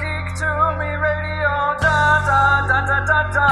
geek 0.00 0.34
to 0.34 0.50
me 0.78 0.90
radio, 0.96 1.54
da 1.80 2.18
da 2.26 2.66
da 2.66 2.80
da 2.86 3.06
da 3.06 3.20
da. 3.32 3.48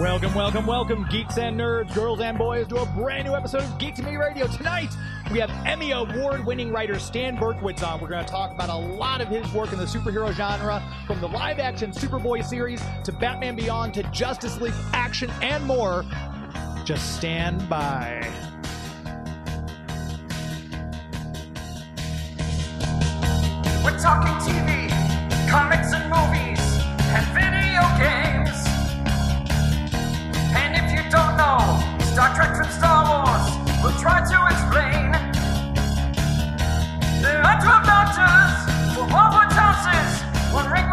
Welcome, 0.00 0.34
welcome, 0.34 0.66
welcome, 0.66 1.06
geeks 1.10 1.36
and 1.36 1.60
nerds, 1.60 1.94
girls 1.94 2.20
and 2.20 2.38
boys, 2.38 2.66
to 2.68 2.76
a 2.76 2.86
brand 2.86 3.26
new 3.26 3.34
episode 3.34 3.64
of 3.64 3.78
Geek 3.78 3.96
to 3.96 4.02
Me 4.02 4.16
Radio. 4.16 4.46
Tonight, 4.46 4.96
we 5.30 5.38
have 5.38 5.50
Emmy 5.66 5.92
Award 5.92 6.44
winning 6.44 6.70
writer 6.70 6.98
Stan 6.98 7.36
Berkowitz 7.36 7.86
on. 7.86 8.00
We're 8.00 8.08
going 8.08 8.24
to 8.24 8.30
talk 8.30 8.52
about 8.52 8.68
a 8.68 8.76
lot 8.76 9.20
of 9.20 9.28
his 9.28 9.50
work 9.52 9.72
in 9.72 9.78
the 9.78 9.84
superhero 9.84 10.32
genre, 10.32 10.82
from 11.06 11.20
the 11.20 11.28
live 11.28 11.58
action 11.58 11.92
Superboy 11.92 12.44
series 12.44 12.82
to 13.04 13.12
Batman 13.12 13.56
Beyond 13.56 13.94
to 13.94 14.02
Justice 14.04 14.60
League 14.60 14.74
action 14.92 15.30
and 15.42 15.64
more. 15.64 16.04
Just 16.84 17.16
stand 17.16 17.68
by. 17.68 18.20
We're 23.82 23.98
talking 23.98 24.34
TV, 24.44 24.88
comics 25.50 25.92
and 25.92 26.10
movies, 26.10 26.60
and 27.10 27.26
video 27.34 27.82
games. 27.98 28.66
And 30.54 30.76
if 30.76 30.92
you 30.92 31.10
don't 31.10 31.36
know 31.36 31.80
Star 32.12 32.34
Trek 32.34 32.56
and 32.62 32.73
We'll 33.84 33.92
try 34.00 34.24
to 34.24 34.46
explain. 34.48 35.12
There 37.20 37.42
are 37.44 37.60
12 37.60 37.84
doctors 37.84 38.94
four 38.94 39.06
Hogwarts 39.06 39.52
houses, 39.52 40.22
one 40.54 40.72
ring 40.72 40.88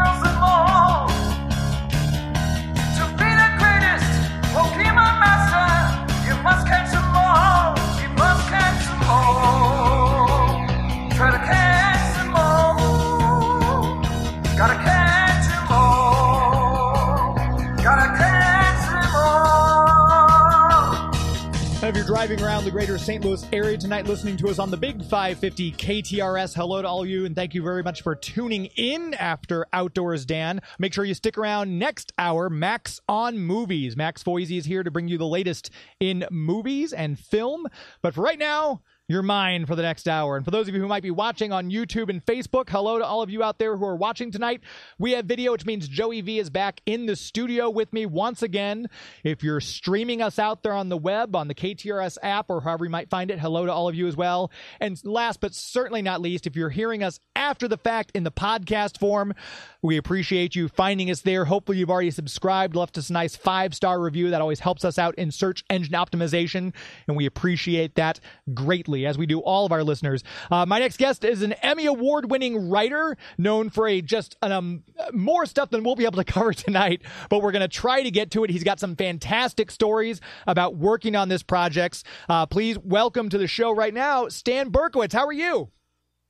driving 22.31 22.45
around 22.45 22.63
the 22.63 22.71
greater 22.71 22.97
St. 22.97 23.25
Louis 23.25 23.45
area 23.51 23.77
tonight 23.77 24.05
listening 24.05 24.37
to 24.37 24.47
us 24.47 24.57
on 24.57 24.71
the 24.71 24.77
Big 24.77 25.03
550 25.03 25.73
KTRS, 25.73 26.55
hello 26.55 26.81
to 26.81 26.87
all 26.87 27.05
you 27.05 27.25
and 27.25 27.35
thank 27.35 27.53
you 27.53 27.61
very 27.61 27.83
much 27.83 28.03
for 28.03 28.15
tuning 28.15 28.67
in 28.77 29.13
after 29.15 29.65
Outdoors 29.73 30.25
Dan. 30.25 30.61
Make 30.79 30.93
sure 30.93 31.03
you 31.03 31.13
stick 31.13 31.37
around 31.37 31.77
next 31.77 32.13
hour, 32.17 32.49
Max 32.49 33.01
on 33.09 33.37
Movies. 33.37 33.97
Max 33.97 34.23
Foizey 34.23 34.57
is 34.57 34.63
here 34.63 34.81
to 34.81 34.89
bring 34.89 35.09
you 35.09 35.17
the 35.17 35.27
latest 35.27 35.71
in 35.99 36.25
movies 36.31 36.93
and 36.93 37.19
film. 37.19 37.67
But 38.01 38.13
for 38.13 38.21
right 38.21 38.39
now, 38.39 38.81
you're 39.11 39.21
mine 39.21 39.65
for 39.65 39.75
the 39.75 39.81
next 39.81 40.07
hour. 40.07 40.37
And 40.37 40.45
for 40.45 40.51
those 40.51 40.67
of 40.67 40.73
you 40.73 40.79
who 40.79 40.87
might 40.87 41.03
be 41.03 41.11
watching 41.11 41.51
on 41.51 41.69
YouTube 41.69 42.09
and 42.09 42.25
Facebook, 42.25 42.69
hello 42.69 42.97
to 42.97 43.05
all 43.05 43.21
of 43.21 43.29
you 43.29 43.43
out 43.43 43.59
there 43.59 43.75
who 43.75 43.85
are 43.85 43.95
watching 43.95 44.31
tonight. 44.31 44.61
We 44.97 45.11
have 45.11 45.25
video, 45.25 45.51
which 45.51 45.65
means 45.65 45.87
Joey 45.87 46.21
V 46.21 46.39
is 46.39 46.49
back 46.49 46.81
in 46.85 47.05
the 47.07 47.15
studio 47.15 47.69
with 47.69 47.91
me 47.91 48.05
once 48.05 48.41
again. 48.41 48.87
If 49.23 49.43
you're 49.43 49.59
streaming 49.59 50.21
us 50.21 50.39
out 50.39 50.63
there 50.63 50.73
on 50.73 50.89
the 50.89 50.97
web, 50.97 51.35
on 51.35 51.49
the 51.49 51.55
KTRS 51.55 52.17
app, 52.23 52.49
or 52.49 52.61
however 52.61 52.85
you 52.85 52.89
might 52.89 53.09
find 53.09 53.31
it, 53.31 53.39
hello 53.39 53.65
to 53.65 53.73
all 53.73 53.89
of 53.89 53.95
you 53.95 54.07
as 54.07 54.15
well. 54.15 54.49
And 54.79 54.99
last 55.03 55.41
but 55.41 55.53
certainly 55.53 56.01
not 56.01 56.21
least, 56.21 56.47
if 56.47 56.55
you're 56.55 56.69
hearing 56.69 57.03
us 57.03 57.19
after 57.35 57.67
the 57.67 57.77
fact 57.77 58.11
in 58.15 58.23
the 58.23 58.31
podcast 58.31 58.97
form, 58.97 59.33
we 59.81 59.97
appreciate 59.97 60.55
you 60.55 60.69
finding 60.69 61.11
us 61.11 61.21
there. 61.21 61.45
Hopefully, 61.45 61.79
you've 61.79 61.89
already 61.89 62.11
subscribed, 62.11 62.75
left 62.75 62.97
us 62.97 63.09
a 63.09 63.13
nice 63.13 63.35
five 63.35 63.75
star 63.75 63.99
review. 63.99 64.29
That 64.29 64.41
always 64.41 64.61
helps 64.61 64.85
us 64.85 64.97
out 64.97 65.15
in 65.15 65.31
search 65.31 65.65
engine 65.69 65.95
optimization, 65.95 66.73
and 67.07 67.17
we 67.17 67.25
appreciate 67.25 67.95
that 67.95 68.21
greatly, 68.53 69.00
as 69.05 69.17
we 69.17 69.25
do 69.25 69.39
all 69.39 69.65
of 69.65 69.71
our 69.71 69.83
listeners. 69.83 70.23
Uh, 70.49 70.65
my 70.65 70.79
next 70.79 70.97
guest 70.97 71.23
is 71.23 71.41
an 71.41 71.53
Emmy 71.53 71.85
Award 71.85 72.29
winning 72.29 72.69
writer 72.69 73.17
known 73.37 73.69
for 73.69 73.87
a 73.87 74.01
just 74.01 74.35
an, 74.41 74.51
um, 74.51 74.83
more 75.13 75.45
stuff 75.45 75.69
than 75.69 75.83
we'll 75.83 75.95
be 75.95 76.05
able 76.05 76.17
to 76.17 76.23
cover 76.31 76.53
tonight, 76.53 77.01
but 77.29 77.41
we're 77.41 77.51
going 77.51 77.61
to 77.61 77.67
try 77.67 78.03
to 78.03 78.11
get 78.11 78.31
to 78.31 78.43
it. 78.43 78.49
He's 78.49 78.63
got 78.63 78.79
some 78.79 78.95
fantastic 78.95 79.71
stories 79.71 80.21
about 80.47 80.75
working 80.75 81.15
on 81.15 81.29
this 81.29 81.43
project. 81.43 82.03
Uh, 82.29 82.45
please 82.45 82.77
welcome 82.79 83.29
to 83.29 83.37
the 83.37 83.47
show 83.47 83.71
right 83.71 83.93
now, 83.93 84.27
Stan 84.27 84.71
Berkowitz. 84.71 85.13
How 85.13 85.25
are 85.25 85.33
you? 85.33 85.71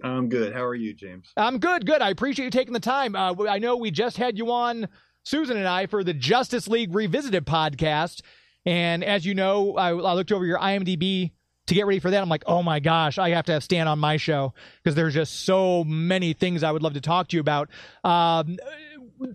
I'm 0.04 0.30
good. 0.30 0.54
How 0.54 0.66
are 0.66 0.76
you, 0.76 0.94
James? 0.94 1.32
I'm 1.38 1.60
good, 1.60 1.86
good. 1.86 2.02
I 2.02 2.10
appreciate 2.10 2.46
you 2.46 2.52
taking 2.52 2.74
the 2.74 2.80
time. 2.80 3.16
Uh, 3.16 3.36
I 3.48 3.60
know 3.60 3.78
we 3.78 3.92
just 3.92 4.18
had 4.18 4.38
you 4.38 4.52
on, 4.52 4.88
Susan 5.24 5.58
and 5.58 5.68
I, 5.68 5.86
for 5.86 6.04
the 6.04 6.14
Justice 6.14 6.68
League 6.68 6.96
Revisited 6.96 7.46
podcast. 7.46 8.22
And 8.66 9.04
as 9.04 9.26
you 9.26 9.36
know, 9.36 9.76
I, 9.76 9.90
I 9.90 10.14
looked 10.14 10.32
over 10.32 10.46
your 10.46 10.60
IMDb 10.60 11.32
to 11.68 11.76
get 11.76 11.86
ready 11.86 12.00
for 12.00 12.12
that. 12.12 12.22
I'm 12.22 12.30
like, 12.30 12.44
oh 12.48 12.64
my 12.64 12.80
gosh, 12.80 13.18
I 13.18 13.30
have 13.30 13.46
to 13.46 13.54
have 13.54 13.64
Stan 13.64 13.88
on 13.88 14.00
my 14.00 14.18
show 14.18 14.54
because 14.84 14.96
there's 14.96 15.14
just 15.14 15.46
so 15.46 15.84
many 15.84 16.34
things 16.34 16.64
I 16.64 16.72
would 16.72 16.84
love 16.84 16.94
to 16.94 17.02
talk 17.02 17.30
to 17.30 17.38
you 17.38 17.42
about. 17.42 17.70
Um, 18.04 18.58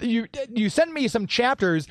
you 0.00 0.26
you 0.52 0.68
sent 0.68 0.92
me 0.92 1.08
some 1.08 1.26
chapters 1.26 1.86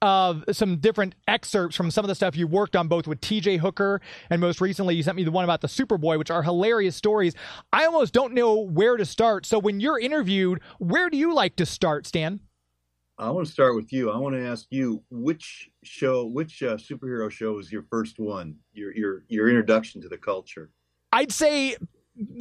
of 0.00 0.44
some 0.52 0.76
different 0.76 1.14
excerpts 1.26 1.76
from 1.76 1.90
some 1.90 2.04
of 2.04 2.08
the 2.08 2.14
stuff 2.14 2.36
you 2.36 2.46
worked 2.46 2.76
on 2.76 2.86
both 2.86 3.08
with 3.08 3.20
TJ 3.20 3.58
Hooker 3.58 4.00
and 4.30 4.40
most 4.40 4.60
recently 4.60 4.94
you 4.94 5.02
sent 5.02 5.16
me 5.16 5.24
the 5.24 5.32
one 5.32 5.42
about 5.42 5.60
the 5.60 5.66
Superboy 5.66 6.18
which 6.18 6.30
are 6.30 6.42
hilarious 6.42 6.94
stories. 6.94 7.34
I 7.72 7.84
almost 7.84 8.12
don't 8.12 8.32
know 8.32 8.58
where 8.58 8.96
to 8.96 9.04
start. 9.04 9.44
So 9.44 9.58
when 9.58 9.80
you're 9.80 9.98
interviewed, 9.98 10.60
where 10.78 11.10
do 11.10 11.16
you 11.16 11.34
like 11.34 11.56
to 11.56 11.66
start, 11.66 12.06
Stan? 12.06 12.40
I 13.18 13.30
want 13.30 13.46
to 13.46 13.52
start 13.52 13.74
with 13.74 13.92
you. 13.92 14.10
I 14.10 14.18
want 14.18 14.36
to 14.36 14.46
ask 14.46 14.66
you 14.70 15.02
which 15.10 15.70
show, 15.82 16.24
which 16.24 16.62
uh, 16.62 16.76
superhero 16.76 17.30
show 17.30 17.52
was 17.52 17.72
your 17.72 17.82
first 17.90 18.18
one? 18.18 18.56
Your 18.72 18.94
your 18.94 19.24
your 19.28 19.48
introduction 19.48 20.00
to 20.02 20.08
the 20.08 20.18
culture. 20.18 20.70
I'd 21.12 21.32
say 21.32 21.76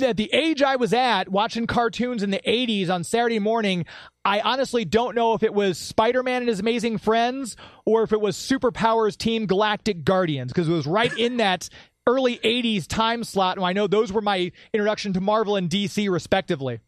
at 0.01 0.17
the 0.17 0.29
age 0.33 0.61
I 0.61 0.75
was 0.75 0.93
at, 0.93 1.29
watching 1.29 1.67
cartoons 1.67 2.23
in 2.23 2.31
the 2.31 2.41
80s 2.45 2.89
on 2.89 3.03
Saturday 3.03 3.39
morning, 3.39 3.85
I 4.25 4.39
honestly 4.39 4.85
don't 4.85 5.15
know 5.15 5.33
if 5.33 5.43
it 5.43 5.53
was 5.53 5.77
Spider 5.77 6.23
Man 6.23 6.41
and 6.41 6.49
his 6.49 6.59
amazing 6.59 6.97
friends 6.97 7.55
or 7.85 8.03
if 8.03 8.11
it 8.11 8.21
was 8.21 8.35
Superpowers 8.35 9.17
Team 9.17 9.45
Galactic 9.45 10.03
Guardians, 10.03 10.51
because 10.51 10.67
it 10.67 10.73
was 10.73 10.87
right 10.87 11.15
in 11.17 11.37
that 11.37 11.69
early 12.07 12.37
80s 12.37 12.87
time 12.87 13.23
slot. 13.23 13.57
And 13.57 13.65
I 13.65 13.73
know 13.73 13.87
those 13.87 14.11
were 14.11 14.21
my 14.21 14.51
introduction 14.73 15.13
to 15.13 15.21
Marvel 15.21 15.55
and 15.55 15.69
DC, 15.69 16.09
respectively. 16.09 16.79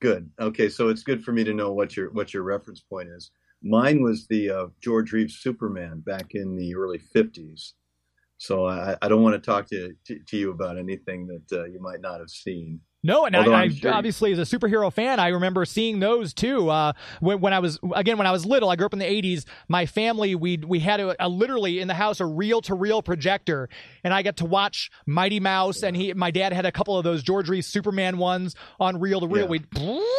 Good. 0.00 0.30
Okay, 0.38 0.68
so 0.68 0.88
it's 0.88 1.02
good 1.02 1.24
for 1.24 1.32
me 1.32 1.42
to 1.44 1.52
know 1.52 1.72
what 1.72 1.96
your 1.96 2.10
what 2.12 2.32
your 2.32 2.44
reference 2.44 2.80
point 2.80 3.08
is. 3.08 3.32
Mine 3.62 4.02
was 4.02 4.28
the 4.28 4.50
uh, 4.50 4.66
George 4.80 5.12
Reeves 5.12 5.38
Superman 5.38 6.00
back 6.00 6.34
in 6.34 6.56
the 6.56 6.76
early 6.76 7.00
50s. 7.00 7.72
So 8.36 8.68
I, 8.68 8.96
I 9.02 9.08
don't 9.08 9.24
want 9.24 9.34
to 9.34 9.44
talk 9.44 9.66
to, 9.70 9.92
to, 10.06 10.36
you 10.36 10.52
about 10.52 10.78
anything 10.78 11.26
that 11.26 11.60
uh, 11.60 11.64
you 11.64 11.80
might 11.80 12.00
not 12.00 12.20
have 12.20 12.30
seen. 12.30 12.80
No, 13.04 13.26
and 13.26 13.36
Although 13.36 13.52
I, 13.52 13.62
I 13.62 13.68
sure- 13.68 13.92
obviously 13.92 14.32
as 14.32 14.38
a 14.40 14.42
superhero 14.58 14.92
fan, 14.92 15.20
I 15.20 15.28
remember 15.28 15.64
seeing 15.64 16.00
those 16.00 16.34
too. 16.34 16.68
Uh, 16.68 16.94
when, 17.20 17.40
when 17.40 17.52
I 17.52 17.60
was 17.60 17.78
again 17.94 18.18
when 18.18 18.26
I 18.26 18.32
was 18.32 18.44
little, 18.44 18.68
I 18.70 18.76
grew 18.76 18.86
up 18.86 18.92
in 18.92 18.98
the 18.98 19.04
'80s. 19.04 19.44
My 19.68 19.86
family 19.86 20.34
we 20.34 20.56
we 20.56 20.80
had 20.80 20.98
a, 20.98 21.14
a 21.24 21.28
literally 21.28 21.78
in 21.78 21.86
the 21.86 21.94
house 21.94 22.18
a 22.18 22.26
reel 22.26 22.60
to 22.62 22.74
reel 22.74 23.00
projector, 23.00 23.68
and 24.02 24.12
I 24.12 24.22
got 24.22 24.38
to 24.38 24.46
watch 24.46 24.90
Mighty 25.06 25.38
Mouse. 25.38 25.84
And 25.84 25.96
he, 25.96 26.12
my 26.14 26.32
dad 26.32 26.52
had 26.52 26.66
a 26.66 26.72
couple 26.72 26.98
of 26.98 27.04
those 27.04 27.22
George 27.22 27.48
Reeves 27.48 27.68
Superman 27.68 28.18
ones 28.18 28.56
on 28.80 28.98
reel 28.98 29.20
to 29.20 29.28
reel. 29.28 29.46
We'd 29.46 29.66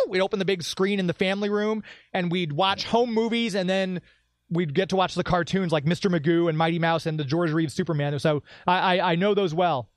we'd 0.07 0.22
open 0.22 0.40
the 0.40 0.46
big 0.46 0.63
screen 0.63 1.00
in 1.01 1.07
the 1.07 1.13
family 1.13 1.50
room, 1.50 1.84
and 2.13 2.31
we'd 2.31 2.53
watch 2.53 2.85
home 2.85 3.13
movies, 3.13 3.56
and 3.56 3.69
then 3.69 4.01
we'd 4.50 4.73
get 4.73 4.90
to 4.90 4.96
watch 4.96 5.16
the 5.16 5.23
cartoons 5.25 5.73
like 5.73 5.84
Mr. 5.84 6.09
Magoo 6.09 6.47
and 6.47 6.57
Mighty 6.57 6.79
Mouse 6.79 7.06
and 7.06 7.19
the 7.19 7.25
George 7.25 7.51
Reeves 7.51 7.73
Superman. 7.73 8.17
So 8.19 8.41
I, 8.66 8.97
I, 9.00 9.11
I 9.11 9.16
know 9.16 9.34
those 9.35 9.53
well. 9.53 9.90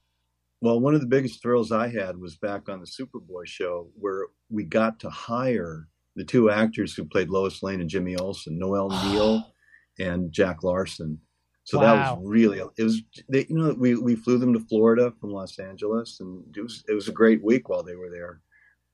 Well, 0.63 0.79
one 0.79 0.95
of 0.95 1.01
the 1.01 1.09
biggest 1.09 1.43
thrills 1.43 1.73
I 1.73 1.89
had 1.89 2.17
was 2.17 2.37
back 2.37 2.69
on 2.69 2.79
the 2.79 2.87
Superboy 2.87 3.47
show 3.47 3.89
where 3.99 4.27
we 4.49 4.63
got 4.63 5.01
to 5.01 5.11
hire 5.11 5.89
the 6.15 6.23
two 6.23 6.53
actors 6.53 6.95
who 6.95 7.05
played 7.05 7.31
Lois 7.31 7.65
Lane 7.65 7.81
and 7.81 7.91
Jimmy 7.91 8.15
Olsen, 8.15 8.61
Noel 8.61 8.89
Neill 9.05 9.45
and 9.99 10.31
Jack 10.31 10.63
Larson. 10.63 11.19
So 11.65 11.81
that 11.81 12.17
was 12.17 12.23
really 12.25 12.61
it 12.77 12.83
was 12.85 13.03
they, 13.29 13.45
you 13.49 13.57
know 13.57 13.73
we 13.73 13.97
we 13.97 14.15
flew 14.15 14.39
them 14.39 14.53
to 14.53 14.61
Florida 14.61 15.13
from 15.21 15.33
Los 15.33 15.59
Angeles 15.59 16.19
and 16.21 16.45
it 16.57 16.61
was 16.61 16.85
it 16.89 16.93
was 16.93 17.09
a 17.09 17.13
great 17.13 17.43
week 17.43 17.69
while 17.69 17.83
they 17.83 17.97
were 17.97 18.11
there. 18.11 18.41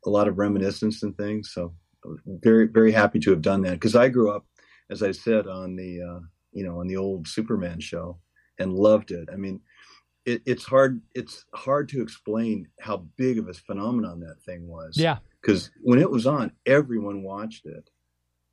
A 0.07 0.11
lot 0.11 0.27
of 0.29 0.39
reminiscence 0.39 1.03
and 1.03 1.15
things. 1.19 1.53
So 1.53 1.75
I 2.03 2.09
was 2.09 2.21
very 2.27 2.67
very 2.67 2.93
happy 2.93 3.19
to 3.21 3.31
have 3.31 3.43
done 3.43 3.61
that 3.63 3.73
because 3.73 3.95
I 3.95 4.09
grew 4.09 4.31
up, 4.31 4.47
as 4.89 5.03
I 5.03 5.13
said, 5.13 5.47
on 5.47 5.77
the 5.77 6.01
uh, 6.01 6.21
you 6.53 6.65
know 6.65 6.81
on 6.81 6.87
the 6.87 6.97
old 6.97 7.29
Superman 7.29 7.79
show 7.79 8.19
and 8.59 8.73
loved 8.73 9.11
it. 9.11 9.29
I 9.31 9.37
mean, 9.37 9.61
it, 10.33 10.43
it's 10.47 10.65
hard 10.65 11.01
it's 11.15 11.45
hard 11.55 11.89
to 11.91 12.03
explain 12.03 12.69
how 12.87 12.97
big 13.17 13.39
of 13.39 13.49
a 13.49 13.55
phenomenon 13.55 14.21
that 14.21 14.41
thing 14.43 14.67
was. 14.69 14.97
Yeah. 14.97 15.19
Because 15.41 15.71
when 15.83 15.99
it 16.01 16.11
was 16.11 16.27
on, 16.27 16.53
everyone 16.67 17.23
watched 17.23 17.65
it. 17.67 17.89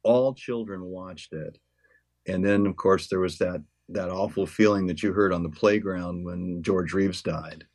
All 0.03 0.33
children 0.33 0.81
watched 0.85 1.33
it. 1.33 1.57
And 2.27 2.43
then 2.45 2.65
of 2.67 2.75
course 2.75 3.07
there 3.09 3.19
was 3.19 3.37
that 3.39 3.63
that 3.89 4.09
awful 4.09 4.45
feeling 4.47 4.87
that 4.87 5.01
you 5.03 5.13
heard 5.13 5.33
on 5.33 5.43
the 5.43 5.49
playground 5.61 6.25
when 6.25 6.63
George 6.63 6.93
Reeves 6.93 7.21
died. 7.21 7.65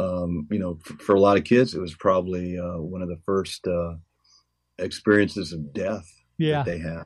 um, 0.00 0.46
you 0.50 0.58
know, 0.60 0.78
f- 0.88 1.00
for 1.00 1.14
a 1.16 1.20
lot 1.20 1.36
of 1.36 1.42
kids, 1.44 1.74
it 1.74 1.80
was 1.80 1.94
probably 1.94 2.56
uh, 2.58 2.78
one 2.94 3.02
of 3.02 3.08
the 3.08 3.20
first 3.26 3.66
uh, 3.66 3.94
experiences 4.78 5.52
of 5.52 5.72
death 5.72 6.08
Yeah. 6.38 6.62
that 6.62 6.66
they 6.66 6.78
had. 6.78 7.04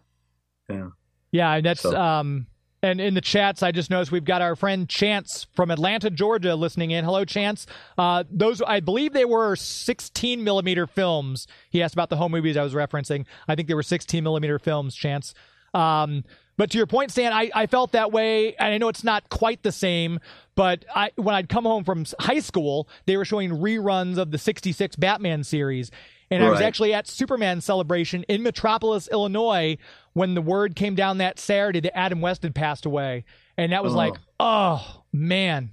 Yeah. 0.69 0.89
Yeah, 1.31 1.55
and 1.55 1.65
that's 1.67 1.81
So- 1.81 1.97
um 1.99 2.47
and 2.83 3.01
in 3.01 3.15
the 3.15 3.21
chats, 3.21 3.63
I 3.63 3.71
just 3.71 3.91
noticed 3.91 4.11
we've 4.11 4.25
got 4.25 4.43
our 4.43 4.57
friend 4.57 4.89
Chance 4.89 5.47
from 5.55 5.71
Atlanta, 5.71 6.11
Georgia, 6.11 6.57
listening 6.57 6.91
in. 6.91 7.05
Hello, 7.05 7.25
Chance. 7.25 7.67
Uh, 7.97 8.25
those 8.29 8.61
I 8.63 8.81
believe 8.81 9.13
they 9.13 9.25
were 9.25 9.55
16 9.55 10.43
millimeter 10.43 10.89
films. 10.89 11.47
He 11.71 11.83
asked 11.83 11.95
about 11.95 12.11
the 12.11 12.17
home 12.17 12.33
movies 12.33 12.57
I 12.57 12.65
was 12.65 12.75
referencing. 12.75 13.25
I 13.47 13.55
think 13.55 13.69
they 13.69 13.75
were 13.75 13.85
16 13.85 14.25
millimeter 14.25 14.59
films. 14.59 14.97
Chance. 14.97 15.33
Um, 15.75 16.25
but 16.57 16.71
to 16.73 16.79
your 16.79 16.87
point, 16.87 17.11
Stan, 17.11 17.33
I, 17.33 17.51
I 17.55 17.67
felt 17.67 17.93
that 17.93 18.13
way. 18.13 18.55
And 18.57 18.75
I 18.75 18.79
know 18.79 18.89
it's 18.89 19.05
not 19.05 19.29
quite 19.31 19.63
the 19.63 19.73
same, 19.73 20.19
but 20.55 20.85
I 20.95 21.13
when 21.17 21.35
I'd 21.35 21.49
come 21.49 21.65
home 21.65 21.85
from 21.85 22.05
high 22.19 22.41
school, 22.41 22.89
they 23.07 23.17
were 23.17 23.25
showing 23.25 23.51
reruns 23.51 24.19
of 24.19 24.33
the 24.33 24.39
66 24.39 24.97
Batman 24.97 25.45
series. 25.45 25.91
And 26.33 26.45
I 26.45 26.51
was 26.51 26.61
actually 26.61 26.95
at 26.95 27.07
Superman 27.07 27.61
celebration 27.61 28.25
in 28.25 28.43
Metropolis, 28.43 29.09
Illinois, 29.13 29.77
when 30.15 30.35
the 30.35 30.43
word 30.43 30.75
came 30.77 30.95
down 30.95 31.19
that 31.19 31.39
Saturday 31.39 31.81
that 31.81 31.97
Adam 31.97 32.21
West 32.21 32.43
had 32.43 32.55
passed 32.55 32.87
away. 32.87 33.25
And 33.57 33.73
that 33.73 33.83
was 33.85 33.93
Oh. 33.93 33.97
like, 33.97 34.15
oh, 34.41 35.03
man. 35.13 35.73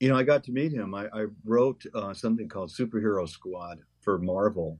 You 0.00 0.08
know, 0.08 0.16
I 0.16 0.22
got 0.22 0.44
to 0.44 0.52
meet 0.52 0.72
him. 0.72 0.94
I, 0.94 1.06
I 1.12 1.26
wrote 1.44 1.84
uh, 1.94 2.12
something 2.14 2.48
called 2.48 2.70
Superhero 2.70 3.28
Squad 3.28 3.78
for 4.00 4.18
Marvel, 4.18 4.78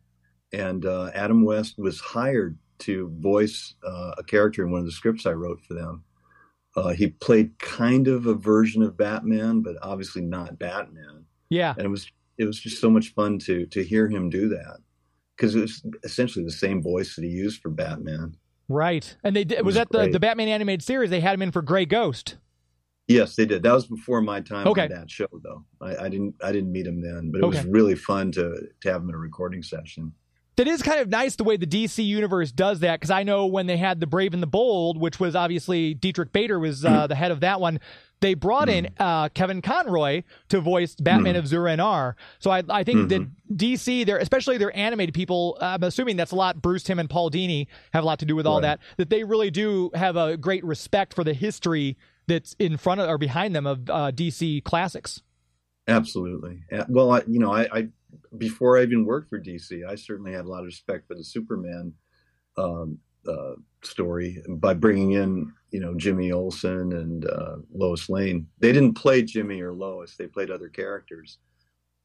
and 0.52 0.84
uh, 0.84 1.10
Adam 1.14 1.44
West 1.44 1.78
was 1.78 1.98
hired 2.00 2.58
to 2.80 3.08
voice 3.20 3.74
uh, 3.86 4.14
a 4.18 4.22
character 4.24 4.62
in 4.64 4.70
one 4.70 4.80
of 4.80 4.86
the 4.86 4.92
scripts 4.92 5.24
I 5.24 5.32
wrote 5.32 5.60
for 5.62 5.74
them. 5.74 6.04
Uh, 6.76 6.88
he 6.90 7.06
played 7.06 7.58
kind 7.58 8.08
of 8.08 8.26
a 8.26 8.34
version 8.34 8.82
of 8.82 8.96
Batman, 8.96 9.60
but 9.62 9.76
obviously 9.80 10.20
not 10.22 10.58
Batman. 10.58 11.24
Yeah. 11.48 11.72
And 11.76 11.86
it 11.86 11.88
was 11.90 12.10
it 12.38 12.44
was 12.46 12.58
just 12.58 12.80
so 12.80 12.90
much 12.90 13.12
fun 13.14 13.38
to 13.40 13.66
to 13.66 13.82
hear 13.82 14.08
him 14.08 14.30
do 14.30 14.48
that 14.48 14.78
because 15.36 15.54
it 15.54 15.60
was 15.60 15.82
essentially 16.04 16.44
the 16.44 16.50
same 16.50 16.82
voice 16.82 17.14
that 17.16 17.24
he 17.24 17.30
used 17.30 17.60
for 17.60 17.70
Batman. 17.70 18.36
Right. 18.68 19.16
And 19.22 19.36
they 19.36 19.44
did, 19.44 19.58
It 19.58 19.64
was 19.64 19.74
was 19.76 19.86
that 19.86 19.90
the, 19.90 20.08
the 20.10 20.20
Batman 20.20 20.48
animated 20.48 20.82
series. 20.82 21.10
They 21.10 21.20
had 21.20 21.34
him 21.34 21.42
in 21.42 21.52
for 21.52 21.60
Grey 21.60 21.84
Ghost. 21.84 22.38
Yes, 23.08 23.36
they 23.36 23.44
did. 23.44 23.62
That 23.62 23.74
was 23.74 23.86
before 23.86 24.22
my 24.22 24.40
time 24.40 24.66
Okay. 24.66 24.84
on 24.84 24.88
that 24.88 25.10
show, 25.10 25.28
though. 25.42 25.62
I, 25.82 26.06
I 26.06 26.08
didn't 26.08 26.34
I 26.42 26.52
didn't 26.52 26.72
meet 26.72 26.86
him 26.86 27.02
then, 27.02 27.30
but 27.30 27.42
it 27.42 27.46
was 27.46 27.64
really 27.66 27.94
fun 27.94 28.32
to 28.32 28.56
to 28.80 28.92
have 28.92 29.02
him 29.02 29.10
in 29.10 29.14
a 29.14 29.18
recording 29.18 29.62
session. 29.62 30.12
That 30.56 30.68
is 30.68 30.82
kind 30.82 31.00
of 31.00 31.08
nice 31.08 31.34
the 31.36 31.42
way 31.44 31.56
the 31.56 31.66
DC 31.66 32.04
universe 32.04 32.52
does 32.52 32.80
that 32.80 33.00
because 33.00 33.10
I 33.10 33.24
know 33.24 33.46
when 33.46 33.66
they 33.66 33.76
had 33.76 33.98
the 33.98 34.06
Brave 34.06 34.34
and 34.34 34.42
the 34.42 34.46
Bold, 34.46 35.00
which 35.00 35.18
was 35.18 35.34
obviously 35.34 35.94
Diedrich 35.94 36.32
Bader 36.32 36.60
was 36.60 36.84
uh, 36.84 37.06
the 37.08 37.14
head 37.16 37.32
of 37.32 37.40
that 37.40 37.60
one. 37.60 37.80
They 38.20 38.34
brought 38.34 38.68
in 38.68 38.88
uh, 38.98 39.28
Kevin 39.30 39.60
Conroy 39.60 40.22
to 40.48 40.60
voice 40.60 40.94
Batman 40.94 41.36
of 41.36 41.46
Zur-En-Arr. 41.48 42.16
So 42.38 42.50
I, 42.50 42.62
I 42.70 42.84
think 42.84 43.08
that 43.10 43.26
DC, 43.52 44.06
their 44.06 44.16
especially 44.18 44.56
their 44.56 44.74
animated 44.74 45.12
people, 45.14 45.58
I'm 45.60 45.82
assuming 45.82 46.16
that's 46.16 46.30
a 46.30 46.36
lot. 46.36 46.62
Bruce 46.62 46.84
Timm 46.84 47.00
and 47.00 47.10
Paul 47.10 47.30
Dini 47.30 47.66
have 47.92 48.04
a 48.04 48.06
lot 48.06 48.20
to 48.20 48.24
do 48.24 48.36
with 48.36 48.46
all 48.46 48.60
Right. 48.62 48.78
that. 48.78 48.80
That 48.96 49.10
they 49.10 49.24
really 49.24 49.50
do 49.50 49.90
have 49.94 50.16
a 50.16 50.36
great 50.38 50.64
respect 50.64 51.12
for 51.14 51.24
the 51.24 51.34
history 51.34 51.98
that's 52.26 52.54
in 52.58 52.76
front 52.78 53.00
of 53.00 53.10
or 53.10 53.18
behind 53.18 53.54
them 53.56 53.66
of 53.66 53.90
uh, 53.90 54.10
DC 54.12 54.62
classics. 54.64 55.20
Absolutely. 55.86 56.60
Well, 56.88 57.10
I, 57.10 57.22
you 57.26 57.38
know, 57.38 57.52
I, 57.52 57.68
I 57.72 57.88
before 58.38 58.78
I 58.78 58.82
even 58.82 59.04
worked 59.04 59.28
for 59.30 59.40
DC, 59.40 59.86
I 59.86 59.94
certainly 59.94 60.32
had 60.32 60.44
a 60.44 60.48
lot 60.48 60.60
of 60.60 60.66
respect 60.66 61.06
for 61.08 61.14
the 61.14 61.24
Superman 61.24 61.92
um, 62.56 62.98
uh, 63.28 63.54
story 63.82 64.42
by 64.48 64.74
bringing 64.74 65.12
in, 65.12 65.52
you 65.70 65.80
know, 65.80 65.94
Jimmy 65.94 66.30
Olsen 66.32 66.92
and 66.92 67.26
uh, 67.26 67.56
Lois 67.72 68.08
Lane. 68.08 68.46
They 68.58 68.72
didn't 68.72 68.94
play 68.94 69.22
Jimmy 69.22 69.60
or 69.60 69.72
Lois; 69.72 70.16
they 70.16 70.26
played 70.26 70.50
other 70.50 70.68
characters. 70.68 71.38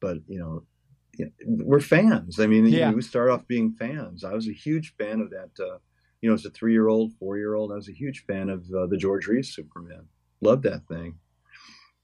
But 0.00 0.18
you 0.26 0.38
know, 0.38 0.64
we're 1.46 1.80
fans. 1.80 2.40
I 2.40 2.46
mean, 2.46 2.66
you 2.66 2.78
Yeah. 2.78 2.90
know, 2.90 2.96
we 2.96 3.02
start 3.02 3.30
off 3.30 3.46
being 3.46 3.72
fans. 3.72 4.24
I 4.24 4.32
was 4.32 4.48
a 4.48 4.52
huge 4.52 4.94
fan 4.96 5.20
of 5.20 5.30
that. 5.30 5.50
Uh, 5.58 5.78
you 6.22 6.28
know, 6.28 6.34
as 6.34 6.44
a 6.44 6.50
three-year-old, 6.50 7.14
four-year-old, 7.18 7.72
I 7.72 7.76
was 7.76 7.88
a 7.88 7.92
huge 7.94 8.24
fan 8.26 8.50
of 8.50 8.66
uh, 8.74 8.86
the 8.86 8.96
George 8.98 9.26
Reeves 9.26 9.54
Superman. 9.54 10.06
Loved 10.42 10.62
that 10.64 10.86
thing. 10.86 11.18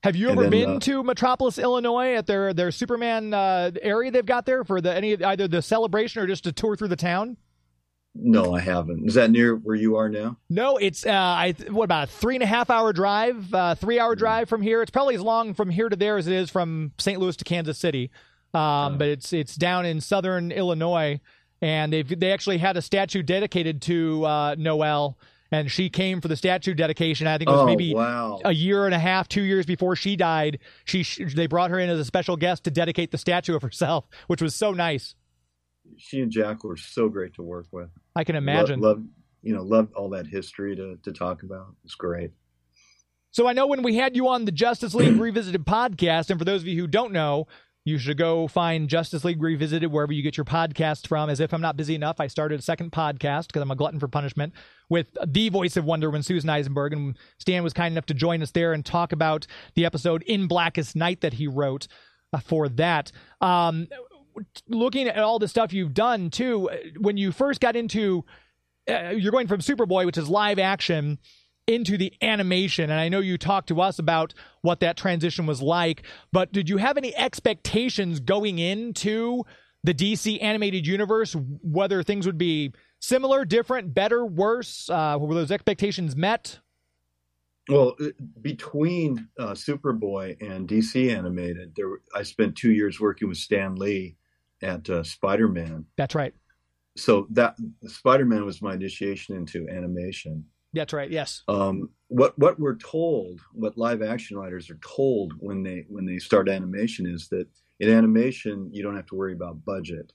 Have 0.06 0.14
you 0.14 0.28
ever 0.28 0.42
then, 0.42 0.50
been 0.50 0.70
uh, 0.76 0.78
to 0.78 1.02
Metropolis, 1.02 1.58
Illinois, 1.58 2.14
at 2.14 2.28
their 2.28 2.54
their 2.54 2.70
Superman 2.70 3.34
uh, 3.34 3.72
area 3.82 4.12
they've 4.12 4.24
got 4.24 4.46
there 4.46 4.62
for 4.62 4.80
the 4.80 4.94
any 4.94 5.20
either 5.20 5.48
the 5.48 5.60
celebration 5.60 6.22
or 6.22 6.28
just 6.28 6.46
a 6.46 6.52
tour 6.52 6.76
through 6.76 6.88
the 6.88 6.96
town? 6.96 7.36
No, 8.14 8.54
I 8.54 8.60
haven't. 8.60 9.08
Is 9.08 9.14
that 9.14 9.32
near 9.32 9.56
where 9.56 9.74
you 9.74 9.96
are 9.96 10.08
now? 10.08 10.38
No, 10.48 10.76
it's 10.76 11.04
uh, 11.04 11.10
I 11.10 11.54
what 11.70 11.84
about 11.86 12.04
a 12.04 12.06
three 12.06 12.36
and 12.36 12.44
a 12.44 12.46
half 12.46 12.70
hour 12.70 12.92
drive, 12.92 13.52
uh, 13.52 13.74
three 13.74 13.98
hour 13.98 14.14
drive 14.14 14.48
from 14.48 14.62
here. 14.62 14.80
It's 14.80 14.92
probably 14.92 15.16
as 15.16 15.22
long 15.22 15.54
from 15.54 15.70
here 15.70 15.88
to 15.88 15.96
there 15.96 16.18
as 16.18 16.28
it 16.28 16.34
is 16.34 16.50
from 16.50 16.92
St. 16.98 17.18
Louis 17.18 17.34
to 17.38 17.44
Kansas 17.44 17.76
City. 17.76 18.12
Um, 18.54 18.98
but 18.98 19.08
it's 19.08 19.32
it's 19.32 19.56
down 19.56 19.86
in 19.86 20.00
southern 20.00 20.52
Illinois, 20.52 21.20
and 21.60 21.92
they 21.92 22.02
they 22.02 22.30
actually 22.30 22.58
had 22.58 22.76
a 22.76 22.82
statue 22.82 23.24
dedicated 23.24 23.82
to 23.82 24.24
uh, 24.24 24.54
Noel, 24.56 25.18
and 25.50 25.70
she 25.70 25.88
came 25.88 26.20
for 26.20 26.28
the 26.28 26.36
statue 26.36 26.74
dedication. 26.74 27.26
I 27.26 27.38
think 27.38 27.48
it 27.48 27.52
was 27.52 27.62
oh, 27.62 27.66
maybe 27.66 27.94
wow. 27.94 28.40
a 28.44 28.52
year 28.52 28.86
and 28.86 28.94
a 28.94 28.98
half, 28.98 29.28
two 29.28 29.42
years 29.42 29.66
before 29.66 29.96
she 29.96 30.16
died, 30.16 30.58
she 30.84 31.04
they 31.24 31.46
brought 31.46 31.70
her 31.70 31.78
in 31.78 31.88
as 31.88 31.98
a 31.98 32.04
special 32.04 32.36
guest 32.36 32.64
to 32.64 32.70
dedicate 32.70 33.10
the 33.10 33.18
statue 33.18 33.54
of 33.54 33.62
herself, 33.62 34.06
which 34.26 34.42
was 34.42 34.54
so 34.54 34.72
nice. 34.72 35.14
She 35.96 36.20
and 36.20 36.30
Jack 36.30 36.64
were 36.64 36.76
so 36.76 37.08
great 37.08 37.34
to 37.34 37.42
work 37.42 37.66
with. 37.70 37.90
I 38.16 38.24
can 38.24 38.36
imagine. 38.36 38.80
Love, 38.80 39.02
you 39.42 39.54
know, 39.54 39.62
loved 39.62 39.92
all 39.94 40.10
that 40.10 40.26
history 40.26 40.74
to, 40.74 40.98
to 41.04 41.12
talk 41.12 41.42
about. 41.42 41.74
It's 41.84 41.94
great. 41.94 42.32
So 43.30 43.46
I 43.46 43.52
know 43.52 43.66
when 43.66 43.82
we 43.82 43.96
had 43.96 44.16
you 44.16 44.28
on 44.28 44.46
the 44.46 44.52
Justice 44.52 44.94
League 44.94 45.20
Revisited 45.20 45.66
podcast, 45.66 46.30
and 46.30 46.40
for 46.40 46.44
those 46.44 46.62
of 46.62 46.68
you 46.68 46.80
who 46.80 46.86
don't 46.86 47.12
know, 47.12 47.46
you 47.86 47.98
should 47.98 48.18
go 48.18 48.48
find 48.48 48.88
Justice 48.88 49.24
League 49.24 49.40
Revisited 49.40 49.92
wherever 49.92 50.12
you 50.12 50.20
get 50.20 50.36
your 50.36 50.44
podcast 50.44 51.06
from. 51.06 51.30
As 51.30 51.38
if 51.38 51.54
I'm 51.54 51.60
not 51.60 51.76
busy 51.76 51.94
enough, 51.94 52.16
I 52.18 52.26
started 52.26 52.58
a 52.58 52.62
second 52.62 52.90
podcast 52.90 53.46
because 53.46 53.62
I'm 53.62 53.70
a 53.70 53.76
glutton 53.76 54.00
for 54.00 54.08
punishment 54.08 54.54
with 54.88 55.06
the 55.24 55.50
voice 55.50 55.76
of 55.76 55.84
Wonder 55.84 56.08
Woman, 56.08 56.24
Susan 56.24 56.50
Eisenberg, 56.50 56.92
and 56.92 57.16
Stan 57.38 57.62
was 57.62 57.72
kind 57.72 57.92
enough 57.92 58.06
to 58.06 58.14
join 58.14 58.42
us 58.42 58.50
there 58.50 58.72
and 58.72 58.84
talk 58.84 59.12
about 59.12 59.46
the 59.76 59.86
episode 59.86 60.24
in 60.24 60.48
Blackest 60.48 60.96
Night 60.96 61.20
that 61.20 61.34
he 61.34 61.46
wrote 61.46 61.86
uh, 62.32 62.40
for 62.40 62.68
that. 62.70 63.12
Um, 63.40 63.86
looking 64.68 65.06
at 65.06 65.18
all 65.18 65.38
the 65.38 65.46
stuff 65.46 65.72
you've 65.72 65.94
done 65.94 66.28
too, 66.28 66.68
when 66.98 67.16
you 67.16 67.30
first 67.30 67.60
got 67.60 67.76
into, 67.76 68.24
uh, 68.90 69.10
you're 69.10 69.30
going 69.30 69.46
from 69.46 69.60
Superboy, 69.60 70.06
which 70.06 70.18
is 70.18 70.28
live 70.28 70.58
action, 70.58 71.20
into 71.66 71.98
the 71.98 72.12
animation. 72.22 72.90
And 72.90 73.00
I 73.00 73.08
know 73.08 73.20
you 73.20 73.38
talked 73.38 73.68
to 73.68 73.80
us 73.80 73.98
about 73.98 74.34
what 74.62 74.80
that 74.80 74.96
transition 74.96 75.46
was 75.46 75.60
like, 75.60 76.02
but 76.32 76.52
did 76.52 76.68
you 76.68 76.76
have 76.76 76.96
any 76.96 77.14
expectations 77.16 78.20
going 78.20 78.58
into 78.58 79.44
the 79.82 79.94
DC 79.94 80.42
animated 80.42 80.86
universe, 80.86 81.34
whether 81.62 82.02
things 82.02 82.26
would 82.26 82.38
be 82.38 82.72
similar, 83.00 83.44
different, 83.44 83.94
better, 83.94 84.24
worse? 84.24 84.88
Uh, 84.88 85.16
were 85.20 85.34
those 85.34 85.50
expectations 85.50 86.16
met? 86.16 86.60
Well, 87.68 87.94
uh, 88.00 88.08
between 88.40 89.28
uh, 89.38 89.50
Superboy 89.50 90.40
and 90.40 90.68
DC 90.68 91.12
animated, 91.16 91.72
there 91.74 91.88
I 92.14 92.22
spent 92.22 92.56
two 92.56 92.72
years 92.72 93.00
working 93.00 93.28
with 93.28 93.38
Stan 93.38 93.74
Lee 93.74 94.16
at 94.62 94.88
uh, 94.88 95.02
Spider 95.02 95.48
Man. 95.48 95.86
That's 95.96 96.14
right. 96.14 96.34
So 96.96 97.26
that 97.30 97.56
Spider 97.86 98.24
Man 98.24 98.44
was 98.44 98.62
my 98.62 98.74
initiation 98.74 99.36
into 99.36 99.68
animation. 99.68 100.44
That's 100.76 100.92
right. 100.92 101.10
Yes. 101.10 101.42
um, 101.48 101.88
what 102.08 102.38
what 102.38 102.60
we're 102.60 102.76
told, 102.76 103.40
what 103.52 103.78
live 103.78 104.02
action 104.02 104.36
writers 104.36 104.70
are 104.70 104.78
told 104.82 105.32
when 105.38 105.62
they 105.62 105.86
when 105.88 106.04
they 106.04 106.18
start 106.18 106.48
animation 106.48 107.06
is 107.06 107.28
that 107.28 107.48
in 107.80 107.90
animation 107.90 108.70
you 108.72 108.82
don't 108.82 108.94
have 108.94 109.06
to 109.06 109.16
worry 109.16 109.32
about 109.32 109.64
budget. 109.64 110.12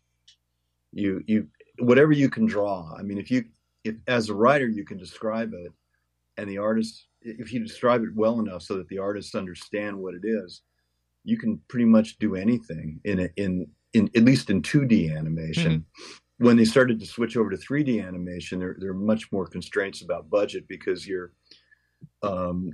You 0.93 1.23
you 1.25 1.47
whatever 1.79 2.11
you 2.11 2.29
can 2.29 2.45
draw. 2.45 2.93
I 2.97 3.01
mean, 3.01 3.17
if 3.17 3.31
you 3.31 3.45
if 3.83 3.95
as 4.07 4.29
a 4.29 4.35
writer 4.35 4.67
you 4.67 4.85
can 4.85 4.97
describe 4.97 5.53
it, 5.53 5.73
and 6.37 6.49
the 6.49 6.59
artist 6.59 7.07
if 7.23 7.51
you 7.51 7.59
describe 7.59 8.03
it 8.03 8.15
well 8.15 8.39
enough 8.39 8.61
so 8.61 8.77
that 8.77 8.87
the 8.87 8.99
artists 8.99 9.35
understand 9.35 9.97
what 9.97 10.13
it 10.13 10.23
is, 10.23 10.61
you 11.23 11.37
can 11.37 11.59
pretty 11.67 11.85
much 11.85 12.17
do 12.19 12.35
anything 12.35 12.99
in 13.03 13.21
a, 13.21 13.29
in 13.35 13.67
in 13.93 14.09
at 14.15 14.23
least 14.23 14.49
in 14.49 14.61
2D 14.61 15.15
animation 15.17 15.85
when 16.41 16.57
they 16.57 16.65
started 16.65 16.99
to 16.99 17.05
switch 17.05 17.37
over 17.37 17.49
to 17.49 17.57
3D 17.57 18.05
animation, 18.05 18.59
there 18.59 18.75
there 18.79 18.91
are 18.91 18.95
much 18.95 19.31
more 19.31 19.45
constraints 19.45 20.01
about 20.01 20.29
budget 20.29 20.67
because 20.67 21.07
you're 21.07 21.31
um, 22.23 22.71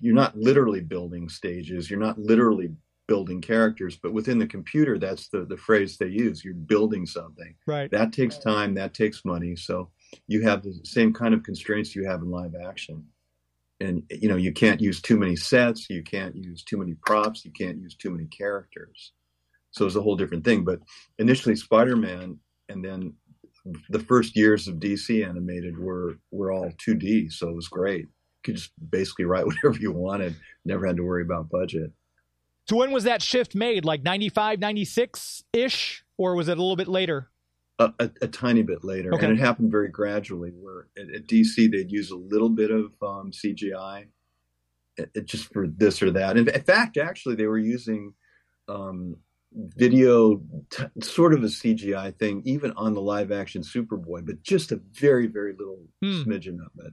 you're 0.00 0.14
not 0.14 0.36
literally 0.36 0.80
building 0.80 1.28
stages, 1.28 1.90
you're 1.90 1.98
not 1.98 2.18
literally 2.18 2.70
building 3.08 3.40
characters, 3.40 3.98
but 4.00 4.12
within 4.12 4.38
the 4.38 4.46
computer, 4.46 4.98
that's 4.98 5.28
the 5.28 5.44
the 5.44 5.56
phrase 5.56 5.96
they 5.96 6.06
use. 6.06 6.44
You're 6.44 6.54
building 6.54 7.06
something 7.06 7.54
Right. 7.66 7.90
that 7.90 8.12
takes 8.12 8.38
time, 8.38 8.74
that 8.74 8.94
takes 8.94 9.24
money. 9.24 9.56
So 9.56 9.90
you 10.26 10.42
have 10.42 10.62
the 10.62 10.78
same 10.84 11.12
kind 11.12 11.34
of 11.34 11.42
constraints 11.42 11.96
you 11.96 12.06
have 12.06 12.22
in 12.22 12.30
live 12.30 12.54
action. 12.54 13.04
And 13.80 14.02
you 14.10 14.28
know, 14.28 14.36
you 14.36 14.52
can't 14.52 14.80
use 14.80 15.00
too 15.00 15.18
many 15.18 15.36
sets, 15.36 15.88
you 15.90 16.02
can't 16.02 16.36
use 16.36 16.62
too 16.62 16.76
many 16.78 16.94
props, 16.94 17.44
you 17.44 17.52
can't 17.52 17.78
use 17.78 17.96
too 17.96 18.10
many 18.10 18.26
characters. 18.26 19.12
So 19.70 19.86
it's 19.86 19.96
a 19.96 20.02
whole 20.02 20.16
different 20.16 20.44
thing. 20.44 20.64
But 20.64 20.80
initially 21.18 21.54
Spider-Man 21.56 22.38
and 22.68 22.84
then 22.84 23.14
the 23.90 23.98
first 24.00 24.36
years 24.36 24.68
of 24.68 24.76
DC 24.76 25.26
animated 25.26 25.78
were 25.78 26.18
were 26.30 26.52
all 26.52 26.70
2D, 26.86 27.32
so 27.32 27.48
it 27.48 27.54
was 27.54 27.68
great. 27.68 28.02
You 28.02 28.08
could 28.44 28.56
just 28.56 28.72
basically 28.90 29.24
write 29.24 29.46
whatever 29.46 29.78
you 29.78 29.92
wanted, 29.92 30.36
never 30.64 30.86
had 30.86 30.96
to 30.96 31.02
worry 31.02 31.22
about 31.22 31.50
budget. 31.50 31.92
So 32.68 32.76
when 32.76 32.90
was 32.90 33.04
that 33.04 33.22
shift 33.22 33.54
made? 33.54 33.84
Like 33.84 34.02
95, 34.02 34.58
96 34.60 35.44
ish, 35.54 36.04
or 36.18 36.34
was 36.34 36.48
it 36.48 36.58
a 36.58 36.60
little 36.60 36.76
bit 36.76 36.88
later? 36.88 37.30
A, 37.78 37.92
a, 37.98 38.10
a 38.22 38.28
tiny 38.28 38.62
bit 38.62 38.84
later, 38.84 39.14
Okay. 39.14 39.24
and 39.24 39.38
it 39.38 39.40
happened 39.40 39.70
very 39.70 39.88
gradually. 39.88 40.50
Where 40.50 40.88
at, 40.98 41.14
at 41.14 41.26
DC 41.26 41.70
they'd 41.70 41.90
use 41.90 42.10
a 42.10 42.16
little 42.16 42.50
bit 42.50 42.70
of 42.70 42.92
um, 43.02 43.30
CGI, 43.30 44.06
it, 44.96 45.10
it 45.14 45.26
just 45.26 45.52
for 45.52 45.66
this 45.66 46.02
or 46.02 46.10
that. 46.10 46.36
In, 46.36 46.48
in 46.48 46.62
fact, 46.62 46.96
actually, 46.96 47.36
they 47.36 47.46
were 47.46 47.58
using 47.58 48.14
um, 48.68 49.16
video, 49.52 50.40
t- 50.70 50.84
sort 51.00 51.32
of 51.34 51.42
a 51.42 51.46
CGI 51.46 52.14
thing, 52.18 52.42
even 52.44 52.72
on 52.72 52.94
the 52.94 53.00
live 53.00 53.32
action 53.32 53.62
Superboy, 53.62 54.24
but 54.26 54.42
just 54.42 54.72
a 54.72 54.76
very, 54.92 55.26
very 55.26 55.52
little 55.52 55.80
Hmm. 56.02 56.22
smidgen 56.22 56.58
of 56.64 56.86
it. 56.86 56.92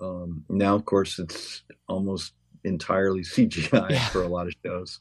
Um, 0.00 0.44
now, 0.48 0.74
of 0.74 0.84
course, 0.84 1.18
it's 1.18 1.62
almost 1.88 2.32
entirely 2.64 3.22
CGI 3.24 3.90
Yeah. 3.90 4.08
for 4.08 4.22
a 4.22 4.28
lot 4.28 4.46
of 4.46 4.54
shows. 4.64 5.00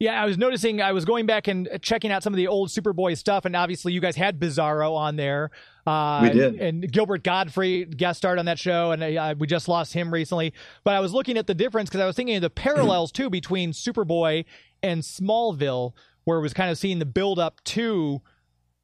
Yeah, 0.00 0.22
I 0.22 0.26
was 0.26 0.38
noticing. 0.38 0.80
I 0.80 0.92
was 0.92 1.04
going 1.04 1.26
back 1.26 1.48
and 1.48 1.68
checking 1.82 2.12
out 2.12 2.22
some 2.22 2.32
of 2.32 2.36
the 2.36 2.46
old 2.46 2.68
Superboy 2.68 3.18
stuff, 3.18 3.44
and 3.44 3.56
obviously, 3.56 3.92
you 3.92 4.00
guys 4.00 4.14
had 4.14 4.38
Bizarro 4.38 4.94
on 4.94 5.16
there. 5.16 5.50
Uh, 5.88 6.20
We 6.22 6.30
did. 6.38 6.54
and 6.60 6.92
Gilbert 6.92 7.24
Gottfried 7.24 7.96
guest 7.96 8.18
starred 8.18 8.38
on 8.38 8.44
that 8.44 8.60
show, 8.60 8.92
and 8.92 9.02
uh, 9.02 9.34
we 9.36 9.48
just 9.48 9.66
lost 9.66 9.92
him 9.92 10.14
recently. 10.14 10.52
But 10.84 10.94
I 10.94 11.00
was 11.00 11.12
looking 11.12 11.36
at 11.36 11.48
the 11.48 11.54
difference 11.54 11.88
because 11.90 12.00
I 12.00 12.06
was 12.06 12.14
thinking 12.14 12.36
of 12.36 12.42
the 12.42 12.50
parallels 12.64 13.10
too 13.10 13.28
between 13.28 13.72
Superboy 13.72 14.44
and 14.82 15.02
Smallville, 15.02 15.92
where 16.24 16.38
it 16.38 16.42
was 16.42 16.54
kind 16.54 16.70
of 16.70 16.78
seeing 16.78 16.98
the 16.98 17.06
build 17.06 17.38
up 17.38 17.62
to 17.64 18.22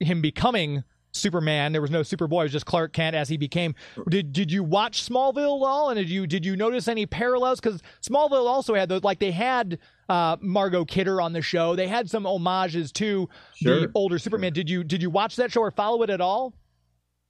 him 0.01 0.21
becoming 0.21 0.85
Superman. 1.13 1.73
There 1.73 1.81
was 1.81 1.91
no 1.91 2.01
Superboy; 2.01 2.41
it 2.41 2.45
was 2.45 2.53
just 2.53 2.67
Clark 2.67 2.93
Kent 2.93 3.15
as 3.15 3.29
he 3.29 3.37
became. 3.37 3.75
Did 4.09 4.33
Did 4.33 4.51
you 4.51 4.63
watch 4.65 5.03
Smallville 5.09 5.61
at 5.61 5.67
all? 5.67 5.91
And 5.91 5.99
did 5.99 6.11
you 6.11 6.27
Did 6.27 6.45
you 6.45 6.57
notice 6.57 6.89
any 6.89 7.07
parallels? 7.07 7.61
Because 7.61 7.83
Smallville 8.03 8.47
also 8.47 8.75
had 8.75 8.89
those, 8.89 9.05
like 9.05 9.21
they 9.21 9.31
had 9.31 9.79
uh, 10.09 10.37
Margot 10.41 10.85
Kidder 10.85 11.21
on 11.21 11.33
the 11.33 11.43
show. 11.43 11.77
They 11.77 11.89
had 11.89 12.11
some 12.11 12.25
homages 12.25 12.93
to 12.93 13.29
Sure, 13.55 13.81
the 13.81 13.93
older 13.95 14.19
Superman. 14.19 14.53
Did 14.53 14.69
you 14.69 14.85
Did 14.85 15.03
you 15.03 15.11
watch 15.11 15.37
that 15.37 15.53
show 15.53 15.61
or 15.61 15.71
follow 15.71 16.03
it 16.03 16.11
at 16.11 16.21
all? 16.21 16.55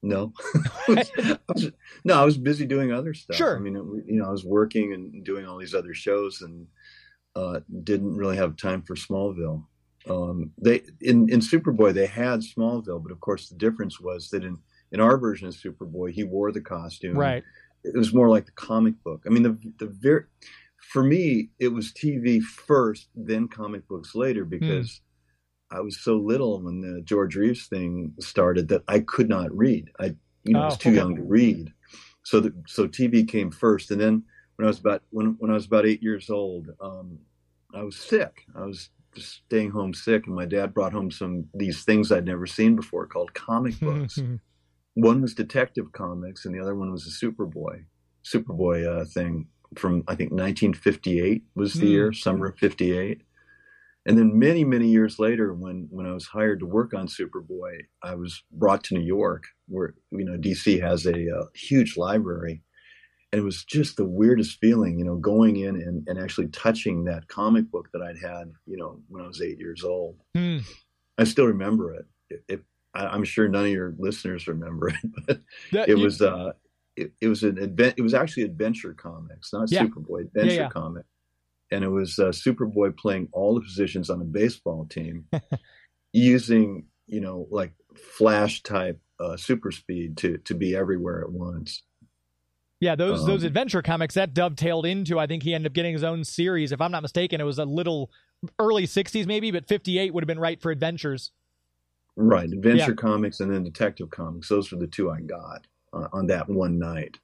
No, 0.03 0.35
I 0.89 1.39
was, 1.49 1.71
no, 2.05 2.21
I 2.21 2.25
was 2.25 2.37
busy 2.37 2.67
doing 2.67 2.93
other 2.93 3.15
stuff. 3.15 3.37
Sure. 3.37 3.57
I 3.57 3.59
mean, 3.59 3.75
it, 3.77 4.13
you 4.13 4.19
know, 4.21 4.27
I 4.27 4.31
was 4.31 4.45
working 4.45 4.93
and 4.93 5.25
doing 5.25 5.47
all 5.47 5.59
these 5.59 5.75
other 5.75 5.95
shows, 5.95 6.43
and 6.43 6.67
uh, 7.37 7.61
didn't 7.83 8.17
really 8.17 8.37
have 8.37 8.57
time 8.57 8.83
for 8.83 8.95
Smallville. 8.95 9.65
Um, 10.09 10.51
they 10.61 10.83
in 11.01 11.29
in 11.31 11.41
Superboy 11.41 11.95
they 11.95 12.07
had 12.07 12.41
Smallville, 12.41 13.03
but 13.03 13.13
of 13.13 13.21
course 13.21 13.49
the 13.49 13.57
difference 13.57 14.01
was 14.01 14.29
that 14.31 14.45
in 14.45 14.59
in 14.93 15.01
our 15.01 15.17
version 15.17 15.49
of 15.49 15.55
Superboy 15.55 16.13
he 16.13 16.25
wore 16.25 16.53
the 16.53 16.61
costume. 16.61 17.17
Right. 17.19 17.43
It 17.85 17.97
was 17.97 18.15
more 18.15 18.29
like 18.29 18.47
the 18.47 18.53
comic 18.53 19.03
book. 19.03 19.23
I 19.27 19.31
mean, 19.31 19.43
the 19.43 19.59
the 19.79 19.87
very 19.87 20.25
for 20.93 21.03
me 21.03 21.51
it 21.59 21.69
was 21.69 21.93
TV 21.93 22.43
first, 22.43 23.09
then 23.15 23.49
comic 23.49 23.87
books 23.89 24.15
later 24.15 24.45
because. 24.45 25.01
I 25.71 25.81
was 25.81 25.99
so 25.99 26.17
little 26.17 26.61
when 26.63 26.83
the 26.83 27.01
George 27.03 27.35
Reeves 27.35 27.67
thing 27.67 28.13
started 28.21 28.69
that 28.69 28.83
I 28.87 29.01
could 29.01 29.29
not 29.29 29.51
read. 29.57 29.91
I, 29.99 30.15
you 30.45 30.53
know, 30.53 30.61
I 30.61 30.65
was 30.67 30.75
Oh, 30.75 30.77
too 30.77 30.89
okay. 30.91 30.97
young 30.99 31.17
to 31.17 31.23
read. 31.23 31.73
So, 32.23 32.39
the, 32.39 32.55
so 32.69 32.87
TV 32.87 33.27
came 33.27 33.51
first, 33.51 33.91
and 33.91 34.01
then 34.01 34.23
when 34.57 34.67
I 34.67 34.69
was 34.69 34.79
about 34.79 35.03
when 35.11 35.37
when 35.39 35.51
I 35.51 35.55
was 35.55 35.67
about 35.67 35.87
eight 35.87 36.03
years 36.03 36.31
old, 36.31 36.69
um, 36.81 37.19
I 37.75 37.83
was 37.83 37.97
sick. 37.97 38.45
I 38.55 38.65
was 38.65 38.91
just 39.15 39.43
staying 39.47 39.71
home 39.71 39.95
sick, 39.95 40.27
and 40.27 40.35
my 40.35 40.47
dad 40.47 40.75
brought 40.75 40.93
home 40.93 41.11
some 41.11 41.49
these 41.55 41.85
things 41.85 42.11
I'd 42.13 42.27
never 42.27 42.47
seen 42.47 42.77
before 42.77 43.07
called 43.07 43.35
comic 43.35 43.79
books. 43.81 44.23
one 44.95 45.23
was 45.23 45.35
Detective 45.35 45.93
Comics, 45.93 46.45
and 46.45 46.55
the 46.55 46.61
other 46.61 46.75
one 46.75 46.93
was 46.93 47.07
a 47.07 47.27
Superboy 47.27 47.85
Superboy 48.25 48.87
uh, 49.03 49.05
thing 49.07 49.49
from 49.77 50.05
I 50.09 50.15
think 50.15 50.31
1958 50.31 51.43
was 51.55 51.79
the 51.79 51.87
Hmm. 51.87 51.93
year, 51.93 52.13
summer 52.13 52.47
of 52.49 52.59
'58. 52.59 53.23
And 54.07 54.19
then 54.19 54.39
many, 54.39 54.65
many 54.65 54.89
years 54.89 55.19
later, 55.19 55.55
when 55.55 55.89
when 55.91 56.07
I 56.07 56.13
was 56.13 56.27
hired 56.27 56.61
to 56.61 56.67
work 56.67 56.93
on 56.93 57.09
Superboy, 57.09 57.81
I 58.03 58.15
was 58.15 58.43
brought 58.53 58.85
to 58.85 58.95
New 58.95 59.05
York, 59.05 59.45
where 59.67 59.95
you 60.11 60.25
know 60.25 60.37
DC 60.37 60.81
has 60.81 61.07
a, 61.07 61.13
uh 61.39 61.47
huge 61.55 61.97
library, 61.97 62.63
it 63.39 63.43
was 63.45 63.65
just 63.65 63.97
the 63.97 64.05
weirdest 64.05 64.59
feeling, 64.61 64.99
you 64.99 65.05
know, 65.05 65.17
going 65.17 65.57
in 65.57 65.77
and, 65.77 66.07
and 66.09 66.19
actually 66.19 66.49
touching 66.49 67.05
that 67.05 67.29
comic 67.29 67.71
book 67.71 67.89
that 67.93 68.03
I'd 68.03 68.19
had, 68.19 68.53
you 68.67 68.77
know, 68.77 69.01
when 69.09 69.23
I 69.23 69.27
was 69.27 69.41
eight 69.43 69.59
years 69.59 69.83
old. 69.85 70.17
Hmm. 70.35 70.59
I 71.19 71.25
still 71.25 71.47
remember 71.47 71.95
it. 71.95 72.07
If, 72.31 72.41
if 72.49 72.61
I, 72.95 73.07
I'm 73.07 73.25
sure 73.25 73.49
none 73.49 73.65
of 73.65 73.71
your 73.71 73.95
listeners 73.99 74.47
remember 74.49 74.89
it, 74.89 74.97
but 75.27 75.41
That- 75.73 75.89
it 75.89 75.97
you- 75.99 76.05
was 76.05 76.21
uh, 76.23 76.53
it, 76.97 77.13
it 77.21 77.27
was 77.29 77.43
an 77.43 77.59
advent. 77.61 77.95
It 77.97 78.03
was 78.03 78.15
actually 78.15 78.45
adventure 78.45 78.95
comics, 78.95 79.53
not 79.53 79.71
Yeah. 79.71 79.85
Superboy. 79.87 80.27
Adventure 80.27 80.55
yeah. 80.55 80.69
comic, 80.69 81.05
and 81.73 81.83
it 81.83 81.89
was 81.89 82.19
uh, 82.21 82.27
Superboy 82.29 82.97
playing 82.97 83.29
all 83.33 83.55
the 83.57 83.61
positions 83.63 84.11
on 84.11 84.21
a 84.21 84.25
baseball 84.25 84.87
team, 84.87 85.25
using 86.13 86.87
you 87.07 87.21
know 87.21 87.47
like 87.51 87.73
flash 87.97 88.63
type 88.63 89.01
uh, 89.21 89.37
super 89.37 89.71
speed 89.71 90.17
to 90.19 90.39
to 90.39 90.55
be 90.55 90.77
everywhere 90.77 91.23
at 91.23 91.33
once. 91.33 91.83
Yeah, 92.81 92.95
those 92.97 93.21
Um, 93.21 93.27
those 93.27 93.43
adventure 93.45 93.83
comics 93.83 94.15
that 94.15 94.35
dovetailed 94.35 94.85
into. 94.87 95.19
I 95.19 95.27
think 95.27 95.43
he 95.43 95.55
ended 95.55 95.71
up 95.71 95.75
getting 95.75 95.93
his 95.93 96.05
own 96.05 96.25
series. 96.25 96.73
If 96.73 96.81
I'm 96.81 96.91
not 96.93 97.03
mistaken, 97.03 97.41
it 97.41 97.45
was 97.45 97.59
a 97.59 97.65
little 97.65 98.11
early 98.59 98.87
'60s 98.87 99.27
maybe, 99.27 99.51
but 99.51 99.67
'58 99.67 100.13
would 100.13 100.23
have 100.23 100.29
been 100.29 100.41
right 100.41 100.61
for 100.61 100.71
adventures. 100.71 101.31
Right, 102.17 102.51
adventure 102.53 102.95
comics 102.95 103.41
and 103.41 103.53
then 103.53 103.65
detective 103.65 104.11
comics. 104.11 104.49
Those 104.49 104.71
were 104.71 104.79
the 104.79 104.87
two 104.87 105.11
I 105.11 105.21
got 105.21 105.67
uh, 105.93 106.09
on 106.13 106.27
that 106.29 106.49
one 106.49 106.79
night, 106.79 107.19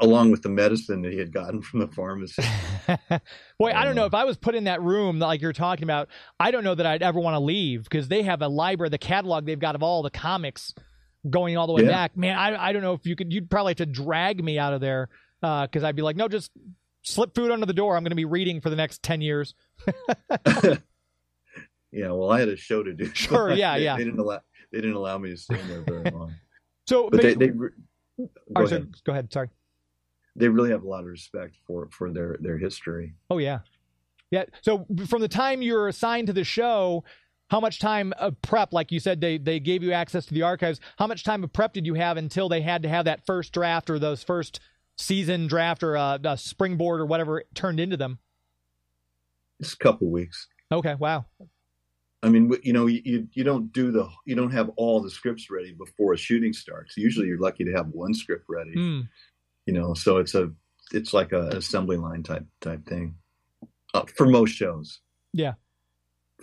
along 0.00 0.32
with 0.32 0.42
the 0.42 0.50
medicine 0.50 1.00
that 1.02 1.12
he 1.12 1.18
had 1.18 1.32
gotten 1.32 1.62
from 1.62 1.80
the 1.80 1.88
pharmacy. 1.88 2.42
Boy, 3.58 3.72
I 3.72 3.84
don't 3.84 3.94
know 3.94 4.02
Uh, 4.04 4.06
if 4.08 4.14
I 4.14 4.24
was 4.24 4.36
put 4.36 4.54
in 4.54 4.64
that 4.64 4.82
room 4.82 5.18
like 5.18 5.40
you're 5.40 5.52
talking 5.54 5.84
about. 5.84 6.08
I 6.38 6.50
don't 6.50 6.64
know 6.64 6.74
that 6.74 6.84
I'd 6.84 7.02
ever 7.02 7.20
want 7.20 7.34
to 7.36 7.40
leave 7.40 7.84
because 7.84 8.08
they 8.08 8.22
have 8.22 8.42
a 8.42 8.48
library, 8.48 8.90
the 8.90 8.98
catalog 8.98 9.46
they've 9.46 9.58
got 9.58 9.74
of 9.74 9.82
all 9.82 10.02
the 10.02 10.10
comics 10.10 10.74
going 11.28 11.56
all 11.56 11.66
the 11.66 11.72
way 11.72 11.82
Yeah. 11.82 11.88
back. 11.90 12.16
Man, 12.16 12.36
I 12.38 12.68
I 12.68 12.72
don't 12.72 12.82
know 12.82 12.94
if 12.94 13.06
you 13.06 13.16
could. 13.16 13.32
You'd 13.32 13.50
probably 13.50 13.70
have 13.70 13.76
to 13.78 13.86
drag 13.86 14.42
me 14.42 14.58
out 14.58 14.72
of 14.72 14.80
there 14.80 15.08
uh, 15.42 15.66
because 15.66 15.84
I'd 15.84 15.96
be 15.96 16.02
like, 16.02 16.16
no, 16.16 16.28
just 16.28 16.50
slip 17.02 17.34
food 17.34 17.50
under 17.50 17.66
the 17.66 17.72
door. 17.72 17.96
I'm 17.96 18.02
going 18.02 18.10
to 18.10 18.16
be 18.16 18.24
reading 18.24 18.60
for 18.60 18.70
the 18.70 18.76
next 18.76 19.02
ten 19.02 19.20
years. 19.20 19.54
yeah, 21.92 22.10
well, 22.10 22.30
I 22.30 22.40
had 22.40 22.48
a 22.48 22.56
show 22.56 22.82
to 22.82 22.92
do. 22.92 23.10
Sure, 23.14 23.52
yeah, 23.52 23.76
they, 23.76 23.84
yeah. 23.84 23.96
They 23.96 24.04
didn't 24.04 24.18
allow 24.20 24.40
they 24.72 24.80
didn't 24.80 24.96
allow 24.96 25.18
me 25.18 25.30
to 25.30 25.36
stay 25.36 25.58
in 25.60 25.68
there 25.68 25.82
very 25.82 26.10
long. 26.10 26.34
So, 26.88 27.08
But 27.10 27.22
they 27.22 27.34
they 27.34 27.48
go 27.48 27.68
so- 28.56 28.76
ahead. 28.76 28.94
go 29.04 29.12
ahead. 29.12 29.32
Sorry. 29.32 29.48
They 30.34 30.48
really 30.48 30.70
have 30.70 30.82
a 30.82 30.88
lot 30.88 31.00
of 31.00 31.06
respect 31.06 31.56
for 31.66 31.88
for 31.92 32.10
their 32.10 32.36
their 32.40 32.58
history. 32.58 33.14
Oh 33.30 33.38
yeah, 33.38 33.60
yeah. 34.32 34.44
So 34.62 34.86
from 35.06 35.20
the 35.20 35.28
time 35.28 35.62
you 35.62 35.74
were 35.74 35.86
assigned 35.88 36.26
to 36.26 36.32
the 36.32 36.42
show, 36.42 37.04
how 37.52 37.60
much 37.60 37.78
time 37.78 38.14
of 38.18 38.40
prep? 38.40 38.72
Like 38.72 38.90
you 38.90 38.98
said, 38.98 39.20
they 39.20 39.36
they 39.36 39.60
gave 39.60 39.82
you 39.82 39.92
access 39.92 40.24
to 40.24 40.32
the 40.32 40.40
archives. 40.40 40.80
How 40.96 41.06
much 41.06 41.22
time 41.22 41.44
of 41.44 41.52
prep 41.52 41.74
did 41.74 41.84
you 41.84 41.92
have 41.92 42.16
until 42.16 42.48
they 42.48 42.62
had 42.62 42.82
to 42.82 42.88
have 42.88 43.04
that 43.04 43.26
first 43.26 43.52
draft 43.52 43.90
or 43.90 43.98
those 43.98 44.24
first 44.24 44.58
season 44.96 45.48
draft 45.48 45.82
or 45.82 45.94
a, 45.96 46.18
a 46.24 46.38
springboard 46.38 47.02
or 47.02 47.04
whatever 47.04 47.44
turned 47.54 47.78
into 47.78 47.98
them? 47.98 48.18
It's 49.60 49.74
a 49.74 49.76
couple 49.76 50.10
weeks. 50.10 50.48
Okay, 50.72 50.94
wow. 50.94 51.26
I 52.22 52.30
mean, 52.30 52.50
you 52.62 52.72
know, 52.72 52.86
you, 52.86 53.28
you 53.34 53.44
don't 53.44 53.70
do 53.70 53.92
the 53.92 54.08
you 54.24 54.34
don't 54.34 54.52
have 54.52 54.70
all 54.76 55.02
the 55.02 55.10
scripts 55.10 55.50
ready 55.50 55.74
before 55.74 56.14
a 56.14 56.16
shooting 56.16 56.54
starts. 56.54 56.96
Usually, 56.96 57.26
you're 57.26 57.38
lucky 57.38 57.64
to 57.64 57.72
have 57.72 57.88
one 57.88 58.14
script 58.14 58.46
ready. 58.48 58.72
Hmm. 58.72 59.00
You 59.66 59.74
know, 59.74 59.92
so 59.92 60.16
it's 60.16 60.34
a 60.34 60.50
it's 60.90 61.12
like 61.12 61.32
a 61.32 61.48
assembly 61.48 61.98
line 61.98 62.22
type 62.22 62.46
type 62.62 62.86
thing 62.86 63.16
uh, 63.92 64.04
for 64.16 64.24
most 64.24 64.52
shows. 64.52 65.00
Yeah. 65.34 65.52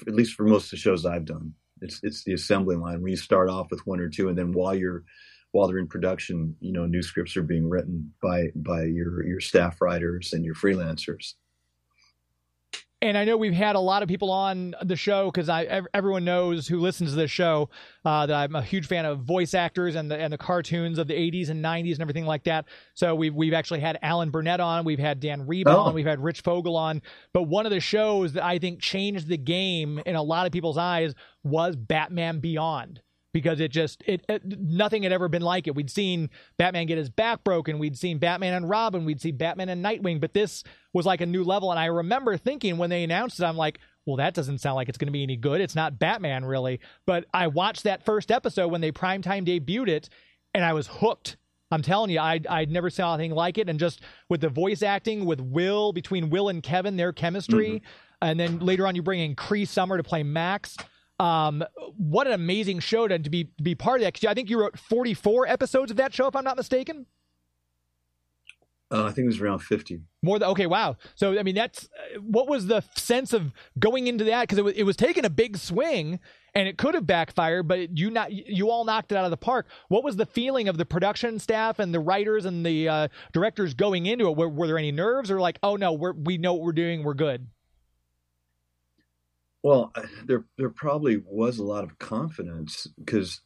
At 0.07 0.15
least 0.15 0.33
for 0.33 0.43
most 0.43 0.65
of 0.65 0.71
the 0.71 0.77
shows 0.77 1.05
I've 1.05 1.25
done, 1.25 1.53
it's 1.81 1.99
it's 2.03 2.23
the 2.23 2.33
assembly 2.33 2.75
line 2.75 3.01
where 3.01 3.09
you 3.09 3.17
start 3.17 3.49
off 3.49 3.67
with 3.71 3.85
one 3.85 3.99
or 3.99 4.09
two, 4.09 4.29
and 4.29 4.37
then 4.37 4.51
while 4.51 4.75
you're 4.75 5.03
while 5.51 5.67
they're 5.67 5.79
in 5.79 5.87
production, 5.87 6.55
you 6.59 6.71
know, 6.71 6.85
new 6.85 7.01
scripts 7.01 7.35
are 7.37 7.43
being 7.43 7.67
written 7.67 8.13
by 8.21 8.47
by 8.55 8.83
your 8.83 9.25
your 9.25 9.39
staff 9.39 9.81
writers 9.81 10.33
and 10.33 10.45
your 10.45 10.55
freelancers. 10.55 11.33
And 13.01 13.17
I 13.17 13.23
know 13.23 13.37
we've 13.37 13.53
had 13.53 13.77
a 13.77 13.79
lot 13.79 14.03
of 14.03 14.09
people 14.09 14.29
on 14.29 14.75
the 14.83 14.97
show 14.97 15.31
because 15.31 15.47
I 15.47 15.83
everyone 15.93 16.25
knows 16.25 16.67
who 16.67 16.79
listens 16.79 17.11
to 17.11 17.15
this 17.15 17.31
show 17.31 17.69
uh, 18.03 18.25
that 18.25 18.35
I'm 18.35 18.55
a 18.55 18.61
huge 18.61 18.87
fan 18.87 19.05
of 19.05 19.19
voice 19.21 19.53
actors 19.53 19.95
and 19.95 20.11
the 20.11 20.17
and 20.17 20.33
the 20.33 20.37
cartoons 20.37 20.97
of 20.99 21.07
the 21.07 21.13
80s 21.13 21.49
and 21.49 21.63
90s 21.63 21.93
and 21.93 22.01
everything 22.01 22.25
like 22.25 22.43
that. 22.43 22.65
So 22.95 23.15
we've 23.15 23.33
we've 23.33 23.53
actually 23.53 23.79
had 23.79 23.97
Alan 24.01 24.31
Burnett 24.31 24.59
on, 24.59 24.83
we've 24.83 24.99
had 24.99 25.21
Dan 25.21 25.47
Riba 25.47 25.67
Oh. 25.67 25.77
on, 25.79 25.93
we've 25.93 26.05
had 26.05 26.19
Rich 26.21 26.41
Fogel 26.41 26.75
on. 26.75 27.01
But 27.33 27.43
one 27.43 27.65
of 27.65 27.71
the 27.71 27.79
shows 27.79 28.33
that 28.33 28.43
I 28.43 28.59
think 28.59 28.81
changed 28.81 29.27
the 29.29 29.37
game 29.37 30.01
in 30.05 30.15
a 30.15 30.21
lot 30.23 30.45
of 30.45 30.51
people's 30.51 30.77
eyes 30.77 31.13
was 31.41 31.77
Batman 31.77 32.39
Beyond 32.41 33.01
because 33.41 33.59
it 33.59 33.71
just 33.71 34.03
it, 34.05 34.25
it 34.27 34.43
nothing 34.59 35.03
had 35.03 35.11
ever 35.11 35.29
been 35.29 35.41
like 35.41 35.67
it. 35.67 35.75
We'd 35.75 35.89
seen 35.89 36.29
Batman 36.57 36.85
get 36.87 36.97
his 36.97 37.09
back 37.09 37.43
broken, 37.43 37.79
we'd 37.79 37.97
seen 37.97 38.17
Batman 38.17 38.53
and 38.53 38.69
Robin, 38.69 39.05
we'd 39.05 39.21
see 39.21 39.31
Batman 39.31 39.69
and 39.69 39.83
Nightwing, 39.83 40.19
but 40.19 40.33
this 40.33 40.63
was 40.93 41.05
like 41.05 41.21
a 41.21 41.25
new 41.25 41.43
level. 41.43 41.71
And 41.71 41.79
I 41.79 41.85
remember 41.85 42.35
thinking 42.37 42.77
when 42.77 42.89
they 42.89 43.03
announced 43.03 43.39
it, 43.39 43.45
I'm 43.45 43.57
like, 43.57 43.79
well, 44.05 44.17
that 44.17 44.33
doesn't 44.33 44.59
sound 44.59 44.75
like 44.75 44.89
it's 44.89 44.97
going 44.97 45.07
to 45.07 45.13
be 45.13 45.23
any 45.23 45.37
good. 45.37 45.61
It's 45.61 45.75
not 45.75 45.99
Batman 45.99 46.43
really. 46.43 46.79
But 47.05 47.25
I 47.33 47.47
watched 47.47 47.83
that 47.83 48.03
first 48.03 48.31
episode 48.31 48.69
when 48.69 48.81
they 48.81 48.91
primetime 48.91 49.45
debuted 49.45 49.87
it, 49.89 50.09
and 50.53 50.65
I 50.65 50.73
was 50.73 50.87
hooked. 50.87 51.37
I'm 51.71 51.83
telling 51.83 52.09
you, 52.09 52.19
I 52.19 52.41
I 52.49 52.65
never 52.65 52.89
saw 52.89 53.13
anything 53.13 53.35
like 53.35 53.57
it, 53.59 53.69
and 53.69 53.79
just 53.79 54.01
with 54.27 54.41
the 54.41 54.49
voice 54.49 54.81
acting 54.81 55.25
with 55.25 55.39
Will 55.39 55.93
between 55.93 56.29
Will 56.29 56.49
and 56.49 56.63
Kevin, 56.63 56.97
their 56.97 57.13
chemistry. 57.13 57.69
Mm-hmm. 57.69 57.85
and 58.21 58.39
then 58.39 58.59
later 58.59 58.85
on 58.87 58.95
you 58.95 59.03
bring 59.03 59.19
in 59.21 59.35
Cree 59.35 59.65
Summer 59.65 59.95
to 59.95 60.03
play 60.03 60.23
Max. 60.23 60.75
Um, 61.19 61.63
what 61.97 62.27
an 62.27 62.33
amazing 62.33 62.79
show 62.79 63.07
to, 63.07 63.19
to 63.19 63.29
be 63.29 63.45
to 63.57 63.63
be 63.63 63.75
part 63.75 63.99
of 64.01 64.05
that. 64.05 64.13
'Cause 64.13 64.25
I 64.25 64.33
think 64.33 64.49
you 64.49 64.59
wrote 64.59 64.79
44 64.79 65.47
episodes 65.47 65.91
of 65.91 65.97
that 65.97 66.13
show, 66.13 66.27
if 66.27 66.35
I'm 66.35 66.43
not 66.45 66.55
mistaken. 66.57 67.05
Uh, 68.91 69.03
I 69.03 69.11
think 69.11 69.25
it 69.25 69.27
was 69.27 69.39
around 69.39 69.59
fifty. 69.59 70.01
More 70.23 70.39
than 70.39 70.49
okay, 70.49 70.65
wow. 70.65 70.97
So 71.13 71.37
I 71.37 71.43
mean, 71.43 71.53
that's 71.53 71.85
uh, 71.85 72.19
what 72.21 72.47
was 72.47 72.65
the 72.65 72.81
sense 72.95 73.33
of 73.33 73.53
going 73.77 74.07
into 74.07 74.23
that 74.23 74.41
because 74.41 74.57
it 74.57 74.63
was 74.63 74.73
it 74.73 74.81
was 74.83 74.95
taking 74.95 75.25
a 75.25 75.29
big 75.29 75.57
swing 75.57 76.19
and 76.55 76.67
it 76.67 76.79
could 76.79 76.95
have 76.95 77.05
backfired, 77.05 77.67
but 77.67 77.95
you 77.95 78.09
not 78.09 78.31
you 78.31 78.71
all 78.71 78.85
knocked 78.85 79.11
it 79.11 79.15
out 79.15 79.25
of 79.25 79.31
the 79.31 79.37
park. 79.37 79.67
What 79.89 80.03
was 80.03 80.15
the 80.15 80.25
feeling 80.25 80.67
of 80.67 80.77
the 80.79 80.85
production 80.85 81.37
staff 81.37 81.77
and 81.77 81.93
the 81.93 81.99
writers 81.99 82.45
and 82.45 82.65
the 82.65 82.89
uh, 82.89 83.07
directors 83.31 83.75
going 83.75 84.07
into 84.07 84.27
it? 84.27 84.35
Were, 84.35 84.49
were 84.49 84.65
there 84.65 84.79
any 84.79 84.91
nerves 84.91 85.29
or 85.29 85.39
like, 85.39 85.59
oh 85.61 85.75
no, 85.75 85.93
we're 85.93 86.13
we 86.13 86.39
know 86.39 86.53
what 86.55 86.63
we're 86.63 86.71
doing, 86.71 87.03
we're 87.03 87.13
good. 87.13 87.45
Well, 89.63 89.91
there 90.25 90.45
there 90.57 90.69
probably 90.69 91.21
was 91.25 91.59
a 91.59 91.63
lot 91.63 91.83
of 91.83 91.97
confidence 91.99 92.87
because 92.97 93.41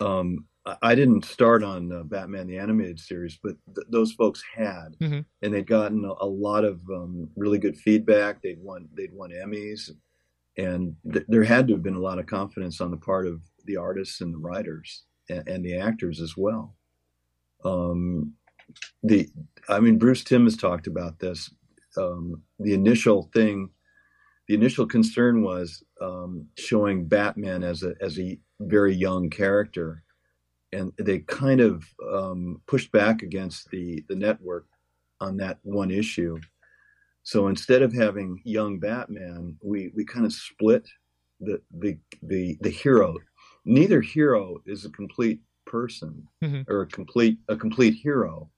um, 0.00 0.46
I- 0.82 0.94
didn't 0.94 1.24
start 1.26 1.62
on 1.62 1.92
uh, 1.92 2.02
Batman 2.04 2.46
the 2.46 2.58
animated 2.58 2.98
series, 2.98 3.38
but 3.42 3.56
th- 3.74 3.86
those 3.90 4.12
folks 4.12 4.42
had, 4.54 4.96
Mhm. 5.00 5.24
and 5.42 5.52
they'd 5.54 5.66
gotten 5.66 6.04
a, 6.04 6.12
a 6.20 6.26
lot 6.26 6.64
of 6.64 6.80
um, 6.90 7.28
really 7.36 7.58
good 7.58 7.76
feedback. 7.76 8.40
They'd 8.40 8.62
won 8.62 8.88
they'd 8.94 9.12
won 9.12 9.30
Emmys, 9.30 9.90
and 10.56 10.96
th- 11.12 11.26
there 11.28 11.44
had 11.44 11.66
to 11.68 11.74
have 11.74 11.82
been 11.82 11.96
a 11.96 12.00
lot 12.00 12.18
of 12.18 12.26
confidence 12.26 12.80
on 12.80 12.90
the 12.90 12.96
part 12.96 13.26
of 13.26 13.42
the 13.66 13.76
artists 13.76 14.20
and 14.22 14.32
the 14.32 14.38
writers 14.38 15.04
and, 15.28 15.46
and 15.48 15.64
the 15.64 15.76
actors 15.76 16.20
as 16.20 16.34
well. 16.36 16.76
Um, 17.64 18.32
the 19.02 19.28
I 19.68 19.80
mean, 19.80 19.98
Bruce 19.98 20.24
Timm 20.24 20.44
has 20.44 20.56
talked 20.56 20.86
about 20.86 21.18
this. 21.18 21.50
Um, 21.98 22.42
the 22.58 22.72
initial 22.72 23.24
thing 23.34 23.68
the 24.48 24.54
initial 24.54 24.86
concern 24.86 25.42
was 25.42 25.82
um, 26.00 26.46
showing 26.58 27.06
Batman 27.06 27.62
as 27.62 27.82
a 27.82 27.94
as 28.00 28.18
a 28.18 28.38
very 28.60 28.94
young 28.94 29.30
character, 29.30 30.02
and 30.72 30.92
they 30.98 31.20
kind 31.20 31.60
of 31.60 31.84
um, 32.12 32.60
pushed 32.66 32.92
back 32.92 33.22
against 33.22 33.70
the 33.70 34.04
the 34.08 34.16
network 34.16 34.66
on 35.20 35.36
that 35.38 35.58
one 35.62 35.90
issue. 35.90 36.38
So 37.22 37.46
instead 37.46 37.82
of 37.82 37.92
having 37.92 38.40
young 38.44 38.78
Batman, 38.80 39.56
we 39.62 39.92
we 39.94 40.04
kind 40.04 40.26
of 40.26 40.32
split 40.32 40.88
the 41.40 41.60
the 41.70 41.98
the 42.22 42.58
the 42.60 42.70
hero. 42.70 43.16
Neither 43.64 44.00
hero 44.00 44.58
is 44.66 44.84
a 44.84 44.90
complete 44.90 45.40
person 45.66 46.26
Mhm. 46.42 46.64
or 46.68 46.82
a 46.82 46.86
complete 46.86 47.38
a 47.48 47.56
complete 47.56 47.94
hero. 47.94 48.50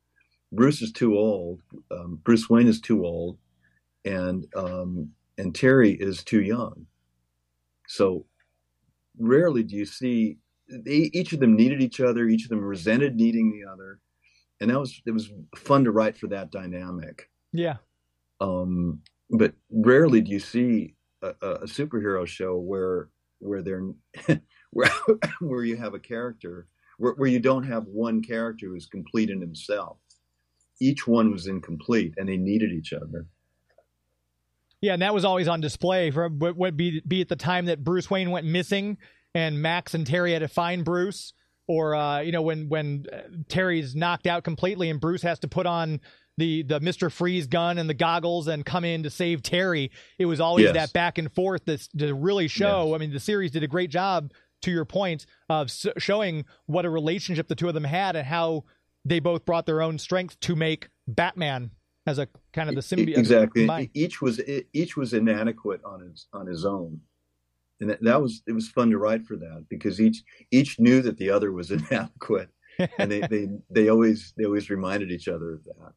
Bruce 0.50 0.81
is 0.81 0.93
too 0.93 1.17
old. 1.19 1.61
Um, 1.91 2.21
Bruce 2.25 2.49
Wayne 2.49 2.69
is 2.69 2.81
too 2.81 3.05
old, 3.05 3.38
and 4.07 4.47
um, 4.57 5.11
and 5.38 5.55
Terry 5.55 5.93
is 5.93 6.23
too 6.23 6.43
young. 6.43 6.87
So 7.88 8.26
rarely 9.19 9.62
do 9.62 9.76
you 9.76 9.85
see 9.85 10.38
they, 10.69 11.11
each 11.12 11.33
of 11.33 11.41
them 11.41 11.57
needed 11.57 11.83
each 11.83 12.00
other. 12.00 12.26
Each 12.26 12.45
of 12.45 12.50
them 12.50 12.64
resented 12.64 13.17
needing 13.17 13.53
the 13.53 13.71
other, 13.71 14.00
and 14.61 14.71
that 14.71 14.81
was 14.81 15.00
it 15.07 15.11
was 15.11 15.31
fun 15.57 15.85
to 15.85 15.91
write 15.91 16.17
for 16.17 16.26
that 16.29 16.50
dynamic. 16.50 17.29
Yeah, 17.53 17.76
Um, 18.41 19.00
but 19.31 19.53
rarely 19.71 20.21
do 20.21 20.31
you 20.31 20.41
see 20.41 20.95
a, 21.23 21.35
a 21.43 21.67
superhero 21.67 22.26
show 22.26 22.57
where 22.59 23.11
where 23.41 23.62
they're 23.62 23.91
where 24.71 24.91
where 25.41 25.64
you 25.64 25.76
have 25.76 25.95
a 25.95 26.00
character 26.00 26.67
where, 26.99 27.12
where 27.14 27.29
you 27.29 27.41
don't 27.41 27.64
have 27.64 27.85
one 27.87 28.23
character 28.23 28.67
who's 28.69 28.87
complete 28.87 29.31
in 29.31 29.41
himself. 29.41 29.99
Each 30.81 31.07
one 31.07 31.31
was 31.31 31.47
incomplete, 31.47 32.14
and 32.17 32.29
they 32.29 32.37
needed 32.37 32.73
each 32.73 32.93
other. 32.93 33.26
Yeah, 34.85 34.93
and 34.93 35.03
that 35.03 35.14
was 35.14 35.25
always 35.25 35.49
on 35.49 35.61
display 35.61 36.11
for 36.11 36.29
what 36.29 36.57
would 36.57 36.76
be 36.76 37.00
be 37.07 37.21
at 37.21 37.29
the 37.29 37.37
time 37.37 37.67
that 37.67 37.83
Bruce 37.83 38.11
Wayne 38.11 38.31
went 38.31 38.47
missing 38.47 38.99
and 39.35 39.61
Max 39.61 39.95
and 39.95 40.07
Terry 40.07 40.33
had 40.33 40.41
to 40.41 40.49
find 40.49 40.85
Bruce, 40.85 41.33
or 41.67 41.95
uh, 41.95 42.21
you 42.21 42.32
know 42.32 42.43
when 42.43 42.69
when 42.69 43.06
uh, 43.13 43.19
Terry's 43.49 43.95
knocked 43.95 44.26
out 44.26 44.45
completely 44.45 44.91
and 44.91 45.00
Bruce 45.00 45.23
has 45.23 45.39
to 45.41 45.49
put 45.49 45.67
on 45.67 46.00
the 46.37 46.63
the 46.65 46.80
Mister 46.80 47.11
Freeze 47.11 47.47
gun 47.47 47.78
and 47.78 47.89
the 47.89 47.95
goggles 47.95 48.47
and 48.49 48.65
come 48.67 48.85
in 48.85 49.02
to 49.04 49.11
save 49.11 49.43
Terry. 49.43 49.91
It 50.19 50.26
was 50.26 50.41
always 50.41 50.65
Yes. 50.65 50.75
that 50.75 50.93
back 50.93 51.19
and 51.19 51.32
forth 51.35 51.63
that's 51.65 51.89
to 51.99 52.15
really 52.15 52.49
show. 52.49 52.95
I 52.95 52.99
mean, 52.99 53.13
the 53.13 53.21
series 53.21 53.50
did 53.52 53.63
a 53.63 53.69
great 53.69 53.91
job. 53.91 54.32
To 54.63 54.71
your 54.71 54.87
point 54.87 55.26
of 55.50 55.67
s- 55.67 55.87
showing 55.99 56.47
what 56.65 56.87
a 56.87 56.91
relationship 56.91 57.49
the 57.49 57.54
two 57.54 57.69
of 57.69 57.75
them 57.75 57.85
had 57.85 58.17
and 58.17 58.26
how 58.26 58.65
they 59.04 59.21
both 59.21 59.45
brought 59.45 59.67
their 59.67 59.82
own 59.82 59.99
strength 59.99 60.41
to 60.41 60.56
make 60.56 60.89
Batman 61.06 61.71
as 62.06 62.19
a 62.19 62.28
kind 62.52 62.69
of 62.69 62.75
the 62.75 62.80
symbiote. 62.80 63.17
exactly 63.17 63.90
each 63.95 64.21
was 64.21 64.40
each 64.73 64.97
was 64.97 65.12
inadequate 65.12 65.80
on 65.84 66.00
his 66.00 66.26
on 66.32 66.47
his 66.47 66.64
own 66.64 67.00
and 67.80 67.90
that, 67.90 68.02
that 68.02 68.21
was 68.21 68.43
it 68.47 68.52
was 68.52 68.69
fun 68.69 68.90
to 68.90 68.99
write 68.99 69.25
for 69.25 69.36
that 69.36 69.64
because 69.69 70.00
each 70.00 70.23
each 70.50 70.78
knew 70.78 71.02
that 71.02 71.17
the 71.19 71.30
other 71.30 71.52
was 71.52 71.71
inadequate 71.78 72.50
and 72.99 73.10
they 73.10 73.21
they 73.21 73.49
they 73.71 73.88
always 73.88 74.32
they 74.36 74.45
always 74.45 74.69
reminded 74.71 75.10
each 75.10 75.28
other 75.28 75.54
of 75.54 75.64
that 75.64 75.93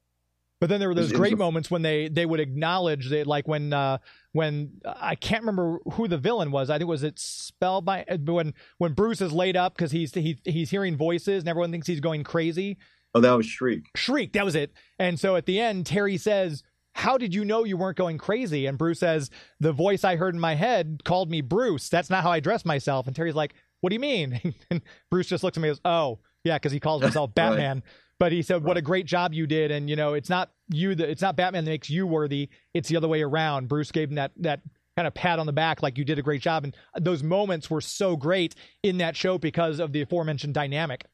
But 0.59 0.69
then 0.69 0.79
there 0.79 0.89
were 0.89 0.95
those 0.95 1.11
great 1.11 1.33
a- 1.33 1.37
moments 1.37 1.69
when 1.69 1.81
they 1.81 2.07
they 2.07 2.25
would 2.25 2.39
acknowledge 2.39 3.09
that, 3.09 3.27
like 3.27 3.47
when 3.47 3.73
uh, 3.73 3.97
when 4.31 4.79
I 4.85 5.15
can't 5.15 5.41
remember 5.41 5.79
who 5.93 6.07
the 6.07 6.17
villain 6.17 6.51
was. 6.51 6.69
I 6.69 6.75
think 6.75 6.83
it 6.83 6.85
was 6.85 7.03
it 7.03 7.15
Spellbind 7.17 8.05
uh, 8.11 8.31
when 8.31 8.53
when 8.77 8.93
Bruce 8.93 9.21
is 9.21 9.31
laid 9.33 9.55
up 9.55 9.75
because 9.75 9.91
he's 9.91 10.13
he, 10.13 10.37
he's 10.45 10.69
hearing 10.71 10.97
voices 10.97 11.43
and 11.43 11.49
everyone 11.49 11.71
thinks 11.71 11.85
he's 11.87 11.99
going 11.99 12.23
crazy. 12.23 12.77
Oh 13.15 13.21
that 13.21 13.33
was 13.33 13.45
shriek 13.45 13.85
Shriek, 13.95 14.33
that 14.33 14.45
was 14.45 14.55
it. 14.55 14.73
And 14.99 15.19
so 15.19 15.35
at 15.35 15.45
the 15.45 15.59
end, 15.59 15.85
Terry 15.85 16.17
says. 16.17 16.63
How 16.93 17.15
did 17.19 17.35
you 17.35 17.45
know 17.45 17.63
you 17.63 17.77
weren't 17.77 17.95
going 17.95 18.17
crazy? 18.17 18.65
And 18.65 18.75
Bruce 18.75 19.01
says, 19.01 19.29
The 19.59 19.71
voice 19.71 20.03
I 20.03 20.15
heard 20.15 20.33
in 20.33 20.39
my 20.39 20.55
head 20.55 21.03
called 21.05 21.29
me 21.29 21.41
Bruce. 21.41 21.89
That's 21.89 22.09
not 22.09 22.23
how 22.23 22.31
I 22.31 22.39
dress 22.39 22.65
myself. 22.65 23.05
And 23.05 23.15
Terry's 23.15 23.35
like, 23.35 23.53
What 23.81 23.91
do 23.91 23.93
you 23.93 23.99
mean? 23.99 24.55
And 24.71 24.81
Bruce 25.11 25.27
just 25.27 25.43
looks 25.43 25.59
at 25.59 25.61
me 25.61 25.69
and 25.69 25.77
goes, 25.77 25.81
Oh, 25.85 26.17
yeah, 26.43 26.55
because 26.55 26.71
he 26.71 26.79
calls 26.79 27.01
himself 27.03 27.29
Right. 27.37 27.49
Batman. 27.49 27.83
But 28.19 28.31
he 28.31 28.41
said, 28.41 28.63
"What 28.63 28.77
a 28.77 28.81
great 28.81 29.05
job 29.05 29.31
you 29.35 29.45
did!" 29.45 29.69
And 29.69 29.87
you 29.91 29.95
know, 29.95 30.15
it's 30.15 30.27
not 30.27 30.49
you 30.69 30.95
that 30.95 31.07
it's 31.07 31.21
not 31.21 31.35
Batman 31.35 31.65
that 31.65 31.69
makes 31.71 31.87
you 31.87 32.07
worthy; 32.07 32.49
it's 32.73 32.89
the 32.89 32.97
other 32.97 33.07
way 33.07 33.21
around. 33.21 33.67
Bruce 33.67 33.91
gave 33.91 34.09
him 34.09 34.15
that 34.15 34.31
that 34.37 34.61
kind 34.95 35.07
of 35.07 35.13
pat 35.13 35.37
on 35.37 35.45
the 35.45 35.53
back, 35.53 35.83
like 35.83 35.99
you 35.99 36.03
did 36.03 36.17
a 36.17 36.23
great 36.23 36.41
job. 36.41 36.63
And 36.63 36.75
those 36.99 37.21
moments 37.21 37.69
were 37.69 37.81
so 37.81 38.15
great 38.15 38.55
in 38.81 38.97
that 38.97 39.15
show 39.15 39.37
because 39.37 39.79
of 39.79 39.91
the 39.91 40.01
aforementioned 40.01 40.55
dynamic. 40.55 41.05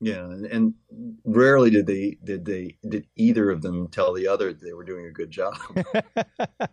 Yeah 0.00 0.24
and, 0.24 0.46
and 0.46 0.74
rarely 1.24 1.70
did 1.70 1.86
they 1.86 2.16
did 2.24 2.44
they 2.44 2.76
did 2.88 3.06
either 3.16 3.50
of 3.50 3.62
them 3.62 3.88
tell 3.88 4.12
the 4.12 4.28
other 4.28 4.52
they 4.52 4.72
were 4.72 4.84
doing 4.84 5.06
a 5.06 5.10
good 5.10 5.30
job 5.30 5.54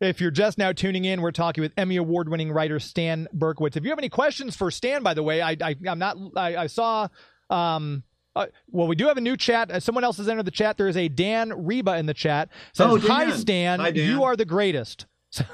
If 0.00 0.20
you're 0.20 0.30
just 0.30 0.58
now 0.58 0.70
tuning 0.70 1.04
in, 1.04 1.20
we're 1.22 1.32
talking 1.32 1.60
with 1.60 1.72
Emmy 1.76 1.96
Award-winning 1.96 2.52
writer 2.52 2.78
Stan 2.78 3.26
Berkowitz. 3.36 3.76
If 3.76 3.82
you 3.82 3.90
have 3.90 3.98
any 3.98 4.08
questions 4.08 4.54
for 4.54 4.70
Stan, 4.70 5.02
by 5.02 5.12
the 5.12 5.24
way, 5.24 5.42
I, 5.42 5.56
I 5.60 5.74
I'm 5.88 5.98
not. 5.98 6.16
I, 6.36 6.56
I 6.56 6.66
saw. 6.68 7.08
Um, 7.50 8.04
uh, 8.36 8.46
well, 8.70 8.86
we 8.86 8.94
do 8.94 9.08
have 9.08 9.16
a 9.16 9.20
new 9.20 9.36
chat. 9.36 9.72
Uh, 9.72 9.80
someone 9.80 10.04
else 10.04 10.18
has 10.18 10.28
entered 10.28 10.44
the 10.44 10.52
chat. 10.52 10.76
There 10.76 10.86
is 10.86 10.96
a 10.96 11.08
Dan 11.08 11.50
Riba 11.50 11.98
in 11.98 12.06
the 12.06 12.14
chat. 12.14 12.48
Says, 12.74 12.86
Oh, 12.88 12.96
Dan. 12.96 13.08
"Hi, 13.08 13.36
Stan. 13.36 13.80
Hi, 13.80 13.90
Dan." 13.90 14.08
You 14.08 14.22
are 14.22 14.36
the 14.36 14.44
greatest." 14.44 15.06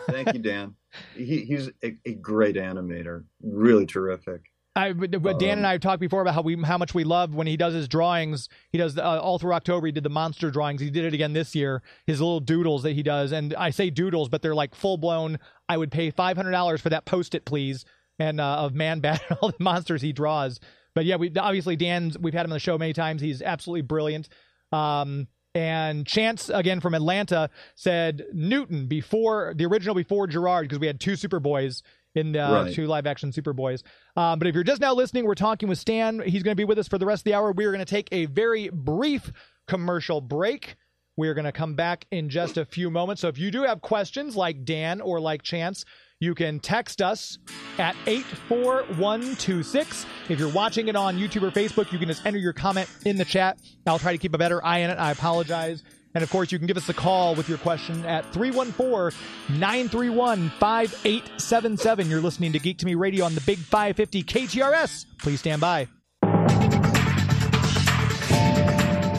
thank 0.06 0.32
you 0.32 0.38
dan 0.38 0.72
he, 1.16 1.40
he's 1.40 1.68
a, 1.82 1.96
a 2.04 2.14
great 2.14 2.54
animator 2.54 3.24
really 3.42 3.86
terrific 3.86 4.42
I, 4.76 4.92
but- 4.92 5.38
Dan 5.38 5.52
Um, 5.52 5.58
and 5.58 5.66
I 5.66 5.72
have 5.72 5.80
talked 5.80 6.00
before 6.00 6.20
about 6.20 6.34
how 6.34 6.42
we 6.42 6.60
how 6.62 6.78
much 6.78 6.94
we 6.94 7.04
love 7.04 7.34
when 7.34 7.46
he 7.46 7.56
does 7.56 7.74
his 7.74 7.86
drawings. 7.86 8.48
He 8.70 8.78
does 8.78 8.98
uh, 8.98 9.20
all 9.20 9.38
through 9.38 9.54
October. 9.54 9.86
He 9.86 9.92
did 9.92 10.02
the 10.02 10.10
monster 10.10 10.50
drawings. 10.50 10.80
He 10.80 10.90
did 10.90 11.04
it 11.04 11.14
again 11.14 11.32
this 11.32 11.54
year. 11.54 11.82
His 12.06 12.20
little 12.20 12.40
doodles 12.40 12.82
that 12.82 12.92
he 12.92 13.02
does, 13.02 13.30
and 13.32 13.54
I 13.54 13.70
say 13.70 13.90
doodles, 13.90 14.28
but 14.28 14.42
they're 14.42 14.54
like 14.54 14.74
full 14.74 14.96
blown. 14.96 15.38
I 15.68 15.76
would 15.76 15.92
pay 15.92 16.10
five 16.10 16.36
hundred 16.36 16.50
dollars 16.52 16.80
for 16.80 16.88
that 16.88 17.04
post 17.04 17.34
it, 17.36 17.44
please, 17.44 17.84
and 18.18 18.40
uh, 18.40 18.56
of 18.56 18.74
Man 18.74 19.00
Bat 19.00 19.22
and 19.28 19.38
all 19.40 19.50
the 19.50 19.62
monsters 19.62 20.02
he 20.02 20.12
draws. 20.12 20.58
But 20.94 21.04
yeah, 21.04 21.16
we 21.16 21.32
obviously 21.36 21.76
Dan's. 21.76 22.18
We've 22.18 22.34
had 22.34 22.44
him 22.44 22.50
on 22.50 22.56
the 22.56 22.60
show 22.60 22.76
many 22.76 22.92
times. 22.92 23.20
He's 23.22 23.42
absolutely 23.42 23.82
brilliant. 23.82 24.28
Um, 24.72 25.28
and 25.54 26.04
Chance 26.04 26.48
again 26.48 26.80
from 26.80 26.94
Atlanta 26.94 27.48
said 27.76 28.24
Newton 28.32 28.86
before 28.86 29.54
the 29.56 29.66
original 29.66 29.94
before 29.94 30.26
Gerard 30.26 30.64
because 30.64 30.80
we 30.80 30.88
had 30.88 30.98
two 30.98 31.12
Superboys 31.12 31.82
in 32.14 32.32
the 32.32 32.40
uh, 32.40 32.64
Right. 32.64 32.74
two 32.74 32.86
live 32.86 33.06
action 33.06 33.30
Superboys. 33.32 33.82
Um, 34.16 34.38
but 34.38 34.48
if 34.48 34.54
you're 34.54 34.64
just 34.64 34.80
now 34.80 34.94
listening, 34.94 35.24
we're 35.24 35.34
talking 35.34 35.68
with 35.68 35.78
Stan. 35.78 36.20
He's 36.24 36.42
going 36.42 36.52
to 36.52 36.60
be 36.60 36.64
with 36.64 36.78
us 36.78 36.88
for 36.88 36.98
the 36.98 37.06
rest 37.06 37.20
of 37.20 37.24
the 37.24 37.34
hour. 37.34 37.52
We 37.52 37.64
are 37.64 37.72
going 37.72 37.84
to 37.84 37.90
take 37.90 38.08
a 38.12 38.26
very 38.26 38.68
brief 38.70 39.32
commercial 39.66 40.20
break. 40.20 40.76
We're 41.16 41.34
going 41.34 41.44
to 41.44 41.52
come 41.52 41.74
back 41.74 42.06
in 42.10 42.28
just 42.28 42.56
a 42.56 42.64
few 42.64 42.90
moments. 42.90 43.22
So 43.22 43.28
if 43.28 43.38
you 43.38 43.50
do 43.52 43.62
have 43.62 43.80
questions 43.80 44.36
like 44.36 44.64
Dan 44.64 45.00
or 45.00 45.20
like 45.20 45.42
Chance, 45.42 45.84
you 46.20 46.34
can 46.34 46.58
text 46.60 47.02
us 47.02 47.38
at 47.78 47.94
84126. 48.06 50.06
If 50.28 50.38
you're 50.38 50.52
watching 50.52 50.88
it 50.88 50.96
on 50.96 51.18
YouTube 51.18 51.42
or 51.42 51.50
Facebook, 51.50 51.92
you 51.92 51.98
can 51.98 52.08
just 52.08 52.24
enter 52.26 52.38
your 52.38 52.52
comment 52.52 52.88
in 53.04 53.16
the 53.16 53.24
chat. 53.24 53.58
I'll 53.86 53.98
try 53.98 54.12
to 54.12 54.18
keep 54.18 54.34
a 54.34 54.38
better 54.38 54.64
eye 54.64 54.84
on 54.84 54.90
it. 54.90 54.98
I 54.98 55.10
apologize. 55.10 55.82
And 56.14 56.22
of 56.22 56.30
course, 56.30 56.52
you 56.52 56.58
can 56.58 56.68
give 56.68 56.76
us 56.76 56.88
a 56.88 56.94
call 56.94 57.34
with 57.34 57.48
your 57.48 57.58
question 57.58 58.04
at 58.06 58.24
314 58.32 59.18
931 59.58 60.50
5877. 60.60 62.08
You're 62.08 62.20
listening 62.20 62.52
to 62.52 62.60
Geek 62.60 62.78
to 62.78 62.86
Me 62.86 62.94
Radio 62.94 63.24
on 63.24 63.34
the 63.34 63.40
Big 63.40 63.58
550 63.58 64.22
KTRS. 64.22 65.06
Please 65.18 65.40
stand 65.40 65.60
by. 65.60 65.88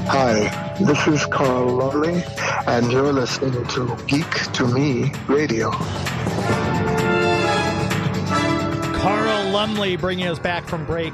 Hi, 0.08 0.76
this 0.80 1.08
is 1.08 1.26
Carl 1.26 1.68
Lowry, 1.68 2.24
and 2.68 2.90
you're 2.90 3.12
listening 3.12 3.68
to 3.70 3.98
Geek 4.08 4.32
to 4.54 4.66
Me 4.68 5.12
Radio. 5.28 5.72
Carl 8.94 9.50
Lumbly 9.50 9.98
bringing 9.98 10.28
us 10.28 10.40
back 10.40 10.66
from 10.66 10.86
break. 10.86 11.14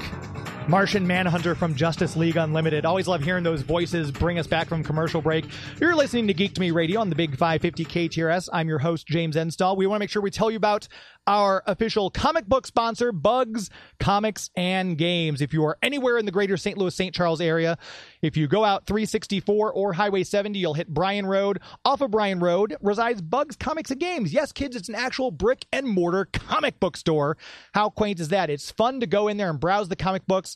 Martian 0.67 1.06
Manhunter 1.06 1.56
from 1.56 1.76
Justice 1.76 2.15
League 2.15 2.38
Unlimited. 2.38 2.86
Always 2.86 3.08
love 3.08 3.24
hearing 3.24 3.43
those 3.43 3.62
voices 3.62 4.12
bring 4.12 4.39
us 4.39 4.47
back 4.47 4.69
from 4.69 4.84
commercial 4.84 5.21
break. 5.21 5.45
You're 5.80 5.95
listening 5.95 6.28
to 6.28 6.34
Geek 6.34 6.54
to 6.54 6.62
Me 6.62 6.71
Radio 6.71 7.02
on 7.02 7.10
the 7.10 7.15
Big 7.15 7.32
550 7.32 7.86
KTRS. 7.86 8.47
I'm 8.54 8.69
your 8.69 8.80
host, 8.80 9.08
James 9.08 9.36
Enstall. 9.36 9.76
We 9.76 9.88
want 9.88 10.00
to 10.00 10.04
make 10.04 10.10
sure 10.10 10.21
we 10.21 10.32
tell 10.32 10.52
you 10.52 10.58
about 10.58 10.88
our 11.27 11.63
official 11.67 12.10
comic 12.10 12.45
book 12.45 12.65
sponsor, 12.65 13.12
Bugs 13.12 13.69
Comics 13.99 14.49
and 14.55 14.97
Games. 14.97 15.41
If 15.41 15.53
you 15.53 15.63
are 15.65 15.77
anywhere 15.81 16.17
in 16.17 16.25
the 16.25 16.31
greater 16.31 16.57
St. 16.57 16.77
Louis, 16.77 16.93
St. 16.93 17.13
Charles 17.13 17.41
area, 17.41 17.77
if 18.21 18.36
you 18.36 18.47
go 18.47 18.63
out 18.63 18.86
364 18.86 19.71
or 19.71 19.93
Highway 19.93 20.23
70, 20.23 20.57
you'll 20.57 20.73
hit 20.73 20.88
Bryan 20.88 21.25
Road. 21.25 21.60
Off 21.86 22.01
of 22.01 22.12
Bryan 22.12 22.39
Road 22.39 22.75
resides 22.81 23.21
Bugs 23.21 23.55
Comics 23.55 23.91
and 23.91 23.99
Games. 23.99 24.34
Yes, 24.34 24.51
kids, 24.51 24.75
it's 24.75 24.89
an 24.89 24.95
actual 24.95 25.31
brick 25.31 25.65
and 25.71 25.88
mortar 25.88 26.25
comic 26.34 26.79
book 26.79 26.97
store. 26.97 27.38
How 27.73 27.89
quaint 27.89 28.19
is 28.19 28.29
that? 28.29 28.49
It's 28.49 28.71
fun 28.71 28.99
to 28.99 29.07
go 29.07 29.27
in 29.27 29.38
there 29.38 29.49
and 29.49 29.60
browse 29.60 29.89
the 29.89 29.95
comic 29.95 30.25
books. 30.27 30.55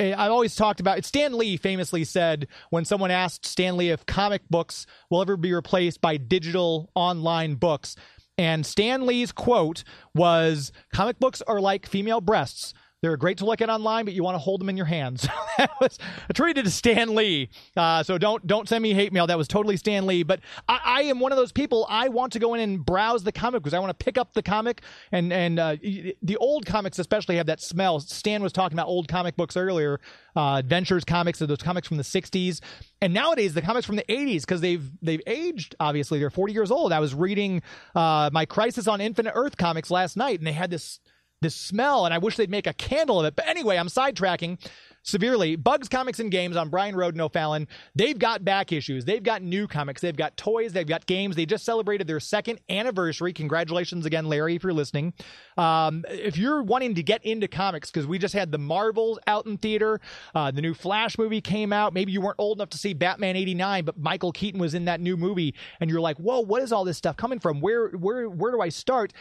Eh, 0.00 0.14
I've 0.16 0.32
always 0.32 0.56
talked 0.56 0.80
about 0.80 0.98
it. 0.98 1.04
Stan 1.04 1.36
Lee 1.36 1.58
famously 1.58 2.04
said 2.04 2.48
when 2.70 2.86
someone 2.86 3.10
asked 3.10 3.44
Stan 3.44 3.76
Lee 3.76 3.90
if 3.90 4.06
comic 4.06 4.42
books 4.48 4.86
will 5.10 5.20
ever 5.20 5.36
be 5.36 5.52
replaced 5.52 6.00
by 6.00 6.16
digital 6.16 6.90
online 6.94 7.54
books, 7.54 7.96
and 8.40 8.64
Stan 8.64 9.04
Lee's 9.04 9.32
quote 9.32 9.84
was 10.14 10.72
Comic 10.94 11.18
books 11.18 11.42
are 11.42 11.60
like 11.60 11.86
female 11.86 12.22
breasts. 12.22 12.72
They're 13.02 13.16
great 13.16 13.38
to 13.38 13.46
look 13.46 13.62
at 13.62 13.70
online, 13.70 14.04
but 14.04 14.12
you 14.12 14.22
want 14.22 14.34
to 14.34 14.38
hold 14.38 14.60
them 14.60 14.68
in 14.68 14.76
your 14.76 14.84
hands. 14.84 15.26
that 15.58 15.70
was 15.80 15.98
attributed 16.28 16.66
to 16.66 16.70
Stan 16.70 17.14
Lee. 17.14 17.48
Uh, 17.74 18.02
so 18.02 18.18
don't 18.18 18.46
don't 18.46 18.68
send 18.68 18.82
me 18.82 18.92
hate 18.92 19.10
mail. 19.10 19.26
That 19.26 19.38
was 19.38 19.48
totally 19.48 19.78
Stan 19.78 20.06
Lee. 20.06 20.22
But 20.22 20.40
I, 20.68 20.80
I, 20.84 21.02
am 21.04 21.18
one 21.18 21.32
of 21.32 21.38
those 21.38 21.50
people. 21.50 21.86
I 21.88 22.08
want 22.08 22.34
to 22.34 22.38
go 22.38 22.52
in 22.52 22.60
and 22.60 22.84
browse 22.84 23.24
the 23.24 23.32
comic 23.32 23.62
because 23.62 23.72
I 23.72 23.78
want 23.78 23.98
to 23.98 24.04
pick 24.04 24.18
up 24.18 24.34
the 24.34 24.42
comic 24.42 24.82
and 25.12 25.32
and 25.32 25.58
uh, 25.58 25.76
the 25.80 26.36
old 26.38 26.66
comics 26.66 26.98
especially 26.98 27.36
have 27.36 27.46
that 27.46 27.62
smell. 27.62 28.00
Stan 28.00 28.42
was 28.42 28.52
talking 28.52 28.76
about 28.76 28.86
old 28.86 29.08
comic 29.08 29.34
books 29.34 29.56
earlier, 29.56 29.98
uh, 30.36 30.56
Adventures 30.58 31.04
comics, 31.04 31.38
those 31.38 31.62
comics 31.62 31.88
from 31.88 31.96
the 31.96 32.02
'60s, 32.02 32.60
and 33.00 33.14
nowadays 33.14 33.54
the 33.54 33.62
comics 33.62 33.86
from 33.86 33.96
the 33.96 34.04
80s 34.10 34.42
because 34.42 34.60
they've 34.60 34.90
they've 35.00 35.22
aged. 35.26 35.74
Obviously, 35.80 36.18
they're 36.18 36.28
40 36.28 36.52
years 36.52 36.70
old. 36.70 36.92
I 36.92 37.00
was 37.00 37.14
reading 37.14 37.62
uh, 37.94 38.28
my 38.30 38.44
Crisis 38.44 38.86
on 38.86 39.00
Infinite 39.00 39.32
Earth 39.34 39.56
comics 39.56 39.90
last 39.90 40.18
night, 40.18 40.38
and 40.38 40.46
they 40.46 40.52
had 40.52 40.70
this 40.70 41.00
this 41.40 41.56
smell, 41.56 42.04
and 42.04 42.12
I 42.12 42.18
wish 42.18 42.36
they'd 42.36 42.50
make 42.50 42.66
a 42.66 42.74
candle 42.74 43.20
of 43.20 43.26
it. 43.26 43.34
But 43.34 43.48
anyway, 43.48 43.76
I'm 43.76 43.88
sidetracking 43.88 44.58
severely. 45.02 45.56
Bugs 45.56 45.88
Comics 45.88 46.20
and 46.20 46.30
Games 46.30 46.54
on 46.54 46.68
Bryan 46.68 46.94
Road 46.94 47.14
in 47.14 47.20
O'Fallon. 47.22 47.66
They've 47.94 48.18
got 48.18 48.44
back 48.44 48.72
issues. 48.72 49.06
They've 49.06 49.22
got 49.22 49.40
new 49.40 49.66
comics. 49.66 50.02
They've 50.02 50.16
got 50.16 50.36
toys. 50.36 50.74
They've 50.74 50.86
got 50.86 51.06
games. 51.06 51.36
They 51.36 51.46
just 51.46 51.64
celebrated 51.64 52.06
their 52.06 52.20
second 52.20 52.60
anniversary. 52.68 53.32
Congratulations 53.32 54.04
again, 54.04 54.26
Larry, 54.26 54.54
if 54.54 54.62
you're 54.62 54.74
listening. 54.74 55.14
Um, 55.56 56.04
if 56.10 56.36
you're 56.36 56.62
wanting 56.62 56.94
to 56.96 57.02
get 57.02 57.24
into 57.24 57.48
comics, 57.48 57.90
because 57.90 58.06
we 58.06 58.18
just 58.18 58.34
had 58.34 58.52
the 58.52 58.58
Marvels 58.58 59.18
out 59.26 59.46
in 59.46 59.56
theater, 59.56 59.98
uh, 60.34 60.50
the 60.50 60.60
new 60.60 60.74
Flash 60.74 61.16
movie 61.16 61.40
came 61.40 61.72
out. 61.72 61.94
Maybe 61.94 62.12
you 62.12 62.20
weren't 62.20 62.36
old 62.38 62.58
enough 62.58 62.70
to 62.70 62.78
see 62.78 62.92
Batman 62.92 63.36
'89, 63.36 63.86
but 63.86 63.98
Michael 63.98 64.32
Keaton 64.32 64.60
was 64.60 64.74
in 64.74 64.84
that 64.84 65.00
new 65.00 65.16
movie, 65.16 65.54
and 65.80 65.88
you're 65.88 66.02
like, 66.02 66.18
"Whoa, 66.18 66.40
what 66.40 66.60
is 66.60 66.70
all 66.70 66.84
this 66.84 66.98
stuff 66.98 67.16
coming 67.16 67.38
from? 67.38 67.62
Where, 67.62 67.88
where, 67.88 68.28
where 68.28 68.52
do 68.52 68.60
I 68.60 68.68
start?" 68.68 69.14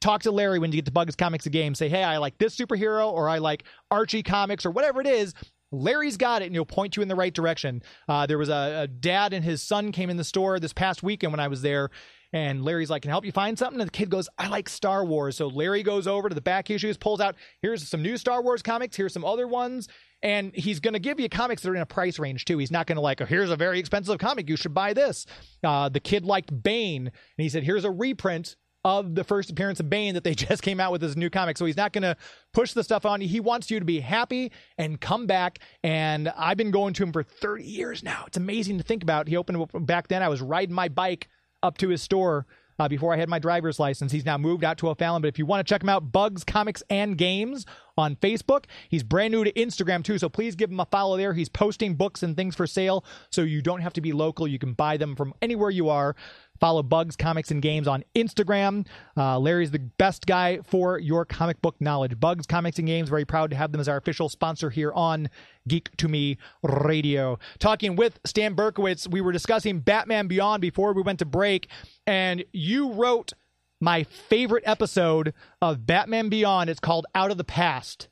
Talk 0.00 0.22
to 0.22 0.30
Larry 0.30 0.58
when 0.58 0.72
you 0.72 0.78
get 0.78 0.86
to 0.86 0.92
Bugs 0.92 1.16
Comics 1.16 1.46
a 1.46 1.50
game. 1.50 1.74
Say, 1.74 1.88
hey, 1.88 2.02
I 2.02 2.18
like 2.18 2.38
this 2.38 2.56
superhero, 2.56 3.10
or 3.12 3.28
I 3.28 3.38
like 3.38 3.64
Archie 3.90 4.22
comics, 4.22 4.66
or 4.66 4.70
whatever 4.70 5.00
it 5.00 5.06
is. 5.06 5.34
Larry's 5.72 6.16
got 6.16 6.42
it, 6.42 6.46
and 6.46 6.54
he'll 6.54 6.64
point 6.64 6.96
you 6.96 7.02
in 7.02 7.08
the 7.08 7.14
right 7.14 7.32
direction. 7.32 7.82
Uh, 8.08 8.26
there 8.26 8.38
was 8.38 8.48
a, 8.48 8.82
a, 8.82 8.86
dad 8.88 9.32
and 9.32 9.44
his 9.44 9.62
son 9.62 9.92
came 9.92 10.10
in 10.10 10.16
the 10.16 10.24
store 10.24 10.58
this 10.58 10.72
past 10.72 11.02
weekend 11.02 11.32
when 11.32 11.38
I 11.38 11.46
was 11.46 11.62
there, 11.62 11.90
and 12.32 12.64
Larry's 12.64 12.90
like, 12.90 13.02
"Can 13.02 13.10
I 13.10 13.14
help 13.14 13.24
you 13.24 13.32
find 13.32 13.56
something?" 13.56 13.80
And 13.80 13.88
the 13.88 13.92
kid 13.92 14.10
goes, 14.10 14.28
"I 14.36 14.48
like 14.48 14.68
Star 14.68 15.04
Wars." 15.04 15.36
So 15.36 15.46
Larry 15.46 15.84
goes 15.84 16.08
over 16.08 16.28
to 16.28 16.34
the 16.34 16.40
back 16.40 16.70
issues, 16.70 16.96
pulls 16.96 17.20
out, 17.20 17.36
"Here's 17.62 17.88
some 17.88 18.02
new 18.02 18.16
Star 18.16 18.42
Wars 18.42 18.62
comics. 18.62 18.96
Here's 18.96 19.12
some 19.12 19.24
other 19.24 19.46
ones." 19.46 19.88
And 20.22 20.54
he's 20.54 20.80
going 20.80 20.92
to 20.92 21.00
give 21.00 21.18
you 21.18 21.30
comics 21.30 21.62
that 21.62 21.70
are 21.70 21.76
in 21.76 21.80
a 21.80 21.86
price 21.86 22.18
range 22.18 22.44
too. 22.44 22.58
He's 22.58 22.70
not 22.70 22.86
going 22.86 22.96
to 22.96 23.02
like, 23.02 23.22
oh, 23.22 23.24
here's 23.24 23.48
a 23.48 23.56
very 23.56 23.78
expensive 23.78 24.18
comic. 24.18 24.50
You 24.50 24.56
should 24.56 24.74
buy 24.74 24.92
this. 24.92 25.24
Uh, 25.64 25.88
the 25.88 25.98
kid 25.98 26.26
liked 26.26 26.62
Bane, 26.62 27.06
and 27.06 27.12
he 27.38 27.48
said, 27.48 27.64
here's 27.64 27.86
a 27.86 27.90
reprint 27.90 28.54
of 28.84 29.14
the 29.14 29.24
first 29.24 29.50
appearance 29.50 29.80
of 29.80 29.90
Bane 29.90 30.14
that 30.14 30.24
they 30.24 30.34
just 30.34 30.62
came 30.62 30.80
out 30.80 30.92
with 30.92 31.02
his 31.02 31.16
new 31.16 31.30
comic. 31.30 31.58
So 31.58 31.66
he's 31.66 31.76
not 31.76 31.92
going 31.92 32.02
to 32.02 32.16
push 32.52 32.72
the 32.72 32.84
stuff 32.84 33.04
on 33.04 33.20
you. 33.20 33.28
He 33.28 33.40
wants 33.40 33.70
you 33.70 33.78
to 33.78 33.84
be 33.84 34.00
happy 34.00 34.52
and 34.78 35.00
come 35.00 35.26
back. 35.26 35.58
And 35.82 36.28
I've 36.36 36.56
been 36.56 36.70
going 36.70 36.94
to 36.94 37.02
him 37.02 37.12
for 37.12 37.22
30 37.22 37.64
years 37.64 38.02
now. 38.02 38.24
It's 38.26 38.36
amazing 38.36 38.78
to 38.78 38.84
think 38.84 39.02
about. 39.02 39.28
He 39.28 39.36
opened 39.36 39.86
back 39.86 40.08
then. 40.08 40.22
I 40.22 40.28
was 40.28 40.40
riding 40.40 40.74
my 40.74 40.88
bike 40.88 41.28
up 41.62 41.78
to 41.78 41.88
his 41.88 42.02
store 42.02 42.46
uh, 42.78 42.88
before 42.88 43.12
I 43.12 43.18
had 43.18 43.28
my 43.28 43.38
driver's 43.38 43.78
license. 43.78 44.10
He's 44.10 44.24
now 44.24 44.38
moved 44.38 44.64
out 44.64 44.78
to 44.78 44.88
O'Fallon. 44.88 45.20
But 45.20 45.28
if 45.28 45.38
you 45.38 45.44
want 45.44 45.66
to 45.66 45.70
check 45.70 45.82
him 45.82 45.90
out, 45.90 46.10
Bugs 46.10 46.44
Comics 46.44 46.82
and 46.88 47.16
Games 47.18 47.66
on 48.00 48.16
Facebook. 48.16 48.64
He's 48.88 49.02
brand 49.02 49.32
new 49.32 49.44
to 49.44 49.52
Instagram 49.52 50.02
too, 50.02 50.18
so 50.18 50.28
please 50.28 50.56
give 50.56 50.70
him 50.70 50.80
a 50.80 50.86
follow 50.86 51.16
there. 51.16 51.34
He's 51.34 51.48
posting 51.48 51.94
books 51.94 52.22
and 52.22 52.36
things 52.36 52.56
for 52.56 52.66
sale, 52.66 53.04
so 53.30 53.42
you 53.42 53.62
don't 53.62 53.80
have 53.80 53.92
to 53.94 54.00
be 54.00 54.12
local. 54.12 54.48
You 54.48 54.58
can 54.58 54.72
buy 54.72 54.96
them 54.96 55.14
from 55.14 55.34
anywhere 55.40 55.70
you 55.70 55.88
are. 55.88 56.16
Follow 56.60 56.82
Bugs 56.82 57.16
Comics 57.16 57.50
and 57.50 57.62
Games 57.62 57.88
on 57.88 58.04
Instagram. 58.14 58.86
Uh, 59.16 59.38
Larry's 59.38 59.70
the 59.70 59.78
best 59.78 60.26
guy 60.26 60.58
for 60.62 60.98
your 60.98 61.24
comic 61.24 61.60
book 61.62 61.76
knowledge. 61.80 62.20
Bugs 62.20 62.46
Comics 62.46 62.78
and 62.78 62.86
Games, 62.86 63.08
very 63.08 63.24
proud 63.24 63.50
to 63.50 63.56
have 63.56 63.72
them 63.72 63.80
as 63.80 63.88
our 63.88 63.96
official 63.96 64.28
sponsor 64.28 64.68
here 64.68 64.92
on 64.92 65.30
Geek 65.66 65.96
to 65.96 66.08
Me 66.08 66.36
Radio. 66.62 67.38
Talking 67.58 67.96
with 67.96 68.20
Stan 68.26 68.54
Berkowitz, 68.54 69.08
we 69.08 69.22
were 69.22 69.32
discussing 69.32 69.80
Batman 69.80 70.26
Beyond 70.26 70.60
before 70.60 70.92
we 70.92 71.00
went 71.00 71.18
to 71.20 71.24
break, 71.24 71.68
and 72.06 72.44
you 72.52 72.92
wrote 72.92 73.32
my 73.80 74.04
favorite 74.04 74.64
episode 74.66 75.34
of 75.60 75.86
Batman 75.86 76.28
Beyond. 76.28 76.70
It's 76.70 76.80
called 76.80 77.06
Out 77.14 77.30
of 77.30 77.38
the 77.38 77.44
Past 77.44 78.08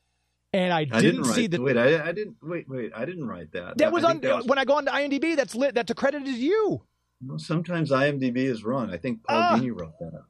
and 0.53 0.73
I 0.73 0.85
didn't, 0.85 0.95
I 0.95 1.01
didn't 1.01 1.25
see 1.25 1.41
write, 1.43 1.51
the. 1.51 1.61
Wait, 1.63 1.77
I, 1.77 2.09
I, 2.09 2.13
didn't. 2.13 2.37
Wait, 2.43 2.69
wait, 2.69 2.93
I 2.95 3.05
didn't 3.05 3.27
write 3.27 3.53
that. 3.53 3.79
That 3.79 3.93
was 3.93 4.05
on 4.05 4.21
that 4.21 4.37
was, 4.37 4.47
when 4.47 4.59
I 4.59 4.65
go 4.65 4.75
on 4.75 4.87
to 4.87 4.91
IMDb. 4.91 5.37
That's 5.37 5.55
lit. 5.55 5.75
That's 5.75 5.91
accredited 5.91 6.27
to 6.27 6.33
you. 6.33 6.83
Well, 7.25 7.39
sometimes 7.39 7.91
IMDb 7.91 8.39
is 8.39 8.65
wrong. 8.65 8.91
I 8.91 8.97
think 8.97 9.25
Paul 9.25 9.37
uh, 9.37 9.59
Dini 9.59 9.79
wrote 9.79 9.99
that. 10.01 10.15
Up. 10.15 10.29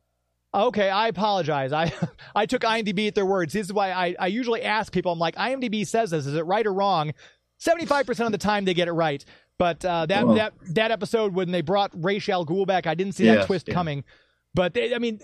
Okay, 0.68 0.90
I 0.90 1.08
apologize. 1.08 1.72
I 1.72 1.92
I 2.34 2.46
took 2.46 2.62
IMDb 2.62 3.06
at 3.06 3.14
their 3.14 3.26
words. 3.26 3.52
This 3.52 3.66
is 3.66 3.72
why 3.72 3.92
I, 3.92 4.16
I 4.18 4.26
usually 4.26 4.62
ask 4.62 4.92
people. 4.92 5.12
I'm 5.12 5.18
like, 5.18 5.36
IMDb 5.36 5.86
says 5.86 6.10
this. 6.10 6.26
Is 6.26 6.34
it 6.34 6.46
right 6.46 6.66
or 6.66 6.72
wrong? 6.72 7.12
Seventy 7.58 7.86
five 7.86 8.06
percent 8.06 8.26
of 8.26 8.32
the 8.32 8.38
time 8.38 8.64
they 8.64 8.74
get 8.74 8.88
it 8.88 8.92
right. 8.92 9.24
But 9.56 9.84
uh, 9.84 10.06
that 10.06 10.26
well, 10.26 10.36
that 10.36 10.54
that 10.74 10.90
episode 10.90 11.32
when 11.34 11.52
they 11.52 11.60
brought 11.60 11.92
Rachel 11.94 12.34
al 12.34 12.46
Ghul 12.46 12.66
back, 12.66 12.88
I 12.88 12.94
didn't 12.94 13.12
see 13.12 13.26
that 13.26 13.46
twist 13.46 13.68
yeah. 13.68 13.74
coming. 13.74 14.04
But 14.54 14.74
they, 14.74 14.94
I 14.94 14.98
mean, 14.98 15.20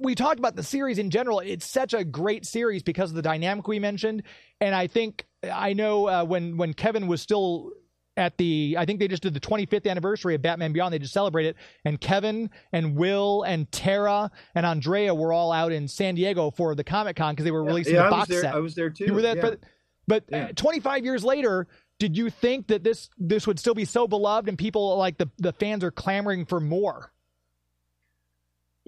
we 0.00 0.14
talked 0.14 0.38
about 0.38 0.56
the 0.56 0.62
series 0.62 0.98
in 0.98 1.10
general. 1.10 1.40
It's 1.40 1.66
such 1.66 1.92
a 1.92 2.04
great 2.04 2.46
series 2.46 2.82
because 2.82 3.10
of 3.10 3.16
the 3.16 3.22
dynamic 3.22 3.68
we 3.68 3.78
mentioned, 3.78 4.22
and 4.60 4.74
I 4.74 4.86
think 4.86 5.26
I 5.42 5.72
know 5.72 6.08
uh, 6.08 6.24
when 6.24 6.56
when 6.56 6.72
Kevin 6.74 7.06
was 7.06 7.20
still 7.20 7.72
at 8.16 8.36
the 8.36 8.76
I 8.78 8.84
think 8.84 9.00
they 9.00 9.08
just 9.08 9.22
did 9.22 9.34
the 9.34 9.40
25th 9.40 9.88
anniversary 9.88 10.34
of 10.34 10.42
Batman 10.42 10.72
Beyond. 10.72 10.92
They 10.92 10.98
just 10.98 11.12
celebrated, 11.12 11.50
it. 11.50 11.56
and 11.84 12.00
Kevin 12.00 12.50
and 12.72 12.96
Will 12.96 13.42
and 13.42 13.70
Tara 13.72 14.30
and 14.54 14.66
Andrea 14.66 15.14
were 15.14 15.32
all 15.32 15.52
out 15.52 15.72
in 15.72 15.88
San 15.88 16.14
Diego 16.14 16.50
for 16.50 16.74
the 16.74 16.84
Comic 16.84 17.16
Con 17.16 17.34
because 17.34 17.44
they 17.44 17.50
were 17.50 17.64
releasing 17.64 17.94
yeah, 17.94 18.02
the 18.02 18.08
I 18.08 18.10
box 18.10 18.28
set. 18.28 18.54
I 18.54 18.58
was 18.58 18.74
there 18.74 18.90
too. 18.90 19.06
You 19.06 19.14
were 19.14 19.22
there, 19.22 19.36
yeah. 19.36 19.42
but, 19.42 19.60
but 20.06 20.24
yeah. 20.28 20.52
25 20.52 21.04
years 21.04 21.24
later, 21.24 21.66
did 21.98 22.16
you 22.16 22.30
think 22.30 22.68
that 22.68 22.82
this 22.84 23.10
this 23.18 23.46
would 23.46 23.58
still 23.58 23.74
be 23.74 23.84
so 23.84 24.06
beloved 24.06 24.48
and 24.48 24.58
people 24.58 24.96
like 24.96 25.18
the 25.18 25.30
the 25.38 25.52
fans 25.52 25.84
are 25.84 25.90
clamoring 25.90 26.46
for 26.46 26.60
more? 26.60 27.12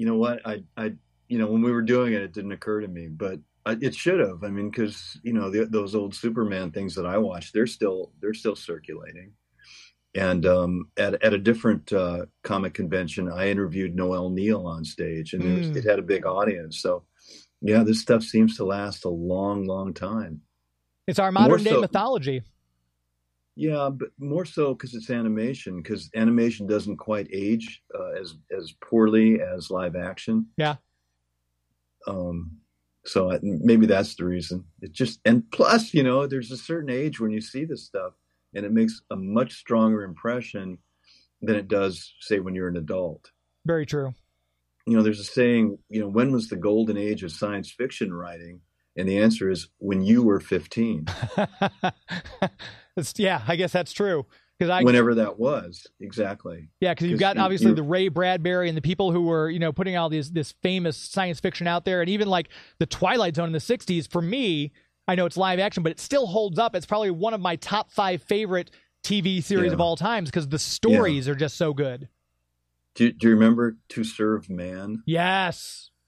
You 0.03 0.09
know 0.09 0.17
what? 0.17 0.45
I 0.45 0.65
I 0.77 0.95
you 1.29 1.39
know 1.39 1.47
when 1.47 1.63
we 1.63 1.71
were 1.71 1.81
doing 1.81 2.13
it, 2.13 2.23
it 2.23 2.33
didn't 2.33 2.51
occur 2.51 2.81
to 2.81 2.89
me, 2.89 3.07
but 3.07 3.39
it 3.69 3.95
should 3.95 4.19
have. 4.19 4.43
I 4.43 4.49
mean, 4.49 4.69
because 4.69 5.17
you 5.23 5.33
know 5.33 5.49
the, 5.49 5.65
those 5.65 5.95
old 5.95 6.13
Superman 6.13 6.73
things 6.73 6.97
that 6.97 7.07
I 7.07 7.19
watched, 7.19 7.55
they're 7.55 7.69
still 7.69 8.11
they're 8.21 8.35
still 8.35 8.57
circulating. 8.57 9.31
And 10.17 10.45
um, 10.45 10.89
at 10.97 11.23
at 11.23 11.35
a 11.35 11.39
different 11.39 11.93
uh, 11.93 12.27
comic 12.43 12.75
convention, 12.75 13.31
I 13.31 13.49
interviewed 13.49 13.95
Noel 13.95 14.29
Neill 14.29 14.67
on 14.67 14.85
stage, 14.85 15.35
and 15.35 15.45
mm. 15.45 15.55
it, 15.55 15.59
was, 15.69 15.77
it, 15.77 15.89
had 15.89 16.01
a 16.01 16.03
big 16.03 16.27
audience. 16.27 16.83
So, 16.83 17.05
yeah, 17.61 17.85
this 17.85 18.01
stuff 18.01 18.25
seems 18.25 18.57
to 18.57 18.65
last 18.65 19.05
a 19.05 19.09
long, 19.09 19.69
long 19.69 19.95
time. 19.95 20.41
It's 21.07 21.21
our 21.21 21.31
modern 21.31 21.49
more 21.51 21.59
day 21.59 21.71
so, 21.71 21.81
mythology. 21.81 22.43
Yeah, 23.55 23.91
but 23.93 24.09
more 24.19 24.45
so 24.45 24.75
because 24.75 24.95
it's 24.95 25.11
animation. 25.11 25.83
Because 25.83 26.11
animation 26.15 26.67
doesn't 26.67 26.97
quite 26.97 27.29
age 27.33 27.83
uh, 27.95 28.13
as 28.21 28.35
as 28.57 28.73
poorly 28.81 29.41
as 29.41 29.71
live 29.71 29.95
action. 29.95 30.47
Yeah. 30.57 30.77
Um, 32.07 32.59
so 33.05 33.33
I, 33.33 33.41
maybe 33.43 33.87
that's 33.87 34.15
the 34.15 34.25
reason. 34.25 34.65
It 34.81 34.93
just 34.93 35.21
and 35.25 35.49
plus, 35.51 35.93
you 35.93 36.03
know, 36.03 36.27
there's 36.27 36.51
a 36.51 36.57
certain 36.57 36.91
age 36.91 37.21
when 37.21 37.31
you 37.31 37.41
see 37.41 37.65
this 37.65 37.85
stuff, 37.85 38.15
and 38.55 38.65
it 38.65 38.73
makes 38.73 39.03
a 39.11 39.17
much 39.17 39.53
stronger 39.53 40.03
impression 40.03 40.79
than 41.43 41.57
it 41.57 41.69
does, 41.69 42.15
say, 42.21 42.39
when 42.39 42.55
you're 42.55 42.69
an 42.69 42.77
adult. 42.77 43.33
Very 43.67 43.85
true. 43.85 44.15
You 44.87 44.97
know, 44.97 45.03
there's 45.03 45.21
a 45.21 45.25
saying. 45.25 45.79
You 45.91 46.01
know, 46.01 46.09
when 46.09 46.33
was 46.33 46.49
the 46.49 46.57
golden 46.57 46.97
age 46.97 47.23
of 47.23 47.33
science 47.33 47.71
fiction 47.71 48.15
writing? 48.15 48.61
And 48.97 49.09
the 49.09 49.19
answer 49.19 49.51
is 49.51 49.69
when 49.79 50.03
you 50.03 50.23
were 50.23 50.39
15. 50.41 51.07
yeah, 53.17 53.43
I 53.47 53.57
guess 53.57 53.73
that's 53.73 53.93
true. 53.93 54.27
because 54.59 54.71
I 54.71 54.83
whenever 54.83 55.15
that 55.17 55.39
was 55.39 55.87
exactly. 56.01 56.69
yeah 56.81 56.93
because 56.93 57.09
you've 57.09 57.19
got 57.21 57.37
you- 57.37 57.43
obviously 57.43 57.73
the 57.73 57.83
Ray 57.83 58.09
Bradbury 58.09 58.69
and 58.69 58.77
the 58.77 58.83
people 58.83 59.11
who 59.13 59.23
were 59.23 59.49
you 59.49 59.59
know 59.59 59.73
putting 59.73 59.97
all 59.97 60.09
these 60.09 60.31
this 60.31 60.53
famous 60.63 60.97
science 60.97 61.41
fiction 61.41 61.67
out 61.67 61.85
there, 61.85 62.01
and 62.01 62.11
even 62.11 62.29
like 62.29 62.49
the 62.79 62.87
Twilight 62.87 63.37
Zone 63.37 63.47
in 63.47 63.53
the 63.53 63.59
'60s. 63.59 64.11
For 64.11 64.21
me, 64.23 64.73
I 65.09 65.15
know 65.15 65.27
it's 65.27 65.37
live 65.37 65.59
action, 65.59 65.83
but 65.83 65.93
it 65.93 66.01
still 66.01 66.27
holds 66.27 66.59
up. 66.59 66.75
It's 66.77 66.87
probably 66.87 67.11
one 67.11 67.35
of 67.35 67.41
my 67.41 67.57
top 67.57 67.91
five 67.91 68.23
favorite 68.23 68.71
TV 69.03 69.43
series 69.43 69.69
Yeah. 69.71 69.73
of 69.75 69.81
all 69.81 69.97
times 69.97 70.31
because 70.31 70.49
the 70.49 70.59
stories 70.59 71.29
are 71.29 71.35
just 71.35 71.57
so 71.57 71.73
good. 71.73 72.09
Do, 72.95 73.11
do 73.11 73.27
you 73.29 73.35
remember 73.35 73.79
To 73.91 74.05
Serve 74.05 74.51
Man? 74.51 75.03
Yes. 75.07 75.89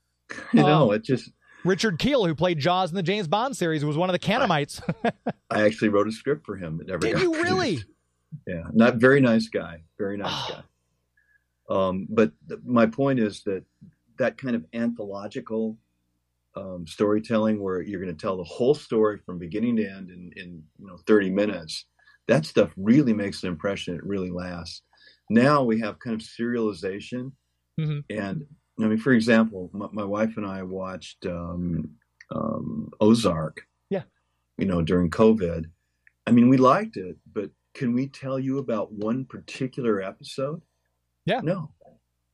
You 0.52 0.62
know, 0.62 0.88
Oh. 0.88 0.92
it 0.92 1.02
just. 1.02 1.30
Richard 1.64 1.98
Kiel, 1.98 2.24
who 2.27 2.35
played 2.35 2.59
Jaws 2.59 2.90
in 2.90 2.96
the 2.96 3.03
James 3.03 3.27
Bond 3.29 3.57
series, 3.57 3.85
was 3.85 3.96
one 3.96 4.09
of 4.11 4.12
the 4.12 4.18
Canamites. 4.18 4.83
I 5.50 5.62
actually 5.62 5.88
wrote 5.88 6.09
a 6.09 6.12
script 6.12 6.44
for 6.44 6.57
him. 6.57 6.81
It 6.81 6.87
never 6.88 6.98
Did 6.98 7.14
got 7.14 7.22
you 7.22 7.31
produced. 7.33 7.50
really? 7.53 7.83
Yeah, 8.46 8.62
not 8.72 8.96
very 8.96 9.20
nice 9.20 9.48
guy. 9.48 9.83
Very 9.98 10.16
nice 10.16 10.33
Oh. 10.50 10.55
guy. 10.57 10.62
Um, 11.88 12.07
but 12.11 12.33
th- 12.48 12.61
my 12.64 12.87
point 12.87 13.18
is 13.20 13.42
that 13.44 13.64
that 14.18 14.37
kind 14.37 14.55
of 14.55 14.64
anthological 14.74 15.79
um, 16.57 16.87
storytelling, 16.87 17.61
where 17.61 17.81
you're 17.83 18.00
going 18.00 18.14
to 18.14 18.20
tell 18.20 18.37
the 18.37 18.44
whole 18.44 18.74
story 18.74 19.18
from 19.24 19.38
beginning 19.38 19.74
to 19.77 19.85
end 19.88 20.11
in, 20.11 20.31
in 20.37 20.62
you 20.79 20.87
know 20.87 20.98
30 21.07 21.31
minutes, 21.31 21.87
that 22.29 22.44
stuff 22.46 22.70
really 22.77 23.12
makes 23.12 23.42
an 23.42 23.48
impression. 23.48 23.94
It 23.96 24.05
really 24.05 24.31
lasts. 24.31 24.83
Now 25.31 25.64
we 25.64 25.81
have 25.81 25.98
kind 25.98 26.14
of 26.14 26.20
serialization, 26.20 27.33
Mhm. 27.81 28.05
and 28.11 28.44
I 28.80 28.87
mean, 28.87 28.98
for 28.98 29.12
example, 29.12 29.70
my, 29.72 29.88
my 29.92 30.04
wife 30.04 30.37
and 30.37 30.46
I 30.46 30.62
watched 30.62 31.26
um, 31.26 31.90
um, 32.30 32.90
Ozark. 33.00 33.66
Yeah. 33.90 34.02
You 34.58 34.66
know, 34.66 34.82
during 34.82 35.10
COVID. 35.10 35.66
I 36.26 36.30
mean, 36.30 36.48
we 36.48 36.56
liked 36.56 36.96
it, 36.96 37.16
but 37.32 37.50
can 37.74 37.92
we 37.92 38.08
tell 38.08 38.38
you 38.38 38.58
about 38.58 38.92
one 38.92 39.24
particular 39.24 40.02
episode? 40.02 40.62
Yeah. 41.26 41.40
No, 41.42 41.72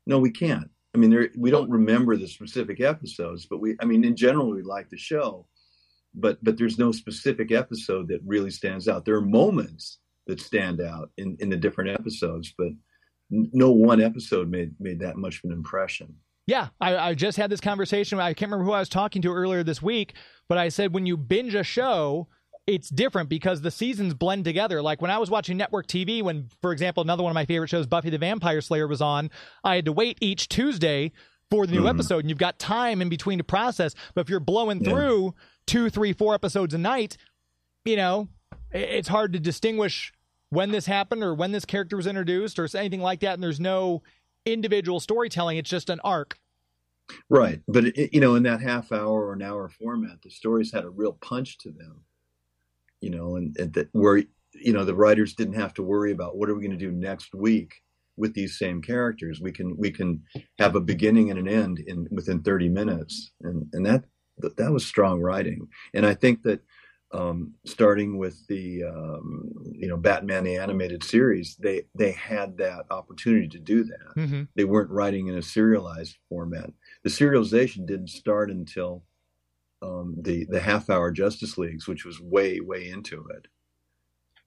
no, 0.07 0.19
we 0.19 0.31
can't. 0.31 0.71
I 0.95 0.99
mean, 0.99 1.11
there, 1.11 1.31
we 1.37 1.51
don't 1.51 1.71
remember 1.71 2.17
the 2.17 2.27
specific 2.27 2.81
episodes, 2.81 3.47
but 3.47 3.61
we, 3.61 3.77
I 3.81 3.85
mean, 3.85 4.05
in 4.05 4.17
general, 4.17 4.51
we 4.51 4.63
like 4.63 4.89
the 4.91 4.97
show, 4.97 5.47
but, 6.15 6.43
but 6.43 6.57
there's 6.57 6.79
no 6.79 6.91
specific 6.91 7.53
episode 7.53 8.09
that 8.09 8.21
really 8.25 8.51
stands 8.51 8.89
out. 8.89 9.05
There 9.05 9.15
are 9.15 9.21
moments 9.21 9.99
that 10.27 10.41
stand 10.41 10.81
out 10.81 11.11
in, 11.17 11.37
in 11.41 11.49
the 11.49 11.57
different 11.57 11.91
episodes, 11.91 12.53
but 12.59 12.71
no 13.31 13.71
one 13.71 14.03
episode 14.03 14.51
made, 14.51 14.75
made 14.81 14.99
that 15.01 15.17
much 15.17 15.39
of 15.39 15.45
an 15.45 15.53
impression. 15.53 16.15
Yeah, 16.51 16.71
I, 16.81 16.97
I 16.97 17.15
just 17.15 17.39
had 17.39 17.49
this 17.49 17.61
conversation. 17.61 18.19
I 18.19 18.35
can't 18.35 18.51
remember 18.51 18.65
who 18.69 18.73
I 18.75 18.81
was 18.81 18.89
talking 18.89 19.23
to 19.23 19.33
earlier 19.33 19.63
this 19.63 19.81
week, 19.81 20.15
but 20.49 20.59
I 20.59 20.69
said 20.69 20.93
when 20.93 21.07
you 21.07 21.17
binge 21.17 21.55
a 21.55 21.63
show, 21.63 22.27
it's 22.67 22.89
different 22.89 23.29
because 23.29 23.61
the 23.61 23.71
seasons 23.71 24.15
blend 24.15 24.45
together. 24.45 24.83
Like 24.83 25.01
when 25.01 25.13
I 25.13 25.19
was 25.19 25.31
watching 25.31 25.57
network 25.57 25.87
TV, 25.87 26.25
when, 26.25 26.49
for 26.61 26.73
example, 26.73 27.05
another 27.05 27.23
one 27.23 27.31
of 27.31 27.37
my 27.37 27.45
favorite 27.45 27.69
shows, 27.71 27.87
Buffy 27.87 28.11
the 28.11 28.19
Vampire 28.19 28.61
Slayer, 28.61 28.89
was 28.89 29.01
on, 29.01 29.31
I 29.63 29.77
had 29.77 29.85
to 29.85 29.93
wait 29.93 30.19
each 30.21 30.49
Tuesday 30.49 31.13
for 31.53 31.69
the 31.69 31.73
new 31.73 31.83
Mhm. 31.85 31.91
episode, 31.91 32.19
and 32.19 32.29
you've 32.29 32.39
got 32.39 32.59
time 32.59 33.01
in 33.01 33.09
between 33.09 33.39
to 33.39 33.45
process. 33.45 33.95
But 34.17 34.23
if 34.23 34.29
you're 34.29 34.41
blowing 34.41 34.81
Yeah. 34.83 34.91
through 34.91 35.35
two, 35.69 35.89
three, 35.89 36.13
four 36.13 36.35
episodes 36.35 36.75
a 36.75 36.79
night, 36.79 37.17
you 37.85 37.95
know, 37.95 38.29
it's 38.73 39.07
hard 39.07 39.33
to 39.35 39.39
distinguish 39.39 40.13
when 40.49 40.73
this 40.73 40.87
happened 40.87 41.23
or 41.23 41.33
when 41.33 41.53
this 41.53 41.65
character 41.65 41.97
was 41.97 42.09
introduced 42.09 42.59
or 42.59 42.67
anything 42.77 43.01
like 43.03 43.21
that. 43.21 43.35
And 43.35 43.43
there's 43.43 43.61
no 43.61 44.03
individual 44.45 45.01
storytelling; 45.01 45.57
it's 45.59 45.71
just 45.71 45.91
an 45.91 46.01
arc. 46.05 46.39
Right. 47.29 47.61
But, 47.67 47.87
it, 47.87 48.13
you 48.13 48.21
know, 48.21 48.35
in 48.35 48.43
that 48.45 48.61
half 48.61 48.93
hour 48.93 49.27
or 49.27 49.33
an 49.33 49.43
hour 49.43 49.69
format, 49.69 50.23
the 50.23 50.31
stories 50.31 50.73
had 50.73 50.85
a 50.85 50.91
real 50.91 51.13
punch 51.13 51.59
to 51.59 51.71
them, 51.71 52.05
you 53.01 53.11
know, 53.11 53.37
and, 53.37 53.57
and 53.59 53.73
that 53.75 53.89
where, 53.93 54.23
you 54.55 54.73
know, 54.73 54.85
the 54.85 54.95
writers 54.95 55.35
didn't 55.35 55.55
have 55.55 55.75
to 55.75 55.83
worry 55.83 56.13
about 56.13 56.37
what 56.37 56.49
are 56.49 56.55
we 56.55 56.67
going 56.67 56.79
to 56.79 56.85
do 56.85 56.93
next 56.93 57.35
week 57.35 57.83
with 58.17 58.35
these 58.35 58.59
same 58.59 58.83
characters. 58.83 59.41
We 59.41 59.53
can, 59.53 59.77
we 59.79 59.91
can 59.91 60.23
have 60.59 60.77
a 60.77 60.81
beginning 60.81 61.31
and 61.31 61.39
an 61.39 61.49
end 61.49 61.79
in 61.87 62.09
within 62.11 62.43
30 62.43 62.69
minutes. 62.69 63.33
And, 63.43 63.67
and 63.73 63.87
that, 63.87 64.05
that, 64.39 64.57
that 64.57 64.73
was 64.73 64.85
strong 64.85 65.21
writing. 65.21 65.69
And 65.95 66.05
I 66.05 66.15
think 66.15 66.43
that, 66.43 66.61
um, 67.13 67.55
starting 67.67 68.19
with 68.19 68.47
the, 68.47 68.85
um, 68.85 69.51
you 69.73 69.89
know, 69.89 69.97
Batman, 69.97 70.45
the 70.45 70.57
animated 70.57 71.03
series, 71.03 71.57
they, 71.59 71.83
they 71.95 72.13
had 72.13 72.57
that 72.59 72.85
opportunity 72.91 73.49
to 73.49 73.59
do 73.59 73.85
that 73.85 74.15
Mm-hmm. 74.17 74.43
they 74.55 74.65
weren't 74.65 74.91
writing 74.91 75.27
in 75.29 75.37
a 75.37 75.43
serialized 75.43 76.17
format. 76.29 76.71
The 77.03 77.11
serialization 77.11 77.87
didn't 77.87 78.09
start 78.11 78.51
until 78.51 79.05
um, 79.83 80.17
the 80.21 80.45
the 80.51 80.61
half 80.61 80.91
hour 80.91 81.11
Justice 81.11 81.57
Leagues, 81.57 81.89
which 81.89 82.05
was 82.05 82.21
way 82.21 82.61
way 82.61 82.89
into 82.91 83.27
it. 83.35 83.47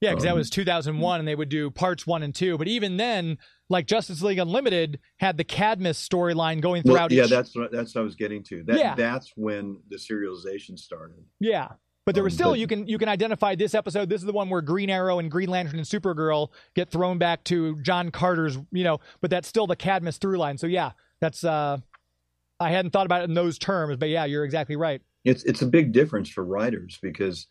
Yeah, 0.00 0.10
because 0.10 0.24
that 0.24 0.32
Um, 0.32 0.38
was 0.38 0.50
2001, 0.50 1.18
and 1.18 1.26
they 1.26 1.34
would 1.34 1.48
do 1.48 1.70
parts 1.70 2.06
one 2.06 2.22
and 2.22 2.34
two. 2.34 2.56
But 2.58 2.68
even 2.68 2.98
then, 2.98 3.38
like 3.68 3.86
Justice 3.86 4.22
League 4.22 4.38
Unlimited 4.38 5.00
had 5.18 5.36
the 5.36 5.44
Cadmus 5.44 5.98
storyline 6.08 6.60
going 6.60 6.82
Well, 6.84 6.94
throughout. 6.94 7.10
yeah, 7.10 7.24
each, 7.24 7.30
that's 7.30 7.56
what 7.56 7.72
that's 7.72 7.94
what 7.94 8.02
I 8.02 8.04
was 8.04 8.14
getting 8.14 8.42
to. 8.44 8.62
That 8.64 8.78
Yeah. 8.78 8.94
that's 8.94 9.32
when 9.36 9.80
the 9.88 9.96
serialization 9.96 10.78
started. 10.78 11.24
yeah. 11.40 11.68
But 12.06 12.14
there 12.14 12.24
was 12.24 12.34
um, 12.34 12.38
still 12.38 12.56
you 12.56 12.66
can 12.66 12.86
you 12.86 12.98
can 12.98 13.08
identify 13.08 13.54
this 13.54 13.74
episode. 13.74 14.08
This 14.08 14.20
is 14.20 14.26
the 14.26 14.32
one 14.32 14.50
where 14.50 14.60
Green 14.60 14.90
Arrow 14.90 15.18
and 15.18 15.30
Green 15.30 15.48
Lantern 15.48 15.78
and 15.78 15.86
Supergirl 15.86 16.50
get 16.74 16.90
thrown 16.90 17.18
back 17.18 17.44
to 17.44 17.80
John 17.82 18.10
Carter's. 18.10 18.58
You 18.72 18.84
know, 18.84 19.00
but 19.20 19.30
that's 19.30 19.48
still 19.48 19.66
the 19.66 19.76
Cadmus 19.76 20.18
through 20.18 20.38
line. 20.38 20.58
So 20.58 20.66
yeah, 20.66 20.92
that's. 21.20 21.44
uh 21.44 21.78
I 22.60 22.70
hadn't 22.70 22.92
thought 22.92 23.06
about 23.06 23.22
it 23.22 23.28
in 23.28 23.34
those 23.34 23.58
terms, 23.58 23.96
but 23.96 24.08
yeah, 24.08 24.24
you're 24.24 24.44
exactly 24.44 24.76
right. 24.76 25.02
It's 25.24 25.42
it's 25.44 25.62
a 25.62 25.66
big 25.66 25.92
difference 25.92 26.28
for 26.28 26.44
writers 26.44 26.98
because 27.02 27.46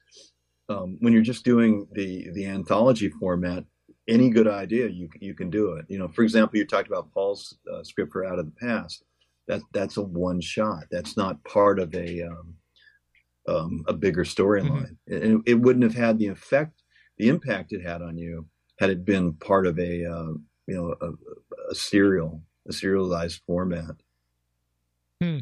um, 0.69 0.97
when 1.01 1.13
you're 1.13 1.21
just 1.21 1.43
doing 1.43 1.87
the 1.91 2.29
the 2.33 2.45
anthology 2.45 3.09
format, 3.09 3.65
any 4.07 4.29
good 4.29 4.47
idea 4.47 4.87
you 4.87 5.09
you 5.19 5.33
can 5.33 5.49
do 5.49 5.73
it. 5.73 5.85
You 5.89 5.99
know, 5.99 6.07
for 6.07 6.23
example, 6.23 6.57
you 6.57 6.65
talked 6.65 6.87
about 6.87 7.11
Paul's 7.13 7.57
uh, 7.71 7.83
script 7.83 8.11
for 8.11 8.25
Out 8.25 8.39
of 8.39 8.45
the 8.45 8.53
Past. 8.65 9.03
That 9.47 9.61
that's 9.73 9.97
a 9.97 10.01
one 10.01 10.39
shot. 10.39 10.85
That's 10.89 11.17
not 11.17 11.43
part 11.43 11.79
of 11.79 11.93
a 11.93 12.21
um, 12.23 12.55
um, 13.47 13.83
a 13.87 13.93
bigger 13.93 14.23
storyline, 14.23 14.97
and 15.07 15.43
it, 15.45 15.55
wouldn't 15.55 15.83
have 15.83 15.95
had 15.95 16.17
the 16.17 16.27
effect, 16.27 16.83
the 17.17 17.27
impact 17.27 17.73
it 17.73 17.81
had 17.81 18.01
on 18.01 18.17
you 18.17 18.47
had 18.79 18.89
it 18.89 19.05
been 19.05 19.33
part 19.33 19.67
of 19.67 19.77
a 19.79 20.05
uh, 20.05 20.33
you 20.67 20.75
know 20.75 20.95
a, 21.01 21.71
a 21.71 21.75
serial, 21.75 22.41
a 22.67 22.73
serialized 22.73 23.41
format. 23.45 23.95
Hmm. 25.21 25.39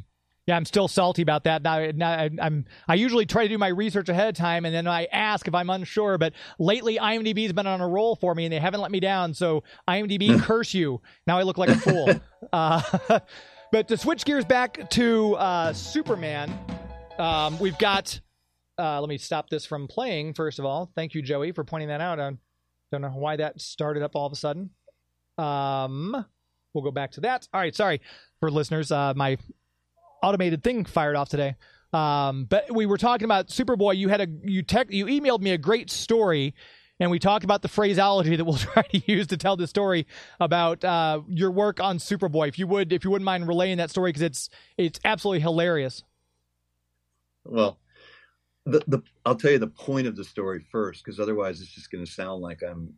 Yeah, 0.47 0.57
I'm 0.57 0.65
still 0.65 0.87
salty 0.87 1.21
about 1.21 1.43
that. 1.43 1.61
Now, 1.61 1.91
now 1.93 2.11
I, 2.11 2.29
I'm 2.41 2.65
I 2.87 2.95
usually 2.95 3.25
try 3.25 3.43
to 3.43 3.49
do 3.49 3.57
my 3.57 3.67
research 3.67 4.09
ahead 4.09 4.27
of 4.27 4.35
time, 4.35 4.65
and 4.65 4.73
then 4.73 4.87
I 4.87 5.05
ask 5.11 5.47
if 5.47 5.53
I'm 5.53 5.69
unsure. 5.69 6.17
But 6.17 6.33
lately, 6.57 6.97
IMDb's 6.97 7.53
been 7.53 7.67
on 7.67 7.79
a 7.79 7.87
roll 7.87 8.15
for 8.15 8.33
me, 8.33 8.45
and 8.45 8.53
they 8.53 8.59
haven't 8.59 8.81
let 8.81 8.91
me 8.91 8.99
down. 8.99 9.33
So 9.33 9.63
IMDb, 9.87 10.39
curse 10.41 10.73
you! 10.73 11.01
Now 11.27 11.37
I 11.37 11.43
look 11.43 11.57
like 11.57 11.69
a 11.69 11.75
fool. 11.75 12.19
uh, 12.53 12.81
but 13.71 13.87
to 13.89 13.97
switch 13.97 14.25
gears 14.25 14.43
back 14.43 14.89
to 14.91 15.35
uh, 15.35 15.73
Superman, 15.73 16.51
um, 17.19 17.59
we've 17.59 17.77
got. 17.77 18.19
Uh, 18.77 18.99
let 18.99 19.09
me 19.09 19.17
stop 19.17 19.49
this 19.49 19.65
from 19.65 19.87
playing. 19.87 20.33
First 20.33 20.57
of 20.57 20.65
all, 20.65 20.91
thank 20.95 21.13
you, 21.13 21.21
Joey, 21.21 21.51
for 21.51 21.63
pointing 21.63 21.89
that 21.89 22.01
out. 22.01 22.19
I 22.19 22.31
don't 22.91 23.01
know 23.01 23.09
why 23.09 23.35
that 23.35 23.61
started 23.61 24.01
up 24.01 24.15
all 24.15 24.25
of 24.25 24.33
a 24.33 24.35
sudden. 24.35 24.71
Um, 25.37 26.25
we'll 26.73 26.83
go 26.83 26.91
back 26.91 27.11
to 27.11 27.21
that. 27.21 27.47
All 27.53 27.59
right, 27.61 27.75
sorry 27.75 28.01
for 28.39 28.49
listeners. 28.49 28.91
Uh, 28.91 29.13
my 29.15 29.37
automated 30.23 30.63
thing 30.63 30.85
fired 30.85 31.15
off 31.15 31.29
today. 31.29 31.55
Um, 31.93 32.45
but 32.45 32.73
we 32.73 32.85
were 32.85 32.97
talking 32.97 33.25
about 33.25 33.47
Superboy. 33.47 33.97
You 33.97 34.09
had 34.09 34.21
a 34.21 34.27
you 34.43 34.63
tech 34.63 34.91
you 34.91 35.05
emailed 35.05 35.41
me 35.41 35.51
a 35.51 35.57
great 35.57 35.89
story, 35.89 36.53
and 36.99 37.11
we 37.11 37.19
talked 37.19 37.43
about 37.43 37.61
the 37.61 37.67
phraseology 37.67 38.35
that 38.35 38.45
we'll 38.45 38.57
try 38.57 38.83
to 38.83 39.11
use 39.11 39.27
to 39.27 39.37
tell 39.37 39.57
the 39.57 39.67
story 39.67 40.07
about 40.39 40.83
uh, 40.85 41.21
your 41.27 41.51
work 41.51 41.79
on 41.81 41.97
Superboy. 41.97 42.47
If 42.47 42.59
you 42.59 42.67
would, 42.67 42.93
if 42.93 43.03
you 43.03 43.11
wouldn't 43.11 43.25
mind 43.25 43.47
relaying 43.47 43.77
that 43.77 43.89
story 43.89 44.09
because 44.09 44.21
it's 44.21 44.49
it's 44.77 44.99
absolutely 45.03 45.41
hilarious. 45.41 46.03
Well, 47.45 47.79
the 48.65 48.83
the 48.87 49.01
I'll 49.25 49.35
tell 49.35 49.51
you 49.51 49.59
the 49.59 49.67
point 49.67 50.07
of 50.07 50.15
the 50.15 50.23
story 50.23 50.65
first, 50.71 51.03
because 51.03 51.19
otherwise 51.19 51.61
it's 51.61 51.73
just 51.73 51.91
going 51.91 52.05
to 52.05 52.11
sound 52.11 52.41
like 52.41 52.61
I'm 52.61 52.93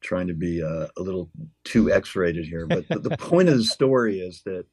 trying 0.00 0.26
to 0.26 0.34
be 0.34 0.62
uh, 0.62 0.88
a 0.96 1.02
little 1.02 1.30
too 1.64 1.90
X-rated 1.90 2.46
here. 2.46 2.66
But 2.66 2.88
the, 2.88 2.98
the 2.98 3.16
point 3.18 3.48
of 3.48 3.56
the 3.56 3.64
story 3.64 4.20
is 4.20 4.42
that 4.44 4.66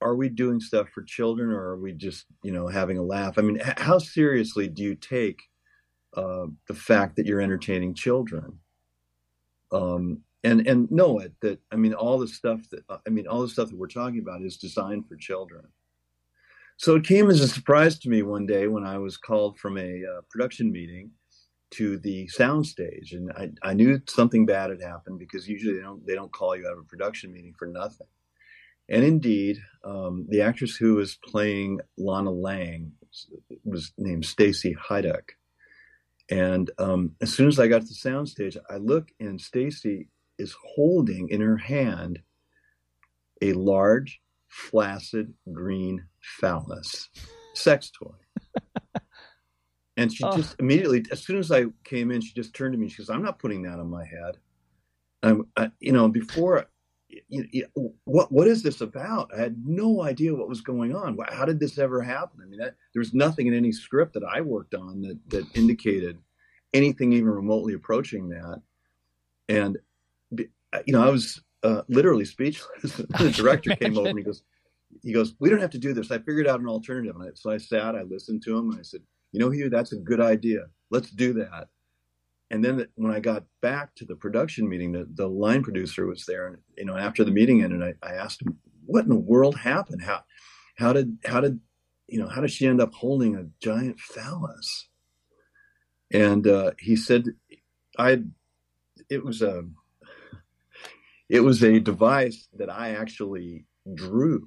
are 0.00 0.14
we 0.14 0.28
doing 0.28 0.60
stuff 0.60 0.88
for 0.90 1.02
children, 1.02 1.50
or 1.50 1.70
are 1.70 1.80
we 1.80 1.92
just 1.92 2.26
you 2.42 2.52
know 2.52 2.68
having 2.68 2.98
a 2.98 3.02
laugh? 3.02 3.38
I 3.38 3.42
mean, 3.42 3.60
h- 3.60 3.78
how 3.78 3.98
seriously 3.98 4.68
do 4.68 4.82
you 4.82 4.94
take 4.94 5.40
uh, 6.14 6.46
the 6.68 6.74
fact 6.74 7.16
that 7.16 7.26
you're 7.26 7.40
entertaining 7.40 7.94
children? 7.94 8.58
Um, 9.72 10.22
and 10.44 10.66
and 10.66 10.90
know 10.90 11.18
it 11.18 11.32
that 11.40 11.58
I 11.72 11.76
mean 11.76 11.94
all 11.94 12.18
the 12.18 12.28
stuff 12.28 12.60
that 12.70 12.84
I 13.06 13.10
mean 13.10 13.26
all 13.26 13.42
the 13.42 13.48
stuff 13.48 13.70
that 13.70 13.78
we're 13.78 13.88
talking 13.88 14.20
about 14.20 14.42
is 14.42 14.56
designed 14.56 15.08
for 15.08 15.16
children. 15.16 15.64
So 16.78 16.96
it 16.96 17.04
came 17.04 17.30
as 17.30 17.40
a 17.40 17.48
surprise 17.48 17.98
to 18.00 18.10
me 18.10 18.22
one 18.22 18.46
day 18.46 18.68
when 18.68 18.84
I 18.84 18.98
was 18.98 19.16
called 19.16 19.58
from 19.58 19.78
a 19.78 20.02
uh, 20.04 20.20
production 20.30 20.70
meeting 20.70 21.10
to 21.72 21.98
the 21.98 22.28
soundstage, 22.28 23.12
and 23.12 23.32
I, 23.32 23.50
I 23.70 23.74
knew 23.74 24.00
something 24.08 24.46
bad 24.46 24.70
had 24.70 24.82
happened 24.82 25.18
because 25.18 25.48
usually 25.48 25.74
they 25.74 25.82
don't 25.82 26.06
they 26.06 26.14
don't 26.14 26.32
call 26.32 26.56
you 26.56 26.66
out 26.66 26.74
of 26.74 26.78
a 26.80 26.84
production 26.84 27.32
meeting 27.32 27.54
for 27.58 27.66
nothing. 27.66 28.06
And 28.88 29.04
indeed, 29.04 29.58
um, 29.84 30.26
the 30.28 30.42
actress 30.42 30.76
who 30.76 30.94
was 30.94 31.16
playing 31.24 31.80
Lana 31.98 32.30
Lang 32.30 32.92
was 33.64 33.92
named 33.98 34.24
Stacy 34.24 34.76
Haiduk, 34.88 35.32
And 36.28 36.70
um, 36.78 37.12
as 37.20 37.32
soon 37.32 37.48
as 37.48 37.58
I 37.58 37.68
got 37.68 37.82
to 37.82 37.88
the 37.88 37.94
soundstage, 37.94 38.56
I 38.68 38.76
look 38.76 39.08
and 39.18 39.40
Stacy 39.40 40.08
is 40.38 40.54
holding 40.74 41.28
in 41.30 41.40
her 41.40 41.56
hand 41.56 42.20
a 43.42 43.52
large, 43.54 44.20
flaccid 44.56 45.34
green 45.52 46.02
phallus 46.40 47.10
sex 47.54 47.90
toy. 47.90 48.14
and 49.98 50.12
she 50.12 50.24
Oh. 50.24 50.34
just 50.34 50.56
immediately, 50.58 51.04
as 51.12 51.22
soon 51.22 51.38
as 51.38 51.52
I 51.52 51.66
came 51.84 52.10
in, 52.10 52.22
she 52.22 52.32
just 52.32 52.54
turned 52.54 52.72
to 52.72 52.78
me. 52.78 52.88
She 52.88 52.98
goes, 52.98 53.10
"I'm 53.10 53.22
not 53.22 53.38
putting 53.38 53.62
that 53.62 53.78
on 53.78 53.90
my 53.90 54.04
head." 54.04 54.38
Um, 55.22 55.46
I, 55.56 55.70
you 55.80 55.92
know, 55.92 56.08
before, 56.08 56.66
you, 57.08 57.46
you, 57.50 57.66
what 58.04 58.32
what 58.32 58.48
is 58.48 58.62
this 58.62 58.80
about? 58.80 59.30
I 59.36 59.40
had 59.40 59.56
no 59.66 60.02
idea 60.02 60.34
what 60.34 60.48
was 60.48 60.62
going 60.62 60.94
on. 60.94 61.18
How 61.30 61.44
did 61.44 61.60
this 61.60 61.78
ever 61.78 62.00
happen? 62.00 62.40
I 62.42 62.46
mean, 62.46 62.58
that, 62.58 62.76
there 62.94 63.00
was 63.00 63.12
nothing 63.14 63.46
in 63.48 63.54
any 63.54 63.72
script 63.72 64.14
that 64.14 64.24
I 64.24 64.40
worked 64.40 64.74
on 64.74 65.02
that 65.02 65.18
that 65.28 65.44
indicated 65.54 66.18
anything 66.72 67.12
even 67.12 67.28
remotely 67.28 67.74
approaching 67.74 68.30
that. 68.30 68.62
And 69.48 69.76
you 70.86 70.92
know, 70.92 71.02
I 71.02 71.10
was 71.10 71.42
uh, 71.66 71.82
literally 71.88 72.24
speechless. 72.24 72.96
the 72.96 73.32
director 73.34 73.74
came 73.80 73.98
over 73.98 74.08
and 74.08 74.18
he 74.18 74.24
goes, 74.24 74.42
he 75.02 75.12
goes, 75.12 75.34
"We 75.38 75.50
don't 75.50 75.60
have 75.60 75.70
to 75.70 75.78
do 75.78 75.92
this. 75.92 76.10
I 76.10 76.18
figured 76.18 76.46
out 76.46 76.60
an 76.60 76.68
alternative." 76.68 77.16
And 77.16 77.28
I, 77.28 77.32
so 77.34 77.50
I 77.50 77.58
sat, 77.58 77.96
I 77.96 78.02
listened 78.02 78.42
to 78.44 78.56
him, 78.56 78.70
and 78.70 78.80
I 78.80 78.82
said, 78.82 79.00
"You 79.32 79.40
know, 79.40 79.50
Hugh, 79.50 79.68
that's 79.68 79.92
a 79.92 79.96
good 79.96 80.20
idea. 80.20 80.66
Let's 80.90 81.10
do 81.10 81.32
that." 81.34 81.68
And 82.50 82.64
then 82.64 82.86
when 82.94 83.12
I 83.12 83.18
got 83.18 83.44
back 83.60 83.94
to 83.96 84.04
the 84.04 84.14
production 84.14 84.68
meeting, 84.68 84.92
the, 84.92 85.08
the 85.14 85.26
line 85.26 85.64
producer 85.64 86.06
was 86.06 86.24
there, 86.26 86.46
and 86.46 86.58
you 86.78 86.84
know, 86.84 86.96
after 86.96 87.24
the 87.24 87.32
meeting 87.32 87.62
ended, 87.62 87.82
I, 87.82 87.94
I 88.06 88.14
asked 88.14 88.42
him, 88.42 88.58
"What 88.86 89.04
in 89.04 89.10
the 89.10 89.16
world 89.16 89.56
happened? 89.56 90.02
How, 90.02 90.22
how 90.76 90.92
did, 90.92 91.18
how 91.24 91.40
did, 91.40 91.58
you 92.06 92.20
know, 92.20 92.28
how 92.28 92.40
did 92.40 92.52
she 92.52 92.66
end 92.66 92.80
up 92.80 92.94
holding 92.94 93.34
a 93.34 93.46
giant 93.60 93.98
phallus?" 93.98 94.88
And 96.12 96.46
uh, 96.46 96.72
he 96.78 96.94
said, 96.94 97.26
"I, 97.98 98.22
it 99.10 99.24
was 99.24 99.42
a, 99.42 99.64
it 101.28 101.40
was 101.40 101.62
a 101.62 101.80
device 101.80 102.48
that 102.56 102.70
I 102.70 102.90
actually 102.90 103.64
drew 103.94 104.46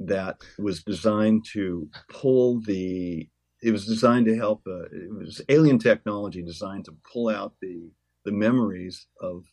that 0.00 0.38
was 0.58 0.82
designed 0.82 1.44
to 1.52 1.88
pull 2.08 2.60
the 2.60 3.28
it 3.62 3.70
was 3.70 3.86
designed 3.86 4.26
to 4.26 4.36
help 4.36 4.62
uh, 4.66 4.84
it 4.84 5.10
was 5.10 5.40
alien 5.48 5.78
technology 5.78 6.42
designed 6.42 6.84
to 6.84 6.96
pull 7.10 7.28
out 7.28 7.54
the 7.60 7.90
the 8.24 8.32
memories 8.32 9.06
of 9.20 9.44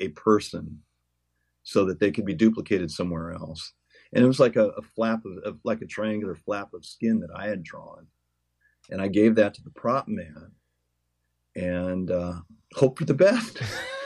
a 0.00 0.08
person 0.08 0.80
so 1.62 1.84
that 1.84 2.00
they 2.00 2.10
could 2.10 2.24
be 2.24 2.34
duplicated 2.34 2.90
somewhere 2.90 3.32
else. 3.32 3.72
And 4.14 4.24
it 4.24 4.28
was 4.28 4.40
like 4.40 4.56
a, 4.56 4.68
a 4.68 4.82
flap 4.82 5.22
of, 5.26 5.44
of 5.44 5.58
like 5.64 5.82
a 5.82 5.86
triangular 5.86 6.34
flap 6.34 6.72
of 6.72 6.84
skin 6.84 7.20
that 7.20 7.30
i 7.34 7.46
had 7.46 7.62
drawn. 7.62 8.06
And 8.90 9.02
i 9.02 9.08
gave 9.08 9.34
that 9.34 9.54
to 9.54 9.62
the 9.62 9.70
prop 9.70 10.08
man 10.08 10.52
and 11.56 12.10
uh, 12.10 12.34
hope 12.74 12.98
for 12.98 13.04
the 13.04 13.14
best 13.14 13.60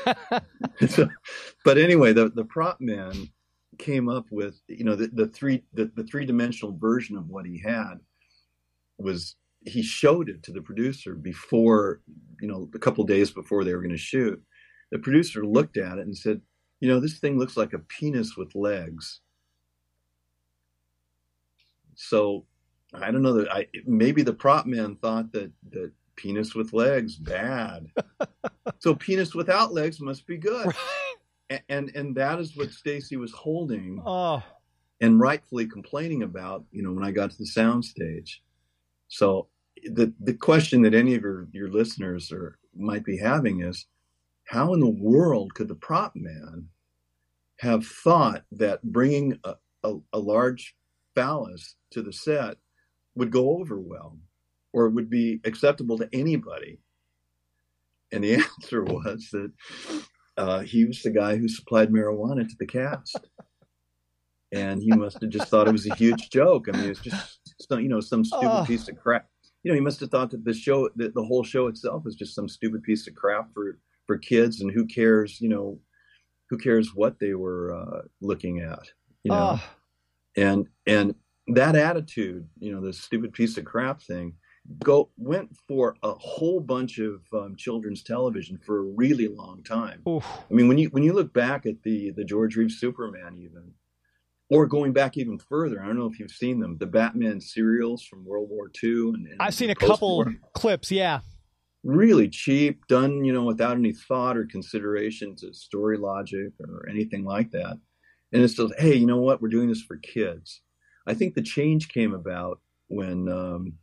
so, 0.88 1.08
but 1.64 1.78
anyway 1.78 2.12
the, 2.12 2.28
the 2.30 2.44
prop 2.44 2.80
man 2.80 3.28
came 3.78 4.08
up 4.08 4.26
with 4.30 4.60
you 4.68 4.84
know 4.84 4.94
the, 4.94 5.08
the 5.08 5.26
three 5.26 5.62
the, 5.72 5.90
the 5.96 6.04
three 6.04 6.24
dimensional 6.24 6.76
version 6.76 7.16
of 7.16 7.28
what 7.28 7.46
he 7.46 7.58
had 7.58 7.94
was 8.98 9.36
he 9.64 9.82
showed 9.82 10.28
it 10.28 10.42
to 10.42 10.52
the 10.52 10.60
producer 10.60 11.14
before 11.14 12.00
you 12.40 12.48
know 12.48 12.68
a 12.74 12.78
couple 12.78 13.04
days 13.04 13.30
before 13.30 13.64
they 13.64 13.74
were 13.74 13.82
going 13.82 13.90
to 13.90 13.98
shoot. 13.98 14.40
The 14.90 14.98
producer 14.98 15.46
looked 15.46 15.78
at 15.78 15.98
it 15.98 16.06
and 16.06 16.16
said 16.16 16.40
you 16.80 16.88
know 16.88 17.00
this 17.00 17.18
thing 17.18 17.38
looks 17.38 17.56
like 17.56 17.72
a 17.72 17.78
penis 17.78 18.36
with 18.36 18.54
legs. 18.54 19.20
So 21.94 22.46
i 22.94 23.10
don't 23.10 23.22
know 23.22 23.32
that 23.32 23.50
i 23.50 23.66
maybe 23.86 24.22
the 24.22 24.32
prop 24.32 24.66
man 24.66 24.96
thought 24.96 25.32
that 25.32 25.50
that 25.70 25.90
penis 26.22 26.54
with 26.54 26.72
legs 26.72 27.16
bad. 27.16 27.86
So 28.78 28.96
penis 28.96 29.32
without 29.32 29.72
legs 29.72 30.00
must 30.00 30.26
be 30.26 30.36
good. 30.36 30.66
A- 31.50 31.62
and 31.68 31.90
and 31.94 32.16
that 32.16 32.40
is 32.40 32.56
what 32.56 32.70
Stacy 32.70 33.16
was 33.16 33.32
holding 33.32 34.02
oh, 34.04 34.42
and 35.00 35.20
rightfully 35.20 35.66
complaining 35.66 36.24
about, 36.24 36.64
you 36.72 36.82
know, 36.82 36.92
when 36.92 37.04
I 37.04 37.12
got 37.12 37.30
to 37.30 37.38
the 37.38 37.44
soundstage. 37.44 38.38
So 39.06 39.48
the 39.84 40.12
the 40.20 40.34
question 40.34 40.82
that 40.82 40.94
any 40.94 41.14
of 41.14 41.22
your 41.22 41.48
your 41.52 41.70
listeners 41.70 42.32
are 42.32 42.58
might 42.74 43.04
be 43.04 43.18
having 43.18 43.62
is, 43.62 43.86
how 44.44 44.74
in 44.74 44.80
the 44.80 44.88
world 44.88 45.54
could 45.54 45.68
the 45.68 45.76
prop 45.76 46.14
man 46.16 46.68
have 47.58 47.86
thought 47.86 48.44
that 48.50 48.82
bringing 48.82 49.38
a, 49.44 49.54
a, 49.84 49.96
a 50.12 50.18
large 50.18 50.74
phallus 51.14 51.76
to 51.90 52.02
the 52.02 52.12
set 52.12 52.56
would 53.14 53.30
go 53.30 53.58
over 53.60 53.78
well, 53.78 54.18
or 54.72 54.88
would 54.88 55.10
be 55.10 55.40
acceptable 55.44 55.98
to 55.98 56.08
anybody? 56.12 56.78
And 58.12 58.24
the 58.24 58.34
answer 58.60 58.82
was 58.84 59.28
that 59.32 59.52
uh, 60.36 60.60
he 60.60 60.84
was 60.84 61.02
the 61.02 61.10
guy 61.10 61.36
who 61.36 61.48
supplied 61.48 61.90
marijuana 61.90 62.48
to 62.48 62.56
the 62.58 62.66
cast. 62.66 63.18
And 64.52 64.82
he 64.82 64.92
must 64.92 65.20
have 65.22 65.30
just 65.30 65.48
thought 65.48 65.66
it 65.66 65.72
was 65.72 65.86
a 65.86 65.94
huge 65.94 66.28
joke. 66.28 66.68
I 66.68 66.76
mean, 66.76 66.90
it's 66.90 67.00
just 67.00 67.38
some, 67.68 67.80
you 67.80 67.88
know 67.88 68.00
some 68.00 68.24
stupid 68.24 68.48
Oh. 68.50 68.64
piece 68.66 68.86
of 68.88 68.98
crap. 68.98 69.26
You 69.62 69.70
know, 69.70 69.74
he 69.74 69.80
must 69.80 70.00
have 70.00 70.10
thought 70.10 70.30
that 70.32 70.44
the 70.44 70.52
show, 70.52 70.90
that 70.96 71.14
the 71.14 71.24
whole 71.24 71.42
show 71.44 71.68
itself, 71.68 72.04
was 72.04 72.16
just 72.16 72.34
some 72.34 72.48
stupid 72.48 72.82
piece 72.82 73.06
of 73.06 73.14
crap 73.14 73.52
for 73.54 73.78
for 74.06 74.18
kids, 74.18 74.60
and 74.60 74.70
who 74.70 74.84
cares? 74.86 75.40
You 75.40 75.48
know, 75.48 75.78
who 76.50 76.58
cares 76.58 76.94
what 76.94 77.18
they 77.18 77.32
were 77.34 77.74
uh, 77.74 78.02
looking 78.20 78.60
at? 78.60 78.80
You 79.24 79.30
know, 79.30 79.58
oh, 79.58 79.70
and 80.36 80.68
and 80.86 81.14
that 81.48 81.74
attitude, 81.76 82.46
you 82.58 82.74
know, 82.74 82.80
this 82.84 83.00
stupid 83.00 83.32
piece 83.32 83.56
of 83.56 83.64
crap 83.64 84.02
thing, 84.02 84.34
go 84.82 85.10
went 85.16 85.56
for 85.68 85.96
a 86.02 86.12
whole 86.12 86.60
bunch 86.60 86.98
of 86.98 87.22
um, 87.32 87.56
children's 87.56 88.02
television 88.02 88.58
for 88.58 88.78
a 88.78 88.82
really 88.82 89.28
long 89.28 89.62
time. 89.62 90.02
oof. 90.08 90.24
I 90.50 90.54
mean, 90.54 90.68
when 90.68 90.78
you 90.78 90.88
when 90.88 91.02
you 91.02 91.12
look 91.12 91.32
back 91.32 91.66
at 91.66 91.82
the 91.82 92.12
the 92.12 92.24
George 92.24 92.56
Reeves 92.56 92.78
Superman, 92.78 93.38
even, 93.38 93.72
or 94.50 94.66
going 94.66 94.92
back 94.92 95.16
even 95.16 95.38
further, 95.38 95.82
I 95.82 95.86
don't 95.86 95.98
know 95.98 96.06
if 96.06 96.18
you've 96.18 96.30
seen 96.30 96.60
them, 96.60 96.76
the 96.78 96.86
Batman 96.86 97.40
serials 97.40 98.04
from 98.04 98.24
World 98.24 98.48
War 98.50 98.70
II. 98.82 98.90
And, 99.14 99.26
and 99.26 99.36
I've 99.40 99.54
seen 99.54 99.70
a 99.70 99.74
couple 99.74 100.26
clips. 100.54 100.90
Yeah. 100.90 101.20
Really 101.84 102.28
cheap, 102.28 102.86
done 102.86 103.24
you 103.24 103.32
know 103.32 103.42
without 103.42 103.76
any 103.76 103.92
thought 103.92 104.36
or 104.36 104.44
consideration 104.44 105.34
to 105.36 105.52
story 105.52 105.98
logic 105.98 106.52
or 106.60 106.88
anything 106.88 107.24
like 107.24 107.50
that. 107.50 107.76
And 108.32 108.42
it's 108.42 108.54
just, 108.54 108.72
hey, 108.78 108.94
you 108.94 109.06
know 109.06 109.20
what? 109.20 109.42
We're 109.42 109.48
doing 109.48 109.68
this 109.68 109.82
for 109.82 109.96
kids. 109.96 110.62
I 111.06 111.14
think 111.14 111.34
the 111.34 111.42
change 111.42 111.88
came 111.88 112.14
about 112.14 112.60
when 112.88 113.28
um, 113.28 113.74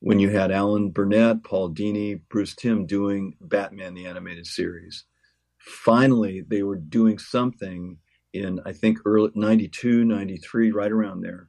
when 0.00 0.18
you 0.18 0.30
had 0.30 0.50
Alan 0.50 0.90
Burnett, 0.90 1.44
Paul 1.44 1.70
Dini, 1.72 2.20
Bruce 2.28 2.54
Timm 2.54 2.86
doing 2.86 3.36
Batman 3.40 3.94
the 3.94 4.06
animated 4.06 4.46
series. 4.46 5.04
Finally, 5.58 6.42
they 6.48 6.62
were 6.62 6.76
doing 6.76 7.18
something 7.18 7.98
in 8.32 8.60
I 8.64 8.72
think 8.72 8.98
early 9.04 9.30
92, 9.34 10.04
93, 10.04 10.70
right 10.72 10.90
around 10.92 11.20
there 11.22 11.48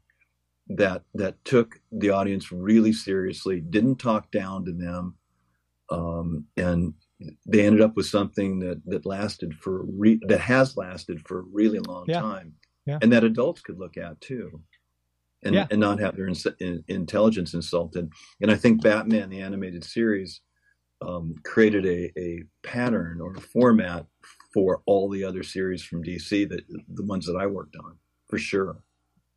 that 0.68 1.04
that 1.14 1.44
took 1.46 1.80
the 1.92 2.10
audience 2.10 2.52
really 2.52 2.94
seriously, 2.94 3.62
didn't 3.62 3.98
talk 3.98 4.32
down 4.32 4.66
to 4.66 4.72
them, 4.72 5.16
um, 5.90 6.46
and 6.58 6.94
they 7.46 7.66
ended 7.66 7.82
up 7.82 7.96
with 7.96 8.06
something 8.08 8.60
that 8.60 8.82
that 8.86 9.06
lasted 9.06 9.54
for 9.56 9.84
re- 9.86 10.20
that 10.28 10.40
has 10.40 10.76
lasted 10.76 11.26
for 11.28 11.40
a 11.40 11.44
really 11.54 11.80
long 11.80 12.06
Yeah. 12.08 12.20
time, 12.22 12.56
Yeah. 12.86 13.00
and 13.02 13.12
that 13.14 13.24
adults 13.24 13.62
could 13.62 13.78
look 13.78 13.96
at 13.98 14.20
too, 14.22 14.62
and 15.44 15.56
Yeah. 15.56 15.68
and 15.72 15.80
not 15.80 16.00
have 16.00 16.16
their 16.16 16.28
ins- 16.28 16.46
in, 16.60 16.84
intelligence 16.88 17.54
insulted. 17.54 18.10
And 18.42 18.52
I 18.52 18.56
think 18.56 18.82
Batman 18.84 19.30
the 19.30 19.42
animated 19.42 19.84
series 19.84 20.42
um, 21.02 21.36
created 21.44 21.86
a 21.86 22.12
a 22.20 22.44
pattern 22.64 23.20
or 23.22 23.34
a 23.34 23.42
format 23.42 24.06
for 24.54 24.82
all 24.86 25.10
the 25.10 25.24
other 25.24 25.44
series 25.44 25.82
from 25.84 26.04
DC 26.04 26.48
that 26.50 26.62
the 26.94 27.04
ones 27.06 27.26
that 27.26 27.36
I 27.38 27.48
worked 27.48 27.76
on 27.76 27.98
for 28.30 28.38
sure. 28.38 28.84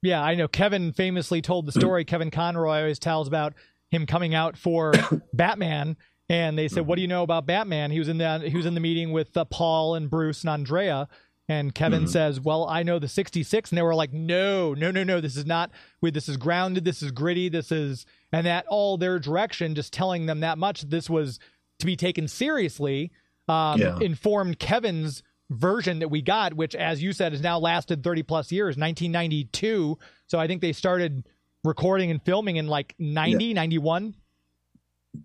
Yeah, 0.02 0.22
I 0.22 0.34
know. 0.34 0.48
Kevin 0.48 0.92
famously 0.92 1.40
told 1.40 1.66
the 1.66 1.72
story. 1.72 2.04
Kevin 2.12 2.30
Conroy 2.30 2.80
always 2.80 2.98
tells 2.98 3.26
about 3.26 3.54
him 3.90 4.04
coming 4.06 4.34
out 4.34 4.58
for 4.58 4.92
Batman, 5.32 5.96
and 6.28 6.58
they 6.58 6.68
said, 6.68 6.86
"What 6.86 6.96
do 6.96 7.02
you 7.02 7.08
know 7.08 7.22
about 7.22 7.46
Batman?" 7.46 7.90
He 7.90 7.98
was 7.98 8.08
in 8.08 8.18
the 8.18 8.40
he 8.40 8.56
was 8.56 8.66
in 8.66 8.74
the 8.74 8.80
meeting 8.80 9.12
with 9.12 9.34
uh, 9.36 9.46
Paul 9.46 9.94
and 9.94 10.10
Bruce 10.10 10.42
and 10.42 10.50
Andrea, 10.50 11.08
and 11.48 11.74
Kevin 11.74 12.04
Mhm. 12.04 12.08
says, 12.08 12.40
"Well, 12.40 12.66
I 12.68 12.82
know 12.82 12.98
the 12.98 13.08
'66," 13.08 13.70
and 13.70 13.76
they 13.78 13.82
were 13.82 13.94
like, 13.94 14.12
"No, 14.12 14.74
no, 14.74 14.90
no, 14.90 15.04
no. 15.04 15.20
This 15.20 15.36
is 15.36 15.46
not. 15.46 15.70
we- 16.00 16.10
This 16.10 16.28
is 16.28 16.36
grounded. 16.36 16.84
This 16.84 17.02
is 17.02 17.10
gritty. 17.10 17.48
This 17.48 17.70
is." 17.72 18.06
And 18.32 18.46
that 18.46 18.66
all 18.68 18.96
their 18.96 19.18
direction, 19.18 19.74
just 19.74 19.92
telling 19.92 20.26
them 20.26 20.40
that 20.40 20.58
much, 20.58 20.82
this 20.82 21.08
was 21.10 21.38
to 21.80 21.86
be 21.86 21.96
taken 21.96 22.28
seriously, 22.28 23.10
um, 23.48 23.80
Yeah. 23.80 23.98
informed 24.00 24.58
Kevin's 24.58 25.22
version 25.50 25.98
that 25.98 26.08
we 26.08 26.22
got, 26.22 26.54
which, 26.54 26.74
as 26.74 27.02
you 27.02 27.12
said, 27.12 27.32
has 27.32 27.42
now 27.42 27.58
lasted 27.58 28.02
30 28.02 28.22
plus 28.22 28.50
years, 28.50 28.76
1992. 28.78 29.98
So 30.26 30.38
I 30.40 30.46
think 30.46 30.62
they 30.62 30.72
started 30.72 31.28
recording 31.62 32.10
and 32.10 32.22
filming 32.22 32.56
in 32.56 32.66
like 32.66 32.94
90, 32.98 33.52
91. 33.54 34.14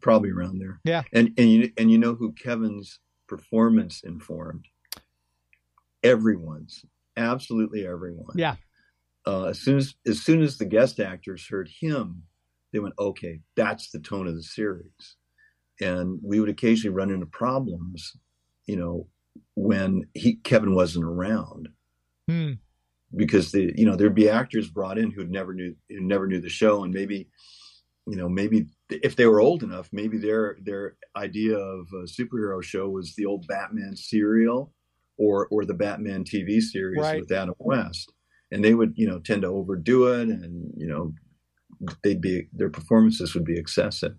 probably 0.01 0.29
around 0.29 0.59
there. 0.59 0.79
Yeah. 0.83 1.01
And 1.13 1.33
and 1.37 1.51
you 1.51 1.71
and 1.77 1.89
you 1.89 1.97
know 1.97 2.13
who 2.13 2.31
Kevin's 2.33 2.99
performance 3.27 4.03
informed? 4.03 4.67
Everyone's, 6.03 6.85
absolutely 7.17 7.85
everyone. 7.85 8.35
Yeah. 8.37 8.55
Uh, 9.27 9.45
as 9.45 9.59
soon 9.59 9.77
as 9.77 9.95
as 10.07 10.21
soon 10.21 10.41
as 10.41 10.57
the 10.57 10.65
guest 10.65 10.99
actors 10.99 11.47
heard 11.47 11.69
him, 11.69 12.23
they 12.71 12.79
went, 12.79 12.95
"Okay, 12.97 13.41
that's 13.55 13.91
the 13.91 13.99
tone 13.99 14.27
of 14.27 14.35
the 14.35 14.43
series." 14.43 15.17
and 15.81 16.19
we 16.21 16.39
would 16.39 16.49
occasionally 16.49 16.93
run 16.93 17.09
into 17.09 17.25
problems, 17.25 18.17
you 18.65 18.75
know, 18.75 19.07
when 19.55 20.05
he 20.13 20.35
Kevin 20.35 20.75
wasn't 20.75 21.05
around 21.05 21.69
Hmm. 22.27 22.53
because 23.15 23.51
the 23.51 23.73
you 23.75 23.85
know 23.85 23.95
there'd 23.95 24.13
be 24.13 24.29
actors 24.29 24.69
brought 24.69 24.97
in 24.97 25.09
who 25.11 25.25
never 25.25 25.53
knew 25.53 25.75
who 25.89 26.01
never 26.01 26.27
knew 26.27 26.41
the 26.41 26.49
show 26.49 26.83
and 26.83 26.93
maybe 26.93 27.29
you 28.07 28.15
know 28.17 28.27
maybe 28.27 28.67
if 28.89 29.15
they 29.15 29.25
were 29.25 29.39
old 29.39 29.63
enough 29.63 29.89
maybe 29.91 30.17
their 30.17 30.57
their 30.61 30.97
idea 31.15 31.57
of 31.57 31.87
a 31.93 32.03
superhero 32.03 32.61
show 32.61 32.89
was 32.89 33.15
the 33.15 33.25
old 33.25 33.47
Batman 33.47 33.95
serial 33.95 34.73
or 35.19 35.47
or 35.51 35.65
the 35.65 35.73
Batman 35.75 36.23
TV 36.23 36.59
series 36.61 36.99
Right. 37.01 37.19
with 37.21 37.31
Adam 37.31 37.53
West 37.59 38.11
and 38.51 38.63
they 38.63 38.73
would 38.73 38.93
you 38.95 39.07
know 39.07 39.19
tend 39.19 39.43
to 39.43 39.47
overdo 39.49 40.07
it 40.07 40.29
and 40.29 40.71
you 40.75 40.87
know 40.87 41.13
they'd 42.03 42.21
be 42.21 42.47
their 42.51 42.69
performances 42.71 43.35
would 43.35 43.45
be 43.45 43.57
excessive 43.59 44.15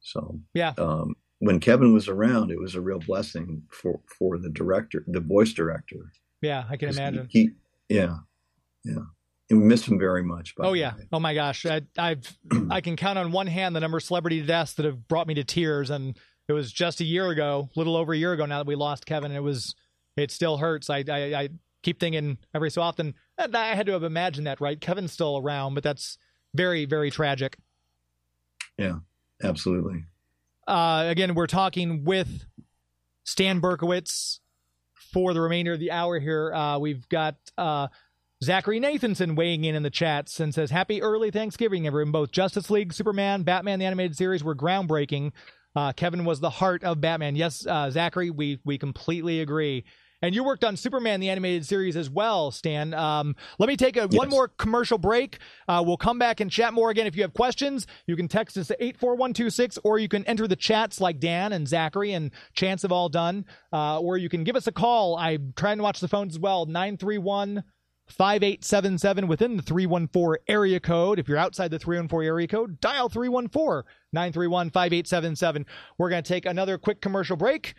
so 0.00 0.40
Yeah. 0.54 0.72
um, 0.78 1.14
when 1.40 1.60
Kevin 1.60 1.92
was 1.92 2.08
around 2.08 2.50
it 2.50 2.58
was 2.58 2.74
a 2.74 2.80
real 2.80 2.98
blessing 3.00 3.62
for 3.70 4.00
for 4.18 4.38
the 4.38 4.48
director 4.50 5.04
the 5.06 5.20
voice 5.20 5.52
director 5.52 6.12
Yeah, 6.40 6.64
I 6.70 6.76
can 6.76 6.88
imagine. 6.90 7.26
He, 7.30 7.50
yeah, 7.88 8.16
yeah. 8.84 9.04
And 9.50 9.62
we 9.62 9.66
miss 9.66 9.88
him 9.88 9.98
very 9.98 10.22
much. 10.22 10.54
Oh 10.60 10.74
yeah. 10.74 10.92
Oh 11.10 11.18
my 11.20 11.32
gosh. 11.34 11.64
I, 11.64 11.80
I've 11.96 12.36
I 12.70 12.80
can 12.82 12.96
count 12.96 13.18
on 13.18 13.32
one 13.32 13.46
hand 13.46 13.74
the 13.74 13.80
number 13.80 13.96
of 13.96 14.02
celebrity 14.04 14.42
deaths 14.42 14.74
that 14.74 14.84
have 14.84 15.08
brought 15.08 15.26
me 15.26 15.34
to 15.34 15.44
tears, 15.44 15.88
and 15.90 16.16
it 16.48 16.52
was 16.52 16.70
just 16.70 17.00
a 17.00 17.04
year 17.04 17.28
ago, 17.30 17.70
little 17.74 17.96
over 17.96 18.12
a 18.12 18.16
year 18.16 18.32
ago 18.34 18.44
now 18.46 18.58
that 18.58 18.66
we 18.66 18.74
lost 18.76 19.06
Kevin. 19.06 19.30
And 19.30 19.38
it 19.38 19.42
was 19.42 19.74
it 20.18 20.30
still 20.30 20.58
hurts. 20.58 20.90
I 20.90 21.04
I, 21.08 21.18
I 21.34 21.48
keep 21.82 22.00
thinking 22.00 22.38
every 22.54 22.70
so 22.70 22.82
often 22.82 23.14
"Eh, 23.38 23.48
I 23.54 23.74
had 23.74 23.86
to 23.86 23.92
have 23.92 24.02
imagined 24.02 24.46
that, 24.46 24.60
right? 24.60 24.80
Kevin's 24.80 25.12
still 25.12 25.38
around, 25.38 25.74
but 25.74 25.82
that's 25.82 26.18
very 26.54 26.84
very 26.84 27.10
tragic. 27.10 27.58
Yeah, 28.76 28.98
absolutely. 29.42 30.04
Uh, 30.66 31.04
again, 31.08 31.34
we're 31.34 31.46
talking 31.46 32.04
with 32.04 32.44
Stan 33.24 33.60
Berkowitz 33.60 34.40
for 35.12 35.32
the 35.32 35.40
remainder 35.40 35.72
of 35.72 35.80
the 35.80 35.90
hour 35.90 36.18
here. 36.18 36.52
Uh, 36.52 36.78
we've 36.78 37.08
got 37.08 37.36
uh, 37.56 37.88
Zachary 38.42 38.80
Nathanson 38.80 39.36
weighing 39.36 39.64
in 39.64 39.74
in 39.74 39.82
the 39.82 39.90
chats 39.90 40.40
and 40.40 40.54
says, 40.54 40.70
Happy 40.70 41.02
early 41.02 41.30
Thanksgiving, 41.30 41.86
everyone. 41.86 42.12
Both 42.12 42.30
Justice 42.30 42.70
League, 42.70 42.92
Superman, 42.92 43.42
Batman, 43.42 43.78
the 43.78 43.86
animated 43.86 44.16
series 44.16 44.44
were 44.44 44.54
groundbreaking. 44.54 45.32
Uh, 45.74 45.92
Kevin 45.92 46.24
was 46.24 46.40
the 46.40 46.50
heart 46.50 46.84
of 46.84 47.00
Batman. 47.00 47.36
Yes, 47.36 47.66
uh, 47.66 47.90
Zachary, 47.90 48.30
we, 48.30 48.58
we 48.64 48.78
completely 48.78 49.40
agree. 49.40 49.84
And 50.20 50.34
you 50.34 50.42
worked 50.42 50.64
on 50.64 50.76
Superman, 50.76 51.20
the 51.20 51.30
animated 51.30 51.64
series 51.64 51.96
as 51.96 52.10
well, 52.10 52.50
Stan. 52.50 52.92
Um, 52.92 53.36
let 53.58 53.68
me 53.68 53.76
take 53.76 53.96
a, 53.96 54.08
one 54.08 54.28
more 54.28 54.48
commercial 54.48 54.98
break. 54.98 55.38
Uh, 55.68 55.82
we'll 55.86 55.96
come 55.96 56.18
back 56.18 56.40
and 56.40 56.50
chat 56.50 56.74
more 56.74 56.90
again. 56.90 57.06
If 57.06 57.14
you 57.14 57.22
have 57.22 57.34
questions, 57.34 57.86
you 58.06 58.16
can 58.16 58.26
text 58.26 58.56
us 58.56 58.70
at 58.70 58.78
84126, 58.80 59.78
or 59.84 59.98
you 59.98 60.08
can 60.08 60.24
enter 60.24 60.48
the 60.48 60.56
chats 60.56 61.00
like 61.00 61.20
Dan 61.20 61.52
and 61.52 61.68
Zachary 61.68 62.12
and 62.12 62.32
Chance 62.52 62.82
have 62.82 62.90
all 62.90 63.08
done, 63.08 63.44
uh, 63.72 64.00
or 64.00 64.16
you 64.16 64.28
can 64.28 64.42
give 64.42 64.56
us 64.56 64.66
a 64.66 64.72
call. 64.72 65.16
I'm 65.16 65.52
trying 65.56 65.76
to 65.76 65.84
watch 65.84 66.00
the 66.00 66.08
phones 66.08 66.34
as 66.34 66.40
well 66.40 66.66
931 66.66 67.62
5877 68.08 69.28
within 69.28 69.56
the 69.56 69.62
314 69.62 70.42
area 70.48 70.80
code. 70.80 71.18
If 71.18 71.28
you're 71.28 71.38
outside 71.38 71.70
the 71.70 71.78
314 71.78 72.26
area 72.26 72.48
code, 72.48 72.80
dial 72.80 73.08
314 73.08 73.84
931 74.12 74.70
5877. 74.70 75.66
We're 75.96 76.10
going 76.10 76.22
to 76.24 76.28
take 76.28 76.46
another 76.46 76.76
quick 76.76 77.00
commercial 77.00 77.36
break. 77.36 77.74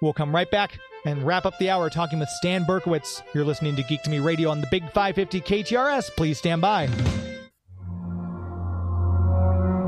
We'll 0.00 0.12
come 0.12 0.34
right 0.34 0.50
back 0.50 0.78
and 1.04 1.22
wrap 1.22 1.46
up 1.46 1.58
the 1.58 1.70
hour 1.70 1.90
talking 1.90 2.18
with 2.18 2.28
Stan 2.28 2.64
Berkowitz. 2.64 3.22
You're 3.34 3.44
listening 3.44 3.76
to 3.76 3.82
Geek 3.82 4.02
to 4.02 4.10
Me 4.10 4.18
Radio 4.18 4.50
on 4.50 4.60
the 4.60 4.66
Big 4.70 4.84
550 4.90 5.40
KTRS. 5.40 6.10
Please 6.16 6.38
stand 6.38 6.60
by. 6.60 6.86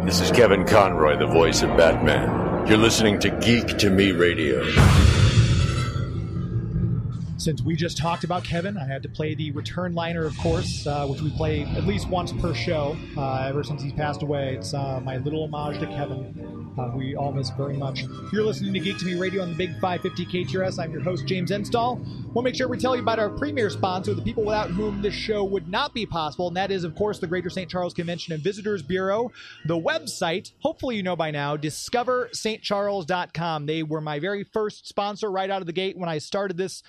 This 0.05 0.21
is 0.21 0.31
Kevin 0.31 0.65
Conroy, 0.65 1.19
the 1.19 1.27
voice 1.27 1.63
of 1.63 1.69
Batman. 1.77 2.67
You're 2.67 2.79
listening 2.79 3.19
to 3.21 3.31
Geek 3.31 3.79
to 3.79 3.91
Me 3.91 4.13
Radio. 4.13 4.65
Since 7.41 7.63
we 7.63 7.75
just 7.75 7.97
talked 7.97 8.25
about 8.25 8.45
Kevin, 8.45 8.77
I 8.77 8.85
had 8.85 9.03
to 9.03 9.09
play 9.09 9.35
the 9.35 9.51
return 9.53 9.95
liner, 9.95 10.27
of 10.27 10.37
course, 10.37 10.87
uh, 10.87 11.07
which 11.07 11.23
we 11.23 11.31
play 11.31 11.63
at 11.63 11.87
least 11.87 12.07
once 12.07 12.33
per 12.33 12.53
show 12.53 12.99
uh, 13.17 13.47
ever 13.49 13.65
since 13.65 13.83
he's 13.83 13.95
passed 13.95 14.23
away. 14.23 14.57
It's 14.57 14.75
uh, 14.75 15.01
my 15.01 15.17
little 15.17 15.45
homage 15.45 15.81
to 15.81 15.87
Kevin. 15.87 16.75
Uh, 16.79 16.93
we 16.95 17.17
all 17.17 17.33
miss 17.33 17.49
very 17.49 17.79
much. 17.79 18.05
You're 18.31 18.45
listening 18.45 18.75
to 18.75 18.81
Geek 18.81 18.99
to 18.99 19.07
Me 19.07 19.15
Radio 19.15 19.41
on 19.41 19.53
the 19.53 19.57
Big 19.57 19.71
550 19.81 20.27
KTRS. 20.27 20.79
I'm 20.79 20.93
your 20.93 21.01
host, 21.01 21.25
James 21.25 21.51
Enstall. 21.51 22.07
We'll 22.35 22.45
make 22.45 22.55
sure 22.55 22.69
we 22.69 22.77
tell 22.77 22.95
you 22.95 23.01
about 23.01 23.19
our 23.19 23.31
premier 23.31 23.71
sponsor, 23.71 24.13
the 24.13 24.21
people 24.21 24.45
without 24.45 24.69
whom 24.69 25.01
this 25.01 25.15
show 25.15 25.43
would 25.43 25.67
not 25.67 25.95
be 25.95 26.05
possible, 26.05 26.49
and 26.49 26.57
that 26.59 26.71
is, 26.71 26.85
of 26.85 26.95
course, 26.95 27.21
the 27.21 27.27
Greater 27.27 27.49
St. 27.49 27.71
Charles 27.71 27.95
Convention 27.95 28.35
and 28.35 28.43
Visitors 28.43 28.83
Bureau. 28.83 29.33
The 29.65 29.81
website, 29.81 30.53
hopefully 30.59 30.97
you 30.97 31.03
know 31.03 31.17
by 31.17 31.31
now, 31.31 31.57
discoverstcharles.com. 31.57 33.65
They 33.65 33.83
were 33.83 34.03
my 34.03 34.19
very 34.19 34.45
first 34.45 34.87
sponsor 34.87 35.31
right 35.31 35.49
out 35.49 35.63
of 35.63 35.67
the 35.67 35.73
gate 35.73 35.97
when 35.97 36.11
I 36.11 36.19
started 36.19 36.59
this 36.59 36.83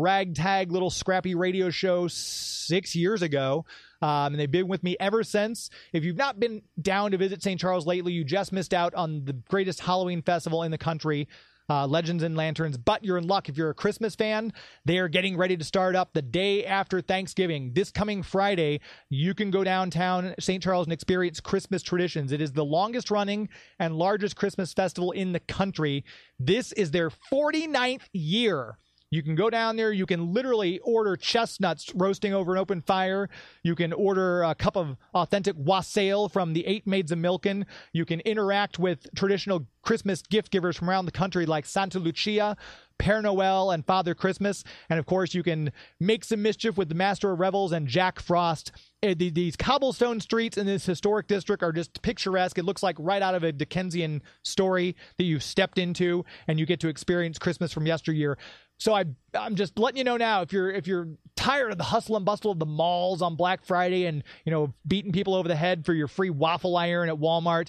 ragtag 0.00 0.72
little 0.72 0.90
scrappy 0.90 1.34
radio 1.34 1.70
show 1.70 2.08
six 2.08 2.94
years 2.94 3.22
ago. 3.22 3.64
Um, 4.02 4.34
and 4.34 4.38
they've 4.38 4.50
been 4.50 4.68
with 4.68 4.82
me 4.82 4.96
ever 5.00 5.22
since. 5.22 5.70
If 5.92 6.04
you've 6.04 6.16
not 6.16 6.38
been 6.38 6.62
down 6.80 7.12
to 7.12 7.16
visit 7.16 7.42
St. 7.42 7.58
Charles 7.58 7.86
lately, 7.86 8.12
you 8.12 8.22
just 8.22 8.52
missed 8.52 8.74
out 8.74 8.94
on 8.94 9.24
the 9.24 9.32
greatest 9.32 9.80
Halloween 9.80 10.20
festival 10.20 10.62
in 10.62 10.70
the 10.70 10.78
country. 10.78 11.26
Uh, 11.70 11.86
Legends 11.86 12.22
and 12.22 12.36
Lanterns, 12.36 12.76
but 12.76 13.02
you're 13.02 13.16
in 13.16 13.26
luck 13.26 13.48
if 13.48 13.56
you're 13.56 13.70
a 13.70 13.74
Christmas 13.74 14.14
fan. 14.14 14.52
They 14.84 14.98
are 14.98 15.08
getting 15.08 15.38
ready 15.38 15.56
to 15.56 15.64
start 15.64 15.96
up 15.96 16.12
the 16.12 16.20
day 16.20 16.66
after 16.66 17.00
Thanksgiving. 17.00 17.72
This 17.72 17.90
coming 17.90 18.22
Friday, 18.22 18.80
you 19.08 19.32
can 19.32 19.50
go 19.50 19.64
downtown 19.64 20.34
St. 20.38 20.62
Charles 20.62 20.84
and 20.84 20.92
experience 20.92 21.40
Christmas 21.40 21.82
traditions. 21.82 22.32
It 22.32 22.42
is 22.42 22.52
the 22.52 22.66
longest 22.66 23.10
running 23.10 23.48
and 23.78 23.96
largest 23.96 24.36
Christmas 24.36 24.74
festival 24.74 25.12
in 25.12 25.32
the 25.32 25.40
country. 25.40 26.04
This 26.38 26.72
is 26.72 26.90
their 26.90 27.08
49th 27.32 28.08
year. 28.12 28.76
You 29.14 29.22
can 29.22 29.36
go 29.36 29.48
down 29.48 29.76
there. 29.76 29.92
You 29.92 30.06
can 30.06 30.34
literally 30.34 30.80
order 30.80 31.16
chestnuts 31.16 31.94
roasting 31.94 32.34
over 32.34 32.52
an 32.52 32.58
open 32.58 32.82
fire. 32.82 33.28
You 33.62 33.76
can 33.76 33.92
order 33.92 34.42
a 34.42 34.56
cup 34.56 34.76
of 34.76 34.96
authentic 35.14 35.54
wassail 35.56 36.28
from 36.28 36.52
the 36.52 36.66
Eight 36.66 36.84
Maids 36.84 37.12
of 37.12 37.20
Milken. 37.20 37.64
You 37.92 38.04
can 38.04 38.18
interact 38.20 38.80
with 38.80 39.06
traditional 39.14 39.68
Christmas 39.82 40.20
gift 40.22 40.50
givers 40.50 40.76
from 40.76 40.90
around 40.90 41.04
the 41.04 41.12
country 41.12 41.46
like 41.46 41.64
Santa 41.64 42.00
Lucia, 42.00 42.56
Père 42.98 43.22
Noel, 43.22 43.70
and 43.70 43.86
Father 43.86 44.14
Christmas. 44.14 44.64
And 44.88 44.98
of 44.98 45.06
course, 45.06 45.34
you 45.34 45.42
can 45.42 45.70
make 46.00 46.24
some 46.24 46.42
mischief 46.42 46.76
with 46.76 46.88
the 46.88 46.94
Master 46.94 47.30
of 47.30 47.38
Revels 47.38 47.70
and 47.70 47.86
Jack 47.86 48.18
Frost. 48.18 48.72
Uh, 49.02 49.14
These 49.16 49.56
cobblestone 49.56 50.20
streets 50.20 50.56
in 50.56 50.66
this 50.66 50.86
historic 50.86 51.28
district 51.28 51.62
are 51.62 51.72
just 51.72 52.00
picturesque. 52.02 52.56
It 52.56 52.64
looks 52.64 52.82
like 52.82 52.96
right 52.98 53.20
out 53.20 53.34
of 53.34 53.44
a 53.44 53.52
Dickensian 53.52 54.22
story 54.42 54.96
that 55.18 55.24
you've 55.24 55.42
stepped 55.42 55.76
into, 55.76 56.24
and 56.48 56.58
you 56.58 56.66
get 56.66 56.80
to 56.80 56.88
experience 56.88 57.38
Christmas 57.38 57.72
from 57.72 57.86
yesteryear. 57.86 58.38
So 58.78 58.94
I, 58.94 59.04
I'm 59.34 59.54
just 59.54 59.78
letting 59.78 59.98
you 59.98 60.04
know 60.04 60.16
now 60.16 60.42
if 60.42 60.52
you're 60.52 60.70
if 60.70 60.86
you're 60.86 61.08
tired 61.36 61.72
of 61.72 61.78
the 61.78 61.84
hustle 61.84 62.16
and 62.16 62.24
bustle 62.24 62.50
of 62.50 62.58
the 62.58 62.66
malls 62.66 63.22
on 63.22 63.36
Black 63.36 63.64
Friday 63.64 64.06
and 64.06 64.22
you 64.44 64.52
know 64.52 64.74
beating 64.86 65.12
people 65.12 65.34
over 65.34 65.48
the 65.48 65.56
head 65.56 65.84
for 65.86 65.94
your 65.94 66.08
free 66.08 66.30
waffle 66.30 66.76
iron 66.76 67.08
at 67.08 67.16
Walmart, 67.16 67.68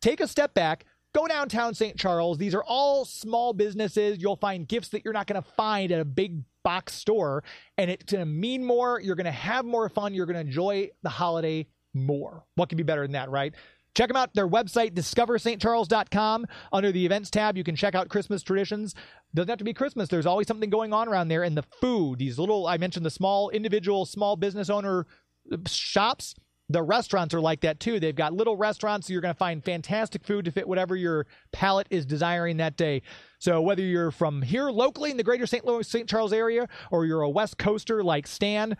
take 0.00 0.20
a 0.20 0.28
step 0.28 0.54
back. 0.54 0.84
Go 1.14 1.26
downtown 1.26 1.72
St. 1.72 1.96
Charles. 1.96 2.36
These 2.36 2.54
are 2.54 2.62
all 2.62 3.06
small 3.06 3.54
businesses. 3.54 4.18
You'll 4.20 4.36
find 4.36 4.68
gifts 4.68 4.88
that 4.90 5.02
you're 5.02 5.14
not 5.14 5.26
going 5.26 5.42
to 5.42 5.48
find 5.56 5.90
at 5.90 5.98
a 5.98 6.04
big 6.04 6.42
box 6.62 6.92
store, 6.92 7.42
and 7.78 7.90
it's 7.90 8.12
going 8.12 8.20
to 8.22 8.30
mean 8.30 8.62
more. 8.62 9.00
You're 9.00 9.14
going 9.14 9.24
to 9.24 9.30
have 9.30 9.64
more 9.64 9.88
fun. 9.88 10.12
You're 10.12 10.26
going 10.26 10.34
to 10.34 10.40
enjoy 10.40 10.90
the 11.02 11.08
holiday 11.08 11.68
more. 11.94 12.44
What 12.56 12.68
could 12.68 12.76
be 12.76 12.84
better 12.84 13.00
than 13.00 13.12
that, 13.12 13.30
right? 13.30 13.54
Check 13.96 14.08
them 14.08 14.16
out. 14.16 14.34
Their 14.34 14.46
website, 14.46 14.92
discoverstcharles.com. 14.92 16.46
Under 16.70 16.92
the 16.92 17.06
events 17.06 17.30
tab, 17.30 17.56
you 17.56 17.64
can 17.64 17.74
check 17.74 17.94
out 17.94 18.10
Christmas 18.10 18.42
traditions. 18.42 18.94
Doesn't 19.34 19.48
have 19.48 19.58
to 19.58 19.64
be 19.64 19.72
Christmas. 19.72 20.10
There's 20.10 20.26
always 20.26 20.46
something 20.46 20.68
going 20.68 20.92
on 20.92 21.08
around 21.08 21.28
there. 21.28 21.42
And 21.42 21.56
the 21.56 21.64
food, 21.80 22.18
these 22.18 22.38
little, 22.38 22.66
I 22.66 22.76
mentioned 22.76 23.06
the 23.06 23.10
small 23.10 23.48
individual, 23.48 24.04
small 24.04 24.36
business 24.36 24.68
owner 24.68 25.06
uh, 25.50 25.56
shops. 25.66 26.34
The 26.68 26.82
restaurants 26.82 27.32
are 27.32 27.40
like 27.40 27.62
that 27.62 27.80
too. 27.80 27.98
They've 27.98 28.14
got 28.14 28.34
little 28.34 28.56
restaurants, 28.56 29.06
so 29.06 29.14
you're 29.14 29.22
going 29.22 29.32
to 29.32 29.38
find 29.38 29.64
fantastic 29.64 30.24
food 30.24 30.44
to 30.44 30.50
fit 30.50 30.68
whatever 30.68 30.94
your 30.94 31.26
palate 31.52 31.86
is 31.88 32.04
desiring 32.04 32.58
that 32.58 32.76
day. 32.76 33.00
So 33.38 33.62
whether 33.62 33.82
you're 33.82 34.10
from 34.10 34.42
here 34.42 34.68
locally 34.70 35.10
in 35.10 35.16
the 35.16 35.24
greater 35.24 35.46
St. 35.46 35.64
Louis, 35.64 35.88
St. 35.88 36.06
Charles 36.06 36.34
area, 36.34 36.68
or 36.90 37.06
you're 37.06 37.22
a 37.22 37.30
West 37.30 37.56
Coaster 37.56 38.04
like 38.04 38.26
Stan, 38.26 38.76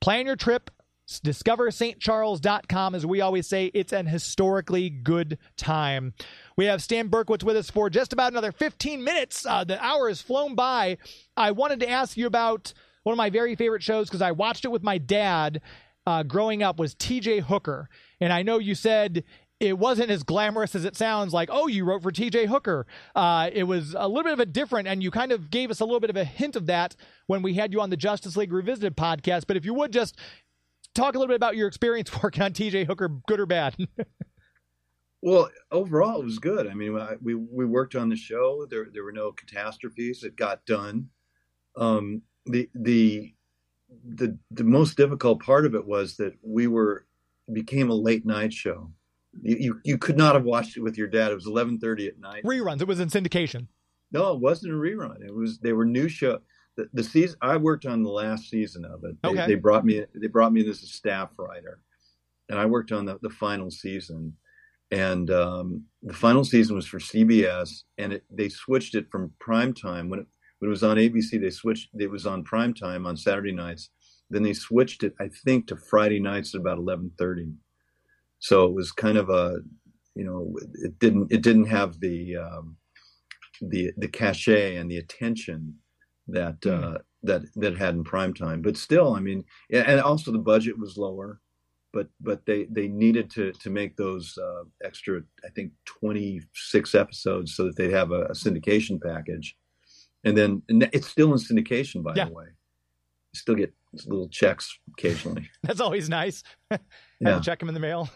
plan 0.00 0.26
your 0.26 0.36
trip. 0.36 0.70
DiscoverStCharles.com. 1.08 2.94
As 2.94 3.06
we 3.06 3.20
always 3.20 3.46
say, 3.46 3.66
it's 3.74 3.92
an 3.92 4.06
historically 4.06 4.90
good 4.90 5.38
time. 5.56 6.12
We 6.56 6.66
have 6.66 6.82
Stan 6.82 7.08
Berkowitz 7.08 7.42
with 7.42 7.56
us 7.56 7.70
for 7.70 7.88
just 7.88 8.12
about 8.12 8.32
another 8.32 8.52
15 8.52 9.02
minutes. 9.02 9.46
Uh, 9.46 9.64
the 9.64 9.82
hour 9.82 10.08
has 10.08 10.20
flown 10.20 10.54
by. 10.54 10.98
I 11.36 11.52
wanted 11.52 11.80
to 11.80 11.88
ask 11.88 12.16
you 12.16 12.26
about 12.26 12.72
one 13.02 13.12
of 13.12 13.16
my 13.16 13.30
very 13.30 13.54
favorite 13.54 13.82
shows 13.82 14.08
because 14.08 14.22
I 14.22 14.32
watched 14.32 14.64
it 14.64 14.70
with 14.70 14.82
my 14.82 14.98
dad 14.98 15.62
uh, 16.06 16.22
growing 16.22 16.62
up 16.62 16.78
was 16.78 16.94
TJ 16.94 17.42
Hooker. 17.42 17.88
And 18.20 18.32
I 18.32 18.42
know 18.42 18.58
you 18.58 18.74
said 18.74 19.24
it 19.60 19.78
wasn't 19.78 20.10
as 20.10 20.22
glamorous 20.22 20.74
as 20.74 20.84
it 20.84 20.96
sounds 20.96 21.32
like, 21.32 21.48
oh, 21.50 21.66
you 21.66 21.84
wrote 21.84 22.02
for 22.02 22.12
TJ 22.12 22.46
Hooker. 22.46 22.86
Uh, 23.14 23.50
it 23.52 23.64
was 23.64 23.94
a 23.98 24.06
little 24.06 24.24
bit 24.24 24.32
of 24.32 24.40
a 24.40 24.46
different, 24.46 24.88
and 24.88 25.02
you 25.02 25.10
kind 25.10 25.32
of 25.32 25.50
gave 25.50 25.70
us 25.70 25.80
a 25.80 25.84
little 25.84 26.00
bit 26.00 26.10
of 26.10 26.16
a 26.16 26.24
hint 26.24 26.54
of 26.54 26.66
that 26.66 26.94
when 27.26 27.42
we 27.42 27.54
had 27.54 27.72
you 27.72 27.80
on 27.80 27.90
the 27.90 27.96
Justice 27.96 28.36
League 28.36 28.52
Revisited 28.52 28.96
podcast. 28.96 29.46
But 29.46 29.56
if 29.56 29.64
you 29.64 29.74
would 29.74 29.92
just 29.92 30.16
talk 30.98 31.14
a 31.14 31.18
little 31.18 31.28
bit 31.28 31.36
about 31.36 31.56
your 31.56 31.68
experience 31.68 32.10
working 32.22 32.42
on 32.42 32.52
TJ 32.52 32.86
Hooker, 32.86 33.08
good 33.26 33.40
or 33.40 33.46
bad. 33.46 33.76
Well, 35.20 35.50
overall, 35.72 36.20
it 36.20 36.24
was 36.24 36.38
good. 36.38 36.68
I 36.68 36.74
mean, 36.74 36.96
I, 36.96 37.16
we 37.20 37.34
we 37.34 37.64
worked 37.64 37.96
on 37.96 38.08
the 38.08 38.16
show. 38.16 38.66
There 38.70 38.86
there 38.92 39.02
were 39.02 39.12
no 39.12 39.32
catastrophes. 39.32 40.22
It 40.22 40.36
got 40.36 40.64
done. 40.64 41.08
Um, 41.76 42.22
the 42.46 42.70
the 42.74 43.34
the 44.04 44.38
the 44.52 44.62
most 44.62 44.96
difficult 44.96 45.42
part 45.42 45.66
of 45.66 45.74
it 45.74 45.86
was 45.86 46.18
that 46.18 46.34
we 46.42 46.68
were 46.68 47.04
became 47.52 47.90
a 47.90 47.94
late 47.94 48.24
night 48.24 48.52
show. 48.52 48.92
You 49.42 49.56
you, 49.58 49.80
you 49.84 49.98
could 49.98 50.16
not 50.16 50.36
have 50.36 50.44
watched 50.44 50.76
it 50.76 50.82
with 50.82 50.96
your 50.96 51.08
dad. 51.08 51.32
It 51.32 51.34
was 51.34 51.46
eleven 51.46 51.80
thirty 51.80 52.06
at 52.06 52.20
night. 52.20 52.44
Reruns. 52.44 52.80
It 52.80 52.86
was 52.86 53.00
in 53.00 53.08
syndication. 53.08 53.66
No, 54.12 54.32
it 54.32 54.40
wasn't 54.40 54.72
a 54.72 54.76
rerun. 54.76 55.20
It 55.24 55.34
was 55.34 55.58
they 55.58 55.72
were 55.72 55.84
new 55.84 56.08
show. 56.08 56.38
The, 56.78 56.88
the 56.92 57.02
season 57.02 57.36
I 57.42 57.56
worked 57.56 57.86
on 57.86 58.04
the 58.04 58.10
last 58.10 58.48
season 58.48 58.84
of 58.84 59.02
it. 59.02 59.16
They, 59.20 59.28
Okay. 59.30 59.46
they 59.48 59.54
brought 59.56 59.84
me 59.84 60.04
they 60.14 60.28
brought 60.28 60.52
me 60.52 60.60
in 60.60 60.68
as 60.70 60.80
a 60.84 60.86
staff 60.86 61.30
writer, 61.36 61.80
and 62.48 62.56
I 62.56 62.66
worked 62.66 62.92
on 62.92 63.04
the, 63.04 63.18
the 63.20 63.30
final 63.30 63.68
season. 63.70 64.34
And 64.92 65.28
um, 65.30 65.84
the 66.02 66.14
final 66.14 66.44
season 66.44 66.76
was 66.76 66.86
for 66.86 67.00
CBS, 67.00 67.82
and 67.98 68.12
it, 68.14 68.24
they 68.30 68.48
switched 68.48 68.94
it 68.94 69.10
from 69.10 69.32
prime 69.40 69.74
time 69.74 70.08
when 70.08 70.20
it 70.20 70.26
when 70.60 70.68
it 70.68 70.70
was 70.70 70.84
on 70.84 70.96
ABC. 70.98 71.40
They 71.40 71.50
switched 71.50 71.88
it 71.98 72.10
was 72.10 72.26
on 72.26 72.44
prime 72.44 72.72
time 72.74 73.06
on 73.06 73.16
Saturday 73.16 73.52
nights. 73.52 73.90
Then 74.30 74.44
they 74.44 74.54
switched 74.54 75.02
it, 75.02 75.14
I 75.20 75.30
think, 75.44 75.66
to 75.66 75.76
Friday 75.76 76.20
nights 76.20 76.54
at 76.54 76.60
about 76.60 76.78
eleven 76.78 77.10
thirty. 77.18 77.48
So 78.38 78.66
it 78.66 78.72
was 78.72 78.92
kind 78.92 79.18
of 79.18 79.30
a, 79.30 79.56
you 80.14 80.24
know, 80.24 80.54
it 80.74 80.96
didn't 81.00 81.32
it 81.32 81.42
didn't 81.42 81.66
have 81.66 81.98
the 81.98 82.36
um, 82.36 82.76
the 83.60 83.90
the 83.96 84.08
cachet 84.08 84.76
and 84.76 84.88
the 84.88 84.98
attention 84.98 85.74
that 86.28 86.64
uh, 86.66 86.98
that 87.22 87.42
that 87.56 87.76
had 87.76 87.94
in 87.94 88.04
prime 88.04 88.32
time. 88.34 88.62
But 88.62 88.76
still, 88.76 89.14
I 89.14 89.20
mean, 89.20 89.44
and 89.70 90.00
also 90.00 90.30
the 90.32 90.38
budget 90.38 90.78
was 90.78 90.96
lower, 90.96 91.40
but 91.92 92.08
but 92.20 92.44
they 92.46 92.64
they 92.70 92.88
needed 92.88 93.30
to 93.30 93.52
to 93.52 93.70
make 93.70 93.96
those 93.96 94.36
uh, 94.38 94.64
extra, 94.84 95.20
I 95.44 95.48
think, 95.50 95.72
twenty 95.84 96.40
six 96.54 96.94
episodes 96.94 97.54
so 97.54 97.64
that 97.64 97.76
they'd 97.76 97.92
have 97.92 98.12
a, 98.12 98.22
a 98.26 98.32
syndication 98.32 99.00
package, 99.02 99.56
and 100.24 100.36
then 100.36 100.62
and 100.68 100.88
it's 100.92 101.08
still 101.08 101.32
in 101.32 101.38
syndication, 101.38 102.02
by 102.02 102.14
Yeah. 102.14 102.26
the 102.26 102.32
way. 102.32 102.46
You 103.32 103.38
still 103.38 103.54
get 103.56 103.74
little 104.06 104.28
checks 104.28 104.78
occasionally. 104.96 105.50
That's 105.62 105.80
always 105.80 106.08
nice. 106.08 106.42
Have 106.70 106.80
Yeah. 107.20 107.34
to 107.38 107.40
check 107.40 107.58
them 107.58 107.68
in 107.68 107.74
the 107.74 107.80
mail. 107.80 108.08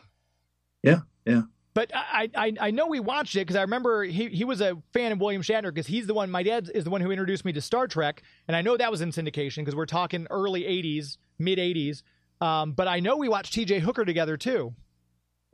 Yeah, 0.82 1.00
yeah. 1.26 1.42
But 1.74 1.90
I, 1.94 2.28
I, 2.34 2.52
I 2.60 2.70
know 2.70 2.86
we 2.86 3.00
watched 3.00 3.34
it 3.34 3.40
because 3.40 3.56
I 3.56 3.62
remember 3.62 4.04
he, 4.04 4.28
he 4.28 4.44
was 4.44 4.60
a 4.60 4.76
fan 4.92 5.10
of 5.10 5.20
William 5.20 5.40
Shatner 5.40 5.72
because 5.72 5.86
he's 5.86 6.06
the 6.06 6.12
one, 6.12 6.30
my 6.30 6.42
dad 6.42 6.70
is 6.74 6.84
the 6.84 6.90
one 6.90 7.00
who 7.00 7.10
introduced 7.10 7.44
me 7.46 7.52
to 7.54 7.62
Star 7.62 7.86
Trek. 7.86 8.22
And 8.46 8.54
I 8.54 8.60
know 8.60 8.76
that 8.76 8.90
was 8.90 9.00
in 9.00 9.10
syndication 9.10 9.56
because 9.58 9.74
we're 9.74 9.86
talking 9.86 10.26
early 10.30 10.62
80s, 10.64 11.16
mid 11.38 11.58
80s. 11.58 12.02
Um, 12.42 12.72
but 12.72 12.88
I 12.88 13.00
know 13.00 13.16
we 13.16 13.28
watched 13.28 13.54
TJ 13.54 13.80
Hooker 13.80 14.04
together 14.04 14.36
too. 14.36 14.74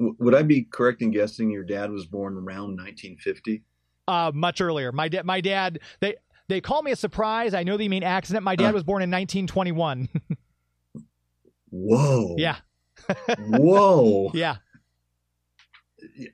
Would 0.01 0.35
I 0.35 0.43
be 0.43 0.63
correct 0.63 1.03
in 1.03 1.11
guessing 1.13 1.51
your 1.51 1.65
dad 1.65 1.91
was 1.93 2.07
born 2.07 2.35
around 2.35 2.77
1950? 2.79 3.63
Uh, 4.09 4.33
much 4.35 4.61
earlier. 4.61 4.91
My 4.91 5.09
dad, 5.09 5.25
my 5.25 5.41
dad, 5.41 5.79
they, 6.01 6.17
they 6.49 6.61
call 6.61 6.83
me 6.83 6.91
a 6.93 6.97
surprise. 6.97 7.55
I 7.55 7.63
know 7.63 7.77
they 7.77 7.89
mean 7.89 8.03
accident. 8.03 8.43
My 8.43 8.57
dad 8.57 8.71
Uh. 8.71 8.73
was 8.73 8.83
born 8.83 9.03
in 9.03 9.11
1921. 9.11 10.09
Whoa. 11.71 12.35
yeah. 12.39 12.57
Whoa. 13.39 14.31
Yeah. 14.35 14.57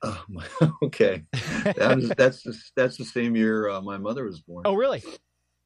Oh, 0.03 0.25
my- 0.29 0.47
okay. 0.83 1.25
That 1.33 2.15
that's 2.17 2.43
the, 2.43 2.59
that's 2.77 2.97
the 2.97 3.05
same 3.05 3.37
year 3.37 3.69
uh, 3.69 3.81
my 3.81 3.99
mother 3.99 4.25
was 4.25 4.41
born. 4.41 4.63
Oh, 4.67 4.75
really? 4.75 5.03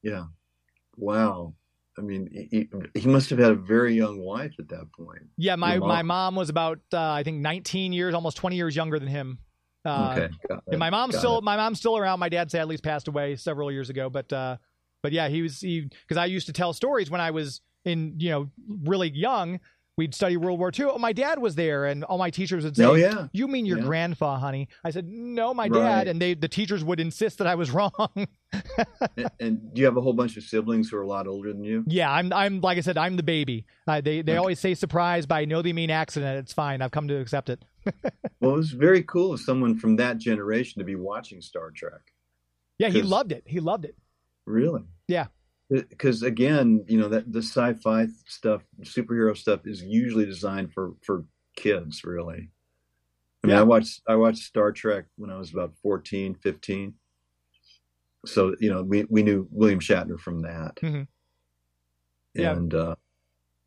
Yeah. 0.02 0.24
Wow. 0.96 1.54
I 1.98 2.00
mean, 2.00 2.28
he, 2.32 2.68
he 2.94 3.08
must 3.08 3.28
have 3.30 3.40
had 3.40 3.50
a 3.50 3.56
very 3.56 3.94
young 3.94 4.20
wife 4.20 4.54
at 4.60 4.68
that 4.68 4.92
point. 4.92 5.26
Yeah. 5.36 5.56
My, 5.56 5.78
mom? 5.78 5.88
my 5.88 6.02
mom 6.02 6.34
was 6.36 6.48
about, 6.48 6.78
uh, 6.92 7.10
I 7.10 7.24
think 7.24 7.38
19 7.38 7.92
years, 7.92 8.14
almost 8.14 8.36
20 8.36 8.54
years 8.54 8.76
younger 8.76 8.98
than 8.98 9.08
him. 9.08 9.38
Uh, 9.84 10.14
okay. 10.16 10.60
it, 10.70 10.78
my 10.78 10.90
mom's 10.90 11.14
got 11.14 11.20
still 11.20 11.38
it. 11.38 11.44
my 11.44 11.56
mom's 11.56 11.78
still 11.78 11.96
around. 11.96 12.18
My 12.20 12.28
dad 12.28 12.50
sadly 12.50 12.76
passed 12.78 13.08
away 13.08 13.36
several 13.36 13.70
years 13.70 13.90
ago, 13.90 14.10
but 14.10 14.30
uh, 14.32 14.56
but 15.02 15.12
yeah, 15.12 15.28
he 15.28 15.40
was 15.42 15.60
he 15.60 15.82
because 15.82 16.16
I 16.16 16.26
used 16.26 16.46
to 16.46 16.52
tell 16.52 16.72
stories 16.72 17.10
when 17.10 17.20
I 17.20 17.30
was 17.30 17.60
in 17.84 18.14
you 18.18 18.30
know 18.30 18.50
really 18.84 19.08
young. 19.10 19.60
We'd 19.98 20.14
study 20.14 20.36
World 20.36 20.60
War 20.60 20.70
II. 20.76 20.86
Oh, 20.92 20.98
my 20.98 21.12
dad 21.12 21.40
was 21.40 21.56
there, 21.56 21.84
and 21.84 22.04
all 22.04 22.18
my 22.18 22.30
teachers 22.30 22.62
would 22.62 22.76
say, 22.76 22.84
Oh, 22.84 22.94
yeah. 22.94 23.26
you 23.32 23.48
mean 23.48 23.66
your 23.66 23.78
Yeah. 23.78 23.82
grandpa, 23.84 24.38
honey?" 24.38 24.68
I 24.84 24.90
said, 24.90 25.08
"No, 25.08 25.52
my 25.52 25.64
Right. 25.66 25.72
dad." 25.72 26.06
And 26.08 26.22
they 26.22 26.34
the 26.34 26.46
teachers 26.46 26.84
would 26.84 27.00
insist 27.00 27.38
that 27.38 27.48
I 27.48 27.56
was 27.56 27.70
wrong. 27.72 27.92
And, 29.16 29.30
and 29.40 29.74
do 29.74 29.80
you 29.80 29.84
have 29.86 29.96
a 29.96 30.00
whole 30.00 30.12
bunch 30.12 30.36
of 30.36 30.44
siblings 30.44 30.88
who 30.88 30.96
are 30.98 31.02
a 31.02 31.06
lot 31.06 31.26
older 31.26 31.52
than 31.52 31.64
you? 31.64 31.82
yeah, 31.88 32.10
I'm 32.10 32.32
I'm 32.32 32.60
like 32.60 32.78
I 32.78 32.80
said, 32.80 32.96
I'm 32.96 33.16
the 33.16 33.24
baby. 33.24 33.66
Uh, 33.88 34.00
they 34.00 34.22
they 34.22 34.32
Okay. 34.32 34.38
always 34.38 34.60
say 34.60 34.74
surprise, 34.74 35.26
but 35.26 35.34
I 35.34 35.44
know 35.46 35.62
they 35.62 35.72
mean 35.72 35.90
accident. 35.90 36.38
It's 36.38 36.52
fine. 36.52 36.80
I've 36.80 36.92
come 36.92 37.08
to 37.08 37.18
accept 37.18 37.50
it. 37.50 37.64
Well, 38.40 38.52
it 38.52 38.56
was 38.56 38.70
very 38.70 39.02
cool 39.02 39.32
of 39.32 39.40
someone 39.40 39.76
from 39.76 39.96
that 39.96 40.18
generation 40.18 40.78
to 40.78 40.84
be 40.84 40.94
watching 40.94 41.40
Star 41.40 41.72
Trek. 41.72 42.02
Yeah, 42.78 42.88
he 42.88 43.02
loved 43.02 43.32
it. 43.32 43.42
He 43.46 43.58
loved 43.58 43.84
it. 43.84 43.96
Really? 44.46 44.82
Yeah. 45.08 45.26
Because 45.70 46.22
again, 46.22 46.84
you 46.88 46.98
know 46.98 47.08
that 47.08 47.30
the 47.32 47.40
sci-fi 47.42 48.06
stuff, 48.26 48.62
superhero 48.82 49.36
stuff, 49.36 49.66
is 49.66 49.82
usually 49.82 50.24
designed 50.24 50.72
for 50.72 50.92
for 51.02 51.24
kids. 51.56 52.04
Really. 52.04 52.50
I 53.44 53.46
mean, 53.46 53.54
Yeah. 53.56 53.60
I 53.60 53.64
watched 53.64 54.00
I 54.08 54.16
watched 54.16 54.42
Star 54.44 54.72
Trek 54.72 55.04
when 55.16 55.30
I 55.30 55.36
was 55.38 55.52
about 55.52 55.74
14, 55.82 56.34
15. 56.36 56.94
So 58.26 58.54
you 58.60 58.70
know, 58.70 58.82
we 58.82 59.04
we 59.10 59.22
knew 59.22 59.46
William 59.50 59.80
Shatner 59.80 60.18
from 60.18 60.40
that. 60.42 60.76
Mhm. 60.76 61.06
Yeah. 62.34 62.52
And 62.52 62.72
uh, 62.74 62.96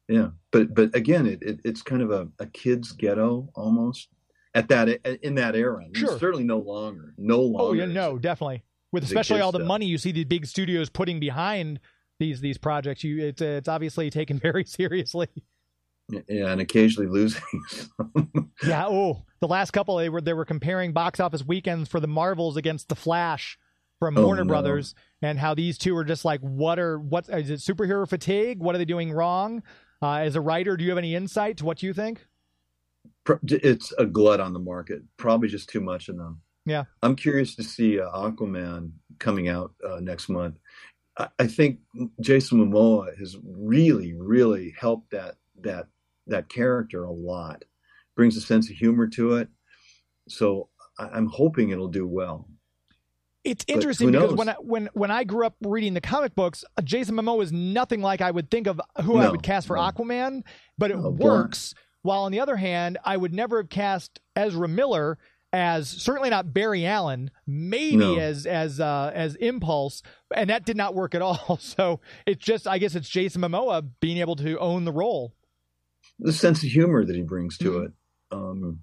yeah, 0.07 0.29
but 0.51 0.73
but 0.73 0.95
again, 0.95 1.27
it, 1.27 1.41
it 1.43 1.59
it's 1.63 1.81
kind 1.81 2.01
of 2.01 2.11
a, 2.11 2.27
a 2.39 2.47
kid's 2.47 2.91
ghetto 2.93 3.49
almost 3.55 4.09
at 4.55 4.67
that 4.69 4.89
in 5.23 5.35
that 5.35 5.55
era. 5.55 5.85
Sure. 5.93 6.17
Certainly 6.19 6.45
no 6.45 6.57
longer. 6.59 7.13
No 7.17 7.41
longer. 7.41 7.69
Oh 7.69 7.73
yeah, 7.73 7.85
no, 7.85 8.17
definitely. 8.17 8.63
With 8.91 9.03
especially 9.03 9.39
all 9.41 9.51
the 9.51 9.59
stuff. 9.59 9.67
money 9.67 9.85
you 9.85 9.97
see 9.97 10.11
the 10.11 10.23
big 10.25 10.45
studios 10.45 10.89
putting 10.89 11.19
behind 11.19 11.79
these 12.19 12.41
these 12.41 12.57
projects, 12.57 13.03
you 13.03 13.25
it's 13.25 13.41
it's 13.41 13.67
obviously 13.69 14.09
taken 14.09 14.37
very 14.47 14.65
seriously. 14.65 15.27
Yeah, 16.27 16.51
and 16.51 16.59
occasionally 16.61 17.09
losing. 17.09 17.41
Yeah. 18.63 18.85
Oh, 18.87 19.23
the 19.39 19.47
last 19.47 19.71
couple 19.71 19.97
they 19.97 20.09
were 20.09 20.21
they 20.21 20.33
were 20.33 20.45
comparing 20.45 20.91
box 20.93 21.19
office 21.19 21.43
weekends 21.43 21.89
for 21.89 21.99
the 21.99 22.07
Marvels 22.07 22.57
against 22.57 22.89
the 22.89 22.95
Flash 22.95 23.57
from 23.97 24.15
Oh, 24.17 24.25
Warner 24.25 24.43
no. 24.43 24.49
Brothers, 24.49 24.93
and 25.21 25.39
how 25.39 25.55
these 25.55 25.79
two 25.79 25.95
are 25.97 26.03
just 26.03 26.23
like, 26.25 26.41
what 26.41 26.77
are 26.77 26.99
what 26.99 27.27
is 27.29 27.49
it 27.49 27.59
superhero 27.59 28.07
fatigue? 28.07 28.59
What 28.59 28.75
are 28.75 28.77
they 28.77 28.85
doing 28.85 29.11
wrong? 29.11 29.63
Uh, 30.01 30.15
as 30.17 30.35
a 30.35 30.41
writer, 30.41 30.77
do 30.77 30.83
you 30.83 30.91
have 30.91 30.97
any 30.99 31.15
insight 31.15 31.57
to 31.57 31.65
what 31.65 31.81
you 31.81 31.93
think? 31.93 32.25
It's 33.43 33.91
a 33.93 34.05
glut 34.05 34.39
on 34.39 34.53
the 34.53 34.59
market. 34.59 35.01
Probably 35.17 35.47
just 35.47 35.69
too 35.69 35.81
much 35.81 36.09
of 36.09 36.17
them. 36.17 36.41
Yeah. 36.65 36.83
I'm 37.01 37.15
curious 37.15 37.55
to 37.55 37.63
see 37.63 37.99
uh, 37.99 38.09
Aquaman 38.11 38.91
coming 39.19 39.47
out 39.47 39.73
uh, 39.87 39.99
next 39.99 40.29
month. 40.29 40.55
I, 41.17 41.27
I 41.39 41.47
think 41.47 41.79
Jason 42.19 42.59
Momoa 42.59 43.17
has 43.17 43.37
really, 43.43 44.13
really 44.13 44.73
helped 44.79 45.11
that 45.11 45.35
that 45.61 45.87
that 46.27 46.49
character 46.49 47.03
a 47.03 47.11
lot. 47.11 47.65
Brings 48.15 48.35
a 48.37 48.41
sense 48.41 48.69
of 48.69 48.75
humor 48.75 49.07
to 49.07 49.35
it. 49.35 49.49
So 50.27 50.69
I, 50.99 51.07
I'm 51.07 51.27
hoping 51.27 51.69
it'll 51.69 51.87
do 51.87 52.07
well. 52.07 52.47
It's 53.43 53.65
interesting 53.67 54.11
because 54.11 54.33
when 54.33 54.49
I, 54.49 54.53
when 54.59 54.89
when 54.93 55.09
I 55.09 55.23
grew 55.23 55.47
up 55.47 55.55
reading 55.61 55.95
the 55.95 56.01
comic 56.01 56.35
books, 56.35 56.63
Jason 56.83 57.15
Momoa 57.15 57.41
is 57.41 57.51
nothing 57.51 58.01
like 58.01 58.21
I 58.21 58.29
would 58.29 58.51
think 58.51 58.67
of 58.67 58.79
who 59.03 59.17
I 59.17 59.29
would 59.29 59.41
cast 59.41 59.65
for 59.65 59.77
no. 59.77 59.81
Aquaman, 59.81 60.43
but 60.77 60.91
it 60.91 60.97
No, 60.97 61.09
works. 61.09 61.73
While 62.03 62.21
on 62.23 62.31
the 62.31 62.39
other 62.39 62.55
hand, 62.55 62.99
I 63.03 63.17
would 63.17 63.33
never 63.33 63.57
have 63.57 63.69
cast 63.69 64.19
Ezra 64.35 64.67
Miller 64.67 65.17
as 65.53 65.89
certainly 65.89 66.29
not 66.29 66.53
Barry 66.53 66.85
Allen, 66.85 67.29
maybe 67.45 67.97
No. 67.97 68.17
as 68.17 68.45
as 68.45 68.79
uh, 68.79 69.11
as 69.13 69.35
Impulse, 69.35 70.01
and 70.35 70.49
that 70.49 70.65
did 70.65 70.77
not 70.77 70.95
work 70.95 71.13
at 71.15 71.21
all. 71.21 71.57
So 71.61 71.99
it's 72.25 72.43
just 72.43 72.67
I 72.67 72.77
guess 72.77 72.95
it's 72.95 73.09
Jason 73.09 73.41
Momoa 73.41 73.87
being 73.99 74.17
able 74.17 74.35
to 74.37 74.57
own 74.59 74.85
the 74.85 74.91
role. 74.93 75.33
the 76.19 76.33
sense 76.33 76.63
of 76.63 76.69
humor 76.69 77.03
that 77.05 77.15
he 77.15 77.21
brings 77.23 77.57
to 77.59 77.71
Mhm. 77.71 77.85
it. 77.85 77.91
Um, 78.31 78.79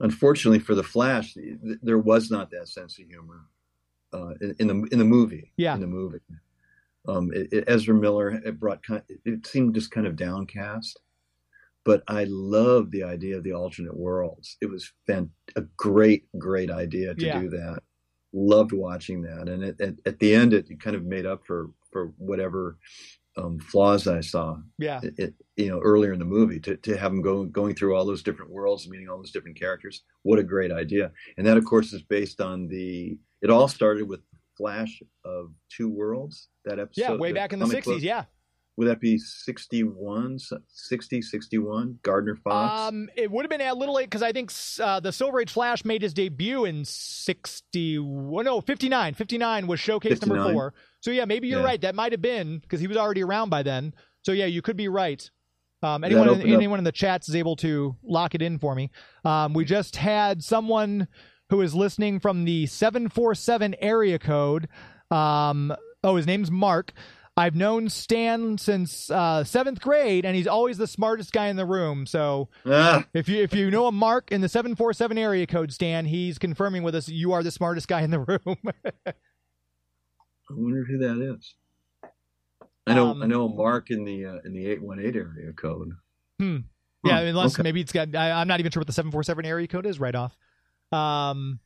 unfortunately 0.00 0.58
for 0.58 0.74
the 0.74 0.82
Flash, 0.82 1.36
there 1.82 1.98
was 1.98 2.30
not 2.30 2.50
that 2.50 2.68
sense 2.68 2.98
of 2.98 3.06
humor 3.06 3.46
uh, 4.12 4.34
in, 4.40 4.56
in 4.58 4.66
the 4.66 4.88
in 4.92 4.98
the 4.98 5.04
movie. 5.04 5.52
Yeah. 5.56 5.74
in 5.74 5.80
the 5.80 5.86
movie. 5.86 6.18
Um, 7.08 7.30
it, 7.32 7.52
it- 7.52 7.64
Ezra 7.66 7.94
Miller 7.94 8.30
it 8.30 8.58
brought 8.60 8.82
kind. 8.82 9.02
It 9.24 9.46
seemed 9.46 9.74
just 9.74 9.90
kind 9.90 10.06
of 10.06 10.16
downcast, 10.16 10.98
but 11.84 12.02
I 12.08 12.24
love 12.28 12.90
the 12.90 13.02
idea 13.04 13.36
of 13.36 13.44
the 13.44 13.52
alternate 13.52 13.96
worlds. 13.96 14.56
It 14.60 14.66
was 14.70 14.92
fan- 15.06 15.30
a 15.56 15.62
great, 15.76 16.24
great 16.38 16.70
idea 16.70 17.14
to 17.14 17.26
Yeah. 17.26 17.40
do 17.40 17.48
that. 17.50 17.82
Loved 18.32 18.72
watching 18.72 19.22
that, 19.22 19.48
and 19.48 19.64
it, 19.64 19.80
at, 19.80 19.94
at 20.06 20.18
the 20.20 20.34
end, 20.34 20.52
it 20.54 20.68
kind 20.80 20.94
of 20.96 21.04
made 21.04 21.26
up 21.26 21.44
for 21.46 21.70
for 21.92 22.12
whatever 22.18 22.78
um, 23.36 23.58
flaws 23.58 24.06
I 24.06 24.20
saw 24.20 24.58
Yeah, 24.78 25.00
it, 25.02 25.14
it- 25.18 25.34
you 25.56 25.68
know 25.68 25.80
earlier 25.80 26.12
in 26.12 26.18
the 26.20 26.24
movie 26.24 26.60
to, 26.60 26.76
to 26.76 26.96
have 26.96 27.10
them 27.12 27.22
go 27.22 27.44
going 27.44 27.74
through 27.74 27.96
all 27.96 28.04
those 28.04 28.22
different 28.22 28.50
worlds 28.52 28.88
meeting 28.88 29.08
all 29.08 29.16
those 29.18 29.30
different 29.32 29.58
characters 29.58 30.02
what 30.22 30.38
a 30.38 30.42
great 30.42 30.72
idea 30.72 31.12
and 31.36 31.46
that 31.46 31.56
of 31.56 31.64
course 31.64 31.92
is 31.92 32.02
based 32.02 32.40
on 32.40 32.66
the 32.68 33.16
it 33.42 33.50
all 33.50 33.66
started 33.68 34.08
with 34.08 34.20
flash 34.56 35.00
of 35.24 35.52
two 35.68 35.88
worlds 35.88 36.48
that 36.64 36.78
episode 36.78 37.02
yeah, 37.02 37.14
way 37.16 37.32
back 37.32 37.52
in 37.52 37.58
the 37.58 37.66
'60s. 37.66 37.84
book. 37.84 38.02
Yeah, 38.02 38.24
would 38.80 38.88
that 38.88 38.98
be 38.98 39.18
61, 39.18 40.38
60, 40.68 41.20
61? 41.20 41.98
Gardner 42.02 42.34
Fox? 42.34 42.80
Um, 42.80 43.10
it 43.14 43.30
would 43.30 43.44
have 43.44 43.50
been 43.50 43.60
a 43.60 43.74
little 43.74 43.94
late 43.94 44.06
because 44.06 44.22
I 44.22 44.32
think 44.32 44.50
uh, 44.82 45.00
the 45.00 45.12
Silver 45.12 45.38
Age 45.42 45.52
Flash 45.52 45.84
made 45.84 46.00
his 46.00 46.14
debut 46.14 46.64
in 46.64 46.86
60. 46.86 47.98
Well, 47.98 48.42
no, 48.42 48.62
59. 48.62 49.12
59 49.12 49.66
was 49.66 49.80
showcase 49.80 50.22
number 50.22 50.50
four. 50.50 50.72
So, 51.00 51.10
yeah, 51.10 51.26
maybe 51.26 51.46
you're 51.46 51.60
Yeah. 51.60 51.66
right. 51.66 51.80
That 51.82 51.94
might 51.94 52.12
have 52.12 52.22
been 52.22 52.58
because 52.60 52.80
he 52.80 52.86
was 52.86 52.96
already 52.96 53.22
around 53.22 53.50
by 53.50 53.62
then. 53.62 53.92
So, 54.22 54.32
yeah, 54.32 54.46
you 54.46 54.62
could 54.62 54.78
be 54.78 54.88
right. 54.88 55.30
Um, 55.82 56.02
anyone, 56.02 56.30
in, 56.30 56.40
anyone 56.50 56.78
in 56.78 56.84
the 56.84 56.90
chats 56.92 57.28
is 57.28 57.36
able 57.36 57.56
to 57.56 57.96
lock 58.02 58.34
it 58.34 58.40
in 58.40 58.58
for 58.58 58.74
me. 58.74 58.90
Um, 59.26 59.52
we 59.52 59.66
just 59.66 59.96
had 59.96 60.42
someone 60.42 61.06
who 61.50 61.60
is 61.60 61.74
listening 61.74 62.18
from 62.18 62.46
the 62.46 62.64
747 62.64 63.74
area 63.78 64.18
code. 64.18 64.68
Um, 65.10 65.74
oh, 66.02 66.16
his 66.16 66.26
name's 66.26 66.50
Mark. 66.50 66.94
I've 67.36 67.54
known 67.54 67.88
Stan 67.88 68.58
since 68.58 69.10
uh, 69.10 69.44
seventh 69.44 69.80
grade, 69.80 70.24
and 70.26 70.36
he's 70.36 70.46
always 70.46 70.76
the 70.76 70.86
smartest 70.86 71.32
guy 71.32 71.46
in 71.46 71.56
the 71.56 71.64
room. 71.64 72.04
So 72.06 72.48
Ah, 72.66 73.04
if 73.14 73.28
you 73.28 73.42
if 73.42 73.54
you 73.54 73.70
know 73.70 73.86
a 73.86 73.92
Mark 73.92 74.30
in 74.32 74.40
the 74.40 74.48
seven 74.48 74.74
four 74.76 74.92
seven 74.92 75.16
area 75.16 75.46
code, 75.46 75.72
Stan, 75.72 76.04
he's 76.06 76.38
confirming 76.38 76.82
with 76.82 76.94
us 76.94 77.08
you 77.08 77.32
are 77.32 77.42
the 77.42 77.50
smartest 77.50 77.88
guy 77.88 78.02
in 78.02 78.10
the 78.10 78.18
room. 78.20 78.56
I 79.06 79.12
wonder 80.54 80.84
who 80.84 80.98
that 80.98 81.34
is. 81.36 81.54
I 82.86 82.94
know 82.94 83.08
Um, 83.10 83.22
I 83.22 83.26
know 83.26 83.46
a 83.46 83.54
Mark 83.54 83.90
in 83.90 84.04
the 84.04 84.26
uh, 84.26 84.38
in 84.44 84.52
the 84.52 84.66
818 84.66 85.16
area 85.16 85.52
code. 85.52 85.92
Hmm. 86.38 86.56
yeah, 87.04 87.20
Hmm, 87.20 87.26
unless 87.28 87.54
okay. 87.54 87.62
maybe 87.62 87.80
it's 87.80 87.92
got. 87.92 88.14
I, 88.16 88.32
I'm 88.32 88.48
not 88.48 88.60
even 88.60 88.72
sure 88.72 88.80
what 88.80 88.86
the 88.88 88.92
seven 88.92 89.12
four 89.12 89.22
seven 89.22 89.44
area 89.46 89.68
code 89.68 89.86
is 89.86 90.00
right 90.00 90.14
off. 90.14 90.36
Um, 90.92 91.60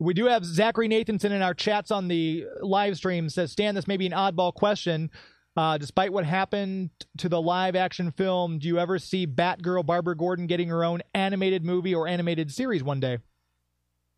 we 0.00 0.14
do 0.14 0.24
have 0.24 0.44
Zachary 0.44 0.88
Nathanson 0.88 1.30
in 1.30 1.42
our 1.42 1.52
chats 1.52 1.90
on 1.90 2.08
the 2.08 2.46
live 2.62 2.96
stream 2.96 3.28
says 3.28 3.52
Stan, 3.52 3.74
this 3.74 3.86
may 3.86 3.98
be 3.98 4.06
an 4.06 4.12
oddball 4.12 4.52
question. 4.52 5.10
Uh, 5.56 5.76
despite 5.76 6.12
what 6.12 6.24
happened 6.24 6.90
to 7.18 7.28
the 7.28 7.40
live 7.40 7.76
action 7.76 8.10
film, 8.10 8.58
do 8.58 8.66
you 8.66 8.78
ever 8.78 8.98
see 8.98 9.26
Batgirl 9.26 9.84
Barbara 9.84 10.16
Gordon 10.16 10.46
getting 10.46 10.68
her 10.68 10.84
own 10.84 11.02
animated 11.12 11.64
movie 11.64 11.94
or 11.94 12.08
animated 12.08 12.50
series 12.50 12.82
one 12.82 12.98
day? 12.98 13.18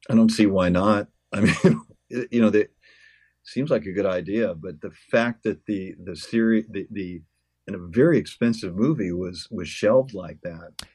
I 0.09 0.14
don't 0.14 0.30
see 0.30 0.47
why 0.47 0.68
not. 0.68 1.09
I 1.33 1.41
mean, 1.41 1.83
you 2.30 2.41
know, 2.41 2.51
that 2.51 2.70
seems 3.43 3.70
like 3.70 3.87
a 3.87 3.93
good 3.93 4.07
idea, 4.07 4.55
but 4.55 4.80
the 4.80 4.93
fact 5.11 5.43
that 5.45 5.66
the 5.66 5.97
the 6.03 6.14
series 6.14 6.66
the 6.70 6.87
the 6.93 7.22
and 7.66 7.74
a 7.74 7.89
very 7.89 8.18
expensive 8.18 8.76
movie 8.76 9.12
was 9.12 9.49
was 9.51 9.68
shelved 9.68 10.14
like 10.14 10.41
that 10.43 10.87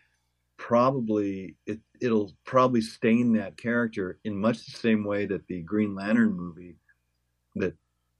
probably 0.67 1.55
it 1.65 1.79
it'll 2.01 2.33
probably 2.45 2.81
stain 2.81 3.31
that 3.31 3.55
character 3.55 4.19
in 4.25 4.35
much 4.37 4.65
the 4.65 4.71
same 4.77 5.05
way 5.05 5.25
that 5.25 5.47
the 5.47 5.61
Green 5.61 5.95
Lantern 5.95 6.33
movie 6.33 6.75
that 7.55 7.73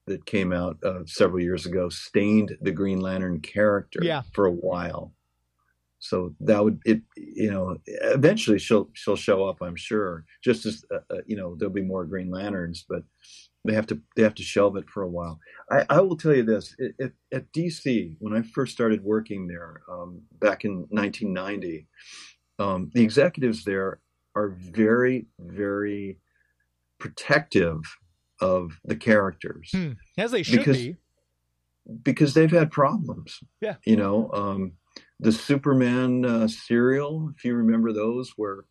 that 0.06 0.24
came 0.24 0.50
out 0.54 0.78
uh, 0.82 1.00
several 1.04 1.42
years 1.42 1.66
ago 1.66 1.90
stained 1.90 2.56
the 2.62 2.72
Green 2.72 3.00
Lantern 3.00 3.38
character 3.40 4.00
Yeah. 4.02 4.22
for 4.32 4.46
a 4.46 4.50
while. 4.68 5.12
So 5.98 6.34
that 6.40 6.64
would 6.64 6.80
it 6.86 7.02
you 7.18 7.50
know 7.50 7.76
eventually 7.86 8.58
she'll 8.58 8.88
she'll 8.94 9.16
show 9.28 9.44
up 9.44 9.58
I'm 9.60 9.76
sure 9.76 10.24
just 10.42 10.64
as 10.64 10.82
uh, 10.90 11.00
uh, 11.14 11.20
you 11.26 11.36
know 11.36 11.54
there'll 11.54 11.80
be 11.82 11.82
more 11.92 12.06
Green 12.06 12.30
Lanterns 12.30 12.86
but 12.88 13.02
they 13.66 13.74
have 13.74 13.86
to 13.88 14.00
they 14.16 14.22
have 14.22 14.36
to 14.36 14.42
shelve 14.42 14.76
it 14.78 14.88
for 14.88 15.02
a 15.02 15.08
while. 15.18 15.38
I, 15.70 15.84
I 15.90 16.00
will 16.00 16.16
tell 16.16 16.34
you 16.34 16.44
this 16.44 16.74
at, 16.80 17.04
at, 17.06 17.12
at 17.30 17.52
DC 17.52 18.14
when 18.20 18.32
I 18.32 18.40
first 18.40 18.72
started 18.72 19.04
working 19.04 19.46
there 19.48 19.82
um, 19.92 20.22
back 20.40 20.64
in 20.64 20.86
1990, 20.88 21.86
um, 22.58 22.90
the 22.94 23.02
executives 23.02 23.64
there 23.64 24.00
are 24.34 24.48
very 24.50 25.26
very 25.38 26.18
protective 26.98 27.80
of 28.40 28.78
the 28.84 28.96
characters 28.96 29.70
Hmm. 29.72 29.92
As 30.16 30.30
they 30.32 30.42
should 30.42 30.58
Because- 30.60 30.76
be. 30.78 30.96
because 32.02 32.34
they've 32.34 32.50
had 32.50 32.70
problems. 32.70 33.40
Yeah. 33.60 33.76
You 33.84 33.96
know, 33.96 34.30
um, 34.32 34.72
the 35.20 35.32
Superman 35.32 36.24
uh, 36.24 36.46
serial, 36.48 37.32
if 37.36 37.44
you 37.44 37.54
remember 37.54 37.92
those, 37.92 38.32
where 38.36 38.64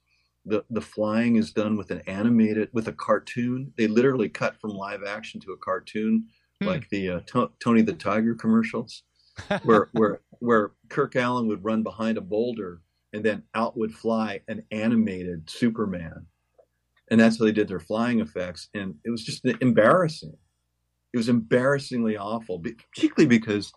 the 0.46 0.64
the 0.70 0.82
flying 0.82 1.36
is 1.36 1.52
done 1.52 1.76
with 1.76 1.92
an 1.92 2.02
animated 2.08 2.70
with 2.72 2.88
a 2.88 2.94
cartoon. 2.94 3.74
They 3.78 3.88
literally 3.88 4.30
cut 4.30 4.56
from 4.62 4.70
live 4.72 5.04
action 5.04 5.42
to 5.42 5.52
a 5.52 5.58
cartoon, 5.58 6.28
Hmm. 6.62 6.68
like 6.68 6.88
the 6.90 7.10
uh, 7.10 7.20
To- 7.32 7.52
Tony 7.60 7.82
the 7.82 7.94
Tiger 7.94 8.34
commercials, 8.36 9.04
where 9.64 9.90
where 9.94 10.22
where 10.40 10.72
Kirk 10.90 11.14
Alyn 11.16 11.48
would 11.48 11.64
run 11.66 11.84
behind 11.84 12.18
a 12.18 12.22
boulder 12.22 12.82
and 13.14 13.24
then 13.24 13.44
out 13.56 13.78
would 13.78 13.94
fly 13.94 14.42
an 14.48 14.64
animated 14.72 15.50
Superman. 15.50 16.26
And 17.10 17.20
that's 17.20 17.40
how 17.40 17.46
they 17.46 17.52
did 17.52 17.68
their 17.68 17.80
flying 17.80 18.20
effects. 18.20 18.70
And 18.74 18.96
it 19.06 19.10
was 19.10 19.24
just 19.24 19.46
embarrassing. 19.62 20.36
It 21.14 21.18
was 21.18 21.30
embarrassingly 21.30 22.18
awful, 22.18 22.60
particularly 22.60 23.28
because, 23.28 23.72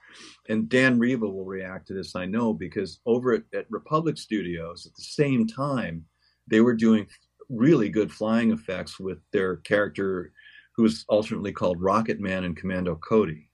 and 0.48 0.68
Dan 0.68 0.98
Riba 0.98 1.20
will 1.20 1.44
react 1.44 1.86
to 1.88 1.94
this, 1.94 2.16
I 2.16 2.26
know, 2.26 2.52
because 2.52 3.00
over 3.06 3.34
at, 3.34 3.42
at 3.54 3.66
Republic 3.70 4.18
Studios 4.18 4.84
at 4.84 4.94
the 4.96 5.02
same 5.02 5.46
time, 5.46 6.04
they 6.48 6.60
were 6.60 6.74
doing 6.74 7.06
really 7.48 7.88
good 7.88 8.12
flying 8.12 8.50
effects 8.50 8.98
with 8.98 9.18
their 9.32 9.56
character 9.58 10.32
who 10.76 10.82
was 10.82 11.04
alternately 11.08 11.52
called 11.52 11.80
Rocket 11.80 12.20
Man 12.20 12.44
and 12.44 12.56
Commando 12.56 12.96
Cody. 12.96 13.48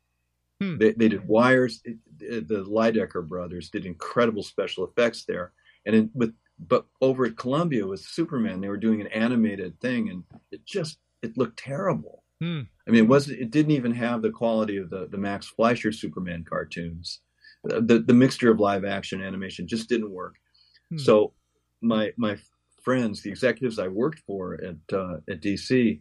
Hmm. 0.61 0.79
They, 0.79 0.93
they 0.93 1.09
did 1.09 1.29
wires. 1.29 1.83
it- 1.85 1.99
the 2.19 2.65
Lydecker 2.65 3.27
brothers 3.29 3.69
did 3.69 3.85
incredible 3.85 4.43
special 4.43 4.87
effects 4.87 5.25
there, 5.27 5.53
and 5.87 5.95
in, 5.95 6.11
with 6.15 6.35
but 6.59 6.87
over 7.01 7.27
at 7.27 7.37
Columbia 7.37 7.87
with 7.87 8.01
Superman, 8.01 8.61
they 8.61 8.69
were 8.69 8.77
doing 8.77 9.01
an 9.01 9.09
animated 9.09 9.79
thing, 9.81 10.09
and 10.09 10.25
it 10.51 10.65
just 10.65 10.99
it 11.23 11.37
looked 11.37 11.59
terrible. 11.59 12.23
Hmm. 12.41 12.63
I 12.87 12.91
mean, 12.91 13.05
it 13.05 13.09
wasn't. 13.09 13.41
It 13.41 13.51
didn't 13.51 13.73
even 13.73 13.93
have 13.93 14.23
the 14.23 14.31
quality 14.31 14.77
of 14.77 14.91
the 14.91 15.09
the 15.11 15.19
Max 15.19 15.47
Fleischer 15.47 15.93
Superman 15.93 16.45
cartoons. 16.49 17.21
The 17.65 17.81
the, 17.81 17.99
the 18.01 18.15
mixture 18.15 18.51
of 18.51 18.61
live 18.61 18.85
action 18.85 19.23
animation 19.23 19.67
just 19.67 19.89
didn't 19.89 20.11
work. 20.11 20.37
Hmm. 20.91 20.99
So 20.99 21.33
my 21.83 22.13
my 22.17 22.37
friends, 22.83 23.23
the 23.23 23.31
executives 23.31 23.79
I 23.79 23.89
worked 23.89 24.21
for 24.27 24.55
at 24.63 24.97
uh, 24.97 25.19
at 25.29 25.43
DC, 25.43 26.01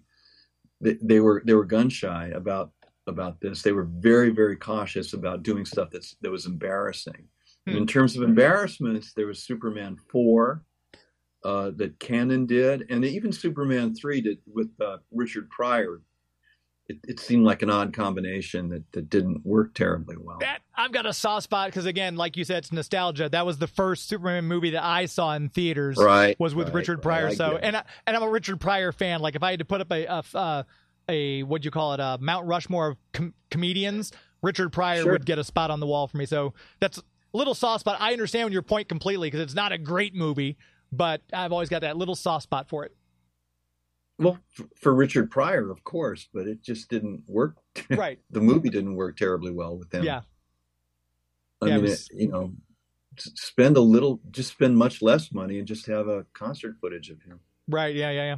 they, 0.81 0.97
they 1.01 1.19
were 1.19 1.41
they 1.45 1.53
were 1.53 1.65
gun 1.65 1.89
shy 1.89 2.31
about 2.33 2.71
about 3.07 3.39
this. 3.41 3.61
They 3.61 3.71
were 3.71 3.87
very 3.89 4.29
very 4.29 4.55
cautious 4.55 5.13
about 5.13 5.43
doing 5.43 5.65
stuff 5.65 5.89
that's 5.91 6.15
that 6.21 6.31
was 6.31 6.45
embarrassing. 6.45 7.27
And 7.65 7.75
Hmm. 7.75 7.81
in 7.81 7.87
terms 7.87 8.15
of 8.15 8.23
embarrassments, 8.23 9.13
there 9.13 9.27
was 9.27 9.43
Superman 9.43 9.97
four 10.09 10.63
uh, 11.43 11.71
that 11.75 11.99
Cannon 11.99 12.45
did, 12.47 12.85
and 12.89 13.05
even 13.05 13.31
Superman 13.31 13.93
three 13.95 14.21
did 14.21 14.39
with 14.51 14.69
uh, 14.81 14.97
Richard 15.11 15.49
Pryor. 15.49 16.01
It, 16.87 16.97
it 17.07 17.19
seemed 17.19 17.45
like 17.45 17.63
an 17.63 17.69
odd 17.71 17.93
combination 17.93 18.69
that, 18.69 18.83
that 18.91 19.09
didn't 19.09 19.43
work 19.43 19.73
terribly 19.73 20.17
well. 20.19 20.37
That 20.39 20.61
I've 20.75 20.91
got 20.91 21.07
a 21.07 21.13
soft 21.13 21.43
spot 21.45 21.67
because 21.69 21.85
again, 21.87 22.15
like 22.15 22.37
you 22.37 22.43
said, 22.43 22.57
it's 22.59 22.71
nostalgia. 22.71 23.27
That 23.29 23.43
was 23.45 23.57
the 23.57 23.65
first 23.67 24.07
Superman 24.07 24.45
movie 24.45 24.71
that 24.71 24.83
I 24.83 25.05
saw 25.07 25.33
in 25.33 25.49
theaters. 25.49 25.97
Right, 25.97 26.39
Was 26.39 26.53
with 26.53 26.67
right, 26.67 26.75
Richard. 26.75 27.01
Pryor. 27.01 27.29
I 27.29 27.33
so 27.33 27.51
get 27.53 27.63
and 27.63 27.77
I, 27.77 27.83
and 28.05 28.15
I'm 28.15 28.21
a 28.21 28.29
Richard 28.29 28.59
Pryor 28.59 28.91
fan. 28.91 29.19
Like 29.21 29.35
if 29.35 29.41
I 29.41 29.49
had 29.51 29.59
to 29.59 29.65
put 29.65 29.81
up 29.81 29.91
a 29.91 30.05
a, 30.05 30.23
uh, 30.35 30.63
a 31.09 31.41
what 31.43 31.63
do 31.63 31.65
you 31.67 31.71
call 31.71 31.93
it 31.93 31.99
a 31.99 32.19
Mount 32.21 32.45
Rushmore 32.45 32.89
of 32.89 32.97
com- 33.13 33.33
comedians, 33.49 34.11
Richard 34.43 34.69
Pryor 34.71 35.01
Sure. 35.03 35.11
would 35.13 35.25
get 35.25 35.39
a 35.39 35.43
spot 35.43 35.71
on 35.71 35.79
the 35.79 35.87
wall 35.87 36.07
for 36.07 36.17
me. 36.17 36.27
So 36.27 36.53
that's 36.79 36.99
a 36.99 37.03
little 37.35 37.53
soft 37.55 37.81
spot. 37.81 37.97
I 37.99 38.13
understand 38.13 38.51
your 38.53 38.61
point 38.61 38.87
completely 38.89 39.27
because 39.27 39.41
it's 39.41 39.53
not 39.53 39.71
a 39.71 39.77
great 39.77 40.13
movie, 40.15 40.57
but 40.91 41.21
I've 41.33 41.51
always 41.51 41.69
got 41.69 41.81
that 41.81 41.97
little 41.97 42.15
soft 42.15 42.43
spot 42.43 42.67
for 42.69 42.85
it. 42.85 42.95
Well, 44.17 44.39
for 44.79 44.93
Richard 44.95 45.29
Pryor, 45.29 45.69
of 45.69 45.83
course, 45.83 46.27
but 46.33 46.47
it 46.47 46.61
just 46.63 46.89
didn't 46.89 47.23
work. 47.27 47.57
Right. 47.89 48.19
the 48.31 48.39
movie 48.41 48.69
didn't 48.69 48.95
work 48.95 49.17
terribly 49.17 49.51
well 49.51 49.77
with 49.77 49.93
him. 49.93 50.03
Yeah. 50.03 50.21
I 51.61 51.67
Yeah, 51.67 51.73
mean, 51.75 51.81
was- 51.83 52.09
it, 52.09 52.21
you 52.21 52.27
know, 52.29 52.53
spend 53.17 53.75
a 53.77 53.81
little, 53.81 54.21
just 54.31 54.51
spend 54.51 54.77
much 54.77 55.01
less 55.01 55.31
money 55.33 55.57
and 55.59 55.67
just 55.67 55.85
have 55.87 56.07
a 56.07 56.25
concert 56.33 56.77
footage 56.79 57.09
of 57.09 57.21
him. 57.23 57.39
Right. 57.67 57.95
Yeah. 57.95 58.11
Yeah. 58.11 58.35
Yeah. 58.35 58.37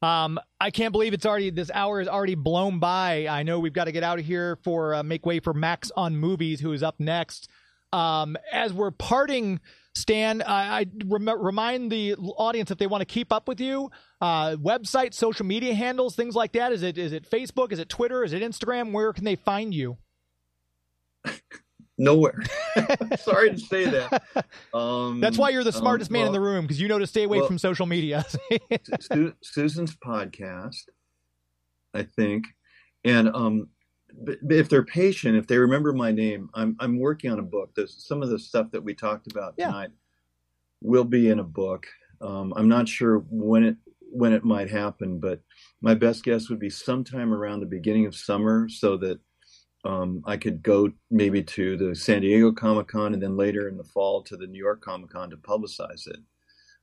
Um, 0.00 0.38
I 0.60 0.70
can't 0.70 0.92
believe 0.92 1.12
it's 1.12 1.26
already 1.26 1.50
this 1.50 1.72
hour 1.74 2.00
is 2.00 2.06
already 2.06 2.36
blown 2.36 2.78
by. 2.78 3.26
I 3.28 3.42
know 3.42 3.58
we've 3.58 3.72
got 3.72 3.84
to 3.84 3.92
get 3.92 4.04
out 4.04 4.20
of 4.20 4.24
here 4.24 4.56
for 4.62 4.94
uh, 4.94 5.02
make 5.02 5.26
way 5.26 5.40
for 5.40 5.52
Max 5.52 5.90
on 5.96 6.16
movies, 6.16 6.60
who 6.60 6.72
is 6.72 6.84
up 6.84 7.00
next. 7.00 7.48
Um, 7.92 8.36
as 8.52 8.72
we're 8.72 8.90
parting, 8.90 9.60
Stan, 9.94 10.42
I, 10.42 10.80
I 10.80 10.86
rem- 11.06 11.28
remind 11.42 11.90
the 11.90 12.14
audience 12.14 12.70
if 12.70 12.78
they 12.78 12.86
want 12.86 13.00
to 13.00 13.06
keep 13.06 13.32
up 13.32 13.48
with 13.48 13.60
you, 13.60 13.90
uh, 14.20 14.56
website, 14.56 15.14
social 15.14 15.46
media 15.46 15.74
handles, 15.74 16.14
things 16.14 16.34
like 16.34 16.52
that. 16.52 16.72
Is 16.72 16.82
it 16.82 16.98
is 16.98 17.12
it 17.12 17.28
Facebook? 17.28 17.72
Is 17.72 17.78
it 17.78 17.88
Twitter? 17.88 18.22
Is 18.24 18.32
it 18.32 18.42
Instagram? 18.42 18.92
Where 18.92 19.12
can 19.12 19.24
they 19.24 19.36
find 19.36 19.74
you? 19.74 19.96
Nowhere. 21.98 22.40
Sorry 23.18 23.50
to 23.50 23.58
say 23.58 23.86
that. 23.86 24.22
Um, 24.72 25.20
That's 25.20 25.36
why 25.36 25.50
you're 25.50 25.64
the 25.64 25.74
um, 25.74 25.80
smartest 25.80 26.12
man 26.12 26.26
in 26.28 26.32
the 26.32 26.40
room 26.40 26.62
because 26.64 26.80
you 26.80 26.86
know 26.86 27.00
to 27.00 27.06
stay 27.08 27.24
away 27.24 27.38
well- 27.38 27.48
from 27.48 27.58
social 27.58 27.86
media. 27.86 28.24
Su- 29.00 29.34
Susan's 29.42 29.96
podcast, 29.96 30.84
I 31.92 32.04
think, 32.04 32.44
and 33.02 33.28
um, 33.28 33.68
but, 34.24 34.38
if 34.50 34.68
they're 34.68 34.84
patient, 34.84 35.36
if 35.36 35.46
they 35.46 35.58
remember 35.58 35.92
my 35.92 36.12
name, 36.12 36.50
I'm 36.54 36.76
I'm 36.80 36.98
working 36.98 37.30
on 37.30 37.38
a 37.38 37.42
book. 37.42 37.70
There's 37.74 37.94
some 38.06 38.22
of 38.22 38.30
the 38.30 38.38
stuff 38.38 38.70
that 38.72 38.82
we 38.82 38.94
talked 38.94 39.30
about 39.30 39.54
Yeah. 39.56 39.66
tonight 39.66 39.90
will 40.82 41.04
be 41.04 41.28
in 41.30 41.38
a 41.38 41.44
book. 41.44 41.86
Um, 42.20 42.52
I'm 42.56 42.68
not 42.68 42.88
sure 42.88 43.18
when 43.30 43.64
it 43.64 43.76
when 44.10 44.32
it 44.32 44.44
might 44.44 44.70
happen, 44.70 45.20
but 45.20 45.40
my 45.82 45.94
best 45.94 46.24
guess 46.24 46.48
would 46.48 46.58
be 46.58 46.70
sometime 46.70 47.32
around 47.32 47.60
the 47.60 47.66
beginning 47.66 48.06
of 48.06 48.14
summer, 48.14 48.68
so 48.68 48.96
that 48.98 49.20
um, 49.84 50.22
I 50.26 50.36
could 50.36 50.62
go 50.62 50.90
maybe 51.10 51.42
to 51.42 51.76
the 51.76 51.94
San 51.94 52.22
Diego 52.22 52.50
Comic 52.52 52.88
Con 52.88 53.14
and 53.14 53.22
then 53.22 53.36
later 53.36 53.68
in 53.68 53.76
the 53.76 53.84
fall 53.84 54.22
to 54.24 54.36
the 54.36 54.46
New 54.46 54.58
York 54.58 54.80
Comic 54.82 55.10
Con 55.10 55.30
to 55.30 55.36
publicize 55.36 56.06
it. 56.08 56.18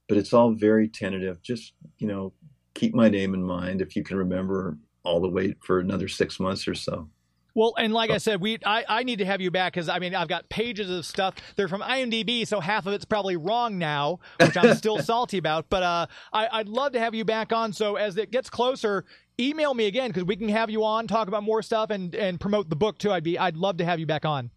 But 0.08 0.18
it's 0.18 0.34
all 0.34 0.52
very 0.54 0.88
tentative. 0.88 1.42
Just 1.42 1.74
you 1.98 2.08
know, 2.08 2.34
keep 2.74 2.94
my 2.96 3.10
name 3.10 3.34
in 3.34 3.44
mind 3.44 3.82
if 3.82 3.96
you 3.96 4.04
can 4.04 4.18
remember. 4.18 4.78
All 5.04 5.22
the 5.22 5.30
way 5.30 5.54
for 5.62 5.80
another 5.80 6.08
six 6.08 6.40
months 6.40 6.68
or 6.68 6.74
so. 6.74 7.08
Well, 7.56 7.74
and 7.78 7.94
like 7.94 8.12
I 8.12 8.18
said, 8.18 8.42
we 8.42 8.60
I, 8.66 8.84
I 8.88 9.04
need 9.04 9.20
to 9.20 9.26
have 9.26 9.40
you 9.40 9.50
back 9.50 9.74
because 9.74 9.88
I 9.88 10.00
mean 10.00 10.14
I've 10.14 10.28
got 10.28 10.50
pages 10.50 10.90
of 10.90 11.06
stuff. 11.06 11.36
They're 11.56 11.70
from 11.70 11.82
IMDb, 11.82 12.46
so 12.46 12.60
half 12.60 12.86
of 12.86 12.94
it's 12.94 13.06
probably 13.06 13.38
wrong 13.38 13.78
now, 13.78 14.20
which 14.42 14.58
I'm 14.58 14.76
still 14.76 15.00
salty 15.02 15.38
about. 15.38 15.70
But 15.70 15.82
uh, 15.82 16.08
I, 16.34 16.50
I'd 16.52 16.68
love 16.68 16.92
to 16.92 17.00
have 17.00 17.16
you 17.16 17.24
back 17.24 17.54
on. 17.54 17.72
So 17.72 17.96
as 17.96 18.18
it 18.18 18.30
gets 18.30 18.50
closer, 18.50 19.06
email 19.40 19.74
me 19.74 19.86
again 19.86 20.10
because 20.10 20.26
we 20.26 20.36
can 20.36 20.50
have 20.50 20.70
you 20.70 20.84
on, 20.84 21.08
talk 21.08 21.30
about 21.30 21.44
more 21.44 21.62
stuff, 21.62 21.92
and 21.92 22.14
and 22.14 22.42
promote 22.42 22.70
the 22.70 22.76
book 22.76 22.98
too. 22.98 23.12
I'd 23.12 23.24
be 23.24 23.40
I'd 23.40 23.56
love 23.56 23.78
to 23.78 23.86
have 23.86 24.00
you 24.00 24.06
back 24.06 24.26
on. 24.26 24.52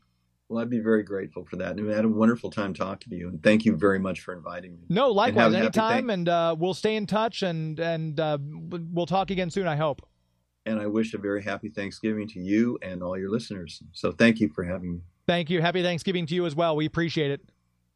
Well, 0.49 0.61
I'd 0.61 0.71
be 0.71 0.81
very 0.81 1.05
grateful 1.05 1.45
for 1.45 1.57
that. 1.57 1.77
And 1.77 1.93
I 1.93 1.95
had 1.95 2.07
a 2.07 2.09
wonderful 2.09 2.51
time 2.51 2.75
talking 2.75 3.11
to 3.11 3.17
you, 3.17 3.29
and 3.29 3.41
thank 3.43 3.65
you 3.65 3.77
very 3.77 3.99
much 4.01 4.21
for 4.21 4.35
inviting 4.35 4.73
me. 4.73 4.81
No, 4.89 5.11
likewise, 5.11 5.45
have 5.45 5.53
a 5.53 5.57
happy 5.57 5.67
anytime, 5.67 6.11
and 6.11 6.29
uh, 6.29 6.57
we'll 6.59 6.75
stay 6.75 6.97
in 6.97 7.07
touch, 7.07 7.43
and 7.43 7.79
and 7.79 8.19
uh, 8.19 8.39
we'll 8.41 9.07
talk 9.07 9.31
again 9.31 9.51
soon. 9.51 9.69
I 9.69 9.77
hope. 9.77 10.03
And 10.67 10.79
I 10.79 10.87
wish 10.87 11.15
a 11.15 11.19
very 11.19 11.43
happy 11.43 11.69
Thanksgiving 11.69 12.29
to 12.29 12.41
you 12.41 12.79
and 12.83 13.03
all 13.03 13.19
your 13.19 13.31
listeners. 13.31 13.83
So 13.93 14.13
thank 14.13 14.41
you 14.41 14.49
for 14.51 14.65
having 14.65 14.93
me. 14.93 15.01
Thank 15.27 15.51
you. 15.51 15.61
Happy 15.63 15.83
Thanksgiving 15.83 16.27
to 16.27 16.35
you 16.35 16.47
as 16.47 16.55
well. 16.55 16.77
We 16.77 16.87
appreciate 16.87 17.31
it, 17.31 17.41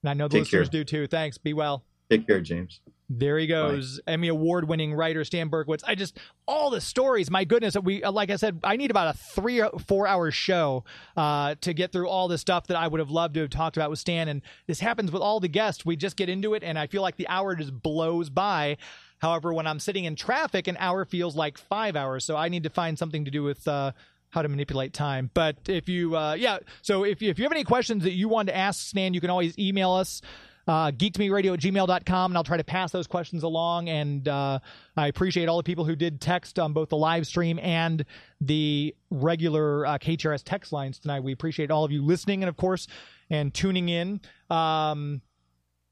and 0.03 0.11
I 0.11 0.15
know 0.15 0.29
the 0.29 0.35
Take 0.35 0.41
listeners 0.45 0.69
care. 0.69 0.81
do 0.81 0.85
too. 0.85 1.07
Thanks. 1.07 1.39
Be 1.39 1.53
well. 1.53 1.85
Take 2.11 2.27
care, 2.27 2.41
James. 2.41 2.81
There 3.09 3.39
he 3.39 3.47
goes, 3.47 4.01
Emmy 4.07 4.29
award-winning 4.29 4.95
writer 4.95 5.23
Stan 5.25 5.51
Berkowitz. 5.51 5.83
I 5.87 5.95
just 5.95 6.19
all 6.47 6.71
the 6.71 6.81
stories. 6.81 7.31
My 7.31 7.45
goodness, 7.45 7.77
we 7.83 8.03
like 8.05 8.31
I 8.31 8.37
said, 8.37 8.61
I 8.65 8.77
need 8.77 8.91
about 8.91 9.15
a 9.15 9.19
three 9.19 9.61
or 9.61 9.79
four 9.87 10.07
hour 10.07 10.31
show 10.31 10.85
uh, 11.15 11.57
to 11.61 11.75
get 11.75 11.93
through 11.93 12.09
all 12.09 12.29
the 12.29 12.39
stuff 12.39 12.69
that 12.69 12.77
I 12.77 12.89
would 12.89 13.01
have 13.01 13.11
loved 13.11 13.35
to 13.35 13.41
have 13.41 13.51
talked 13.51 13.77
about 13.77 13.91
with 13.91 13.99
Stan. 13.99 14.29
And 14.29 14.41
this 14.67 14.81
happens 14.81 15.11
with 15.11 15.21
all 15.21 15.41
the 15.41 15.49
guests. 15.49 15.85
We 15.85 15.97
just 15.97 16.17
get 16.17 16.31
into 16.31 16.55
it, 16.55 16.63
and 16.63 16.79
I 16.79 16.87
feel 16.87 17.03
like 17.03 17.17
the 17.17 17.29
hour 17.29 17.55
just 17.55 17.83
blows 17.83 18.31
by. 18.31 18.79
However, 19.23 19.55
when 19.55 19.67
I'm 19.67 19.79
sitting 19.79 20.05
in 20.05 20.17
traffic, 20.17 20.67
an 20.67 20.77
hour 20.79 21.07
feels 21.07 21.35
like 21.35 21.57
five 21.57 21.97
hours. 21.97 22.25
So 22.25 22.37
I 22.37 22.49
need 22.49 22.65
to 22.65 22.71
find 22.71 22.99
something 22.99 23.25
to 23.25 23.31
do 23.31 23.43
with. 23.43 23.67
Uh, 23.67 23.93
how 24.31 24.41
to 24.41 24.49
manipulate 24.49 24.95
time. 24.95 25.31
But 25.35 25.57
if 25.69 25.91
you, 25.91 26.17
uh, 26.17 26.33
yeah, 26.33 26.61
so 26.81 27.05
if 27.05 27.21
you, 27.21 27.29
if 27.29 27.39
you 27.39 27.45
have 27.45 27.53
any 27.53 27.65
questions 27.65 28.05
that 28.05 28.13
you 28.13 28.31
want 28.31 28.49
to 28.49 28.57
ask 28.57 28.81
Stan, 28.81 29.13
you 29.13 29.21
can 29.21 29.29
always 29.29 29.59
email 29.59 29.93
us 29.93 30.23
uh, 30.67 30.89
at 30.89 30.97
gmail.com, 30.97 32.31
and 32.31 32.39
I'll 32.39 32.45
try 32.45 32.57
to 32.57 32.65
pass 32.65 32.93
those 32.93 33.07
questions 33.07 33.43
along. 33.43 33.89
And 33.89 34.27
uh, 34.27 34.61
I 34.97 35.09
appreciate 35.09 35.49
all 35.49 35.57
the 35.57 35.63
people 35.63 35.85
who 35.85 35.97
did 35.97 36.21
text 36.21 36.59
on 36.59 36.73
both 36.73 36.89
the 36.89 36.97
live 36.97 37.27
stream 37.27 37.59
and 37.59 38.05
the 38.41 38.95
regular 39.11 39.87
uh, 39.87 39.99
KTRS 39.99 40.43
text 40.45 40.73
lines 40.73 40.99
tonight. 40.99 41.23
We 41.23 41.33
appreciate 41.33 41.71
all 41.71 41.85
of 41.85 41.93
you 41.93 42.03
listening 42.03 42.43
and, 42.43 42.49
of 42.49 42.57
course, 42.57 42.87
and 43.29 43.53
tuning 43.53 43.89
in. 43.89 44.21
Um, 44.51 45.21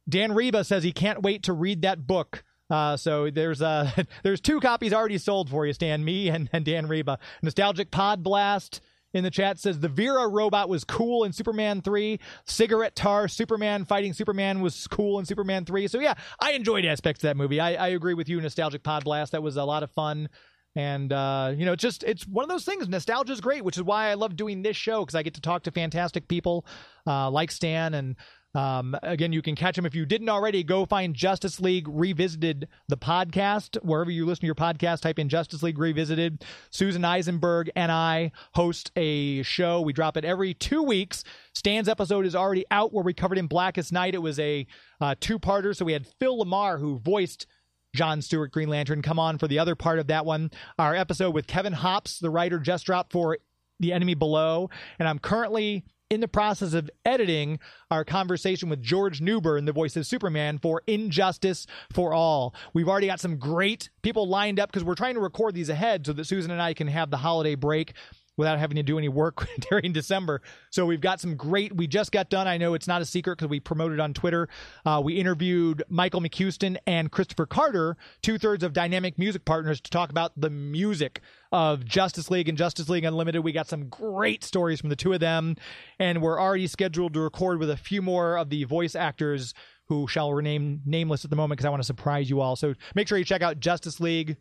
Dan 0.09 0.31
Riba 0.31 0.65
says 0.65 0.83
he 0.83 0.93
can't 0.93 1.23
wait 1.23 1.45
to 1.45 1.53
read 1.53 1.83
that 1.83 2.07
book. 2.07 2.45
Uh, 2.71 2.97
so 2.97 3.31
there's 3.31 3.61
uh, 3.61 3.91
there's 4.23 4.41
two 4.41 4.61
copies 4.61 4.93
already 4.93 5.19
sold 5.19 5.51
for 5.51 5.67
you, 5.67 5.73
Stan. 5.73 6.05
Me 6.05 6.29
and, 6.29 6.49
and 6.53 6.65
Dan 6.65 6.87
Riba. 6.87 7.19
Nostalgic 7.43 7.91
Pod 7.91 8.23
Blast 8.23 8.81
in 9.13 9.25
the 9.25 9.31
chat 9.31 9.59
says 9.59 9.81
the 9.81 9.89
Vera 9.89 10.29
robot 10.29 10.69
was 10.69 10.85
cool 10.85 11.25
in 11.25 11.33
Superman 11.33 11.83
3. 11.83 12.21
Cigarette 12.45 12.95
Tar 12.95 13.29
Superman 13.29 13.85
fighting 13.85 14.13
Superman 14.13 14.61
was 14.61 14.87
cool 14.87 15.19
in 15.19 15.25
Superman 15.25 15.65
3. 15.65 15.89
So 15.89 15.99
yeah, 15.99 16.15
I 16.39 16.53
enjoyed 16.53 16.85
aspects 16.85 17.23
of 17.25 17.29
that 17.29 17.37
movie. 17.37 17.61
I, 17.61 17.75
I 17.75 17.89
agree 17.89 18.15
with 18.15 18.29
you, 18.29 18.41
Nostalgic 18.41 18.83
Pod 18.83 19.05
Blast. 19.05 19.33
That 19.33 19.43
was 19.43 19.57
a 19.57 19.65
lot 19.65 19.83
of 19.83 19.91
fun. 19.91 20.29
And 20.77 21.13
uh, 21.13 21.53
you 21.57 21.67
know, 21.67 21.73
it's 21.73 21.83
just 21.83 22.05
it's 22.05 22.27
one 22.27 22.45
of 22.45 22.49
those 22.49 22.65
things. 22.65 22.89
Nostalgia 22.89 23.33
is 23.33 23.41
great, 23.41 23.65
which 23.65 23.77
is 23.77 23.83
why 23.83 24.09
I 24.09 24.15
love 24.15 24.37
doing 24.37 24.63
this 24.63 24.77
show 24.77 25.01
because 25.01 25.17
I 25.17 25.25
get 25.25 25.35
to 25.35 25.41
talk 25.41 25.65
to 25.65 25.73
fantastic 25.73 26.29
people 26.29 26.65
uh, 27.09 27.29
like 27.29 27.51
Stan 27.51 27.95
and 27.95 28.15
um, 28.55 28.97
again, 29.03 29.33
you 29.33 29.43
can 29.43 29.55
catch 29.55 29.79
him 29.79 29.87
if 29.87 29.95
you 29.95 30.05
didn't 30.05 30.29
already. 30.29 30.65
Go 30.65 30.85
find 30.87 31.15
Justice 31.15 31.61
League 31.61 31.87
Revisited, 31.89 32.69
the 32.89 32.97
podcast. 32.97 33.77
Wherever 33.83 34.11
you 34.11 34.27
listen 34.27 34.41
to 34.41 34.47
your 34.47 34.55
podcast, 34.55 35.03
type 35.03 35.19
in 35.19 35.29
Justice 35.29 35.63
League 35.63 35.79
Revisited. 35.79 36.45
Susan 36.71 37.05
Eisenberg 37.05 37.71
and 37.77 37.93
I 37.93 38.33
host 38.55 38.91
a 38.97 39.43
show. 39.43 39.81
We 39.81 39.93
drop 39.93 40.17
it 40.17 40.25
every 40.25 40.55
two 40.55 40.83
weeks. 40.83 41.23
Stan's 41.55 41.89
episode 41.89 42.27
is 42.27 42.35
already 42.35 42.65
out 42.71 42.93
where 42.93 43.05
we 43.05 43.15
covered 43.15 43.39
in 43.39 43.47
Blackest 43.47 43.93
Night. 43.93 44.15
It 44.15 44.23
was 44.23 44.39
a 44.39 44.67
uh, 45.01 45.15
two 45.21 45.39
parter. 45.39 45.75
So 45.77 45.85
we 45.85 45.93
had 45.93 46.07
Phil 46.19 46.45
LaMarr, 46.45 46.81
who 46.81 46.99
voiced 46.99 47.47
John 47.95 48.23
Stewart 48.23 48.53
Green 48.53 48.69
Lantern, 48.69 49.03
come 49.03 49.19
on 49.19 49.39
for 49.39 49.49
the 49.49 49.59
other 49.59 49.75
part 49.75 49.99
of 49.99 50.07
that 50.09 50.25
one. 50.25 50.51
Our 50.79 50.95
episode 50.95 51.35
with 51.35 51.47
Kevin 51.47 51.73
Hopps, 51.73 52.19
the 52.19 52.31
writer, 52.31 52.59
just 52.59 52.87
dropped 52.87 53.13
for 53.13 53.39
The 53.81 53.93
Enemy 53.93 54.15
Below. 54.15 54.71
And 54.99 55.09
I'm 55.09 55.19
currently 55.19 55.85
in 56.11 56.21
the 56.21 56.29
process 56.29 56.75
of 56.75 56.91
editing 57.05 57.61
our 57.91 58.05
conversation 58.05 58.69
with 58.69 58.83
George 58.83 59.21
Newbern, 59.21 59.65
the 59.65 59.73
voice 59.73 59.97
of 59.97 60.07
Superman, 60.07 60.59
for 60.59 60.83
Injustice 60.89 61.69
for 61.93 62.13
All. 62.13 62.55
We've 62.75 62.89
already 62.89 63.07
got 63.07 63.21
some 63.21 63.39
great 63.39 63.91
people 64.03 64.29
lined 64.29 64.59
up 64.59 64.71
because 64.71 64.85
we're 64.85 64.97
trying 64.97 65.15
to 65.15 65.21
record 65.21 65.55
these 65.55 65.69
ahead 65.69 66.05
so 66.05 66.13
that 66.13 66.25
Susan 66.25 66.51
and 66.51 66.61
I 66.61 66.75
can 66.75 66.89
have 66.89 67.11
the 67.11 67.17
holiday 67.17 67.55
break 67.55 67.95
without 68.37 68.59
having 68.59 68.77
to 68.77 68.83
do 68.83 68.99
any 68.99 69.09
work 69.09 69.47
during 69.71 69.93
December. 69.93 70.41
So 70.71 70.87
we've 70.87 71.01
got 71.01 71.21
some 71.21 71.37
great. 71.37 71.75
We 71.75 71.87
just 71.87 72.13
got 72.13 72.31
done. 72.31 72.49
I 72.49 72.57
know 72.57 72.75
it's 72.75 72.89
not 72.89 73.03
a 73.03 73.05
secret 73.05 73.37
because 73.37 73.51
we 73.51 73.61
promoted 73.61 74.01
on 74.01 74.15
Twitter. 74.15 74.49
Uh, 74.85 75.01
we 75.05 75.15
interviewed 75.15 75.83
Michael 75.89 76.21
McCuistion 76.21 76.77
and 76.87 77.11
Kristopher 77.11 77.49
Carter, 77.49 77.97
two 78.23 78.39
thirds 78.39 78.65
of 78.65 78.73
Dynamic 78.73 79.19
Music 79.19 79.45
Partners, 79.45 79.81
to 79.81 79.91
talk 79.91 80.11
about 80.11 80.33
the 80.41 80.51
music 80.51 81.21
of 81.53 81.85
Justice 81.85 82.31
League 82.31 82.49
and 82.49 82.57
Justice 82.57 82.89
League 82.89 83.05
Unlimited. 83.05 83.45
We 83.45 83.53
got 83.53 83.69
some 83.69 83.89
great 83.89 84.45
stories 84.45 84.81
from 84.81 84.91
the 84.91 84.97
two 84.97 85.13
of 85.13 85.21
them, 85.21 85.57
and 85.99 86.23
we're 86.23 86.41
already 86.41 86.67
scheduled 86.67 87.15
to 87.15 87.21
record 87.21 87.59
with 87.59 87.71
a 87.71 87.77
few 87.77 88.03
more 88.03 88.39
of 88.39 88.51
the 88.51 88.65
voice 88.65 88.95
actors 88.95 89.55
who 89.91 90.07
shall 90.07 90.33
remain 90.33 90.81
nameless 90.87 91.25
at 91.25 91.31
the 91.31 91.37
moment 91.37 91.59
because 91.59 91.67
I 91.67 91.71
want 91.71 91.83
to 91.83 91.87
surprise 91.87 92.31
you 92.31 92.41
all. 92.41 92.55
So 92.55 92.75
make 92.95 93.09
sure 93.09 93.19
you 93.19 93.25
check 93.25 93.43
out 93.43 93.59
Justice 93.59 93.99
League 93.99 94.37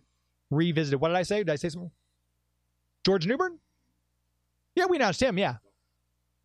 Revisited. 0.51 1.01
What 1.01 1.07
did 1.07 1.17
I 1.17 1.23
say? 1.23 1.39
Did 1.39 1.49
I 1.49 1.55
say 1.55 1.69
something? 1.69 1.91
George 3.03 3.25
Newbern? 3.25 3.57
Yeah, 4.79 4.85
we 4.85 4.95
announced 4.95 5.21
him. 5.21 5.37
Yeah. 5.37 5.55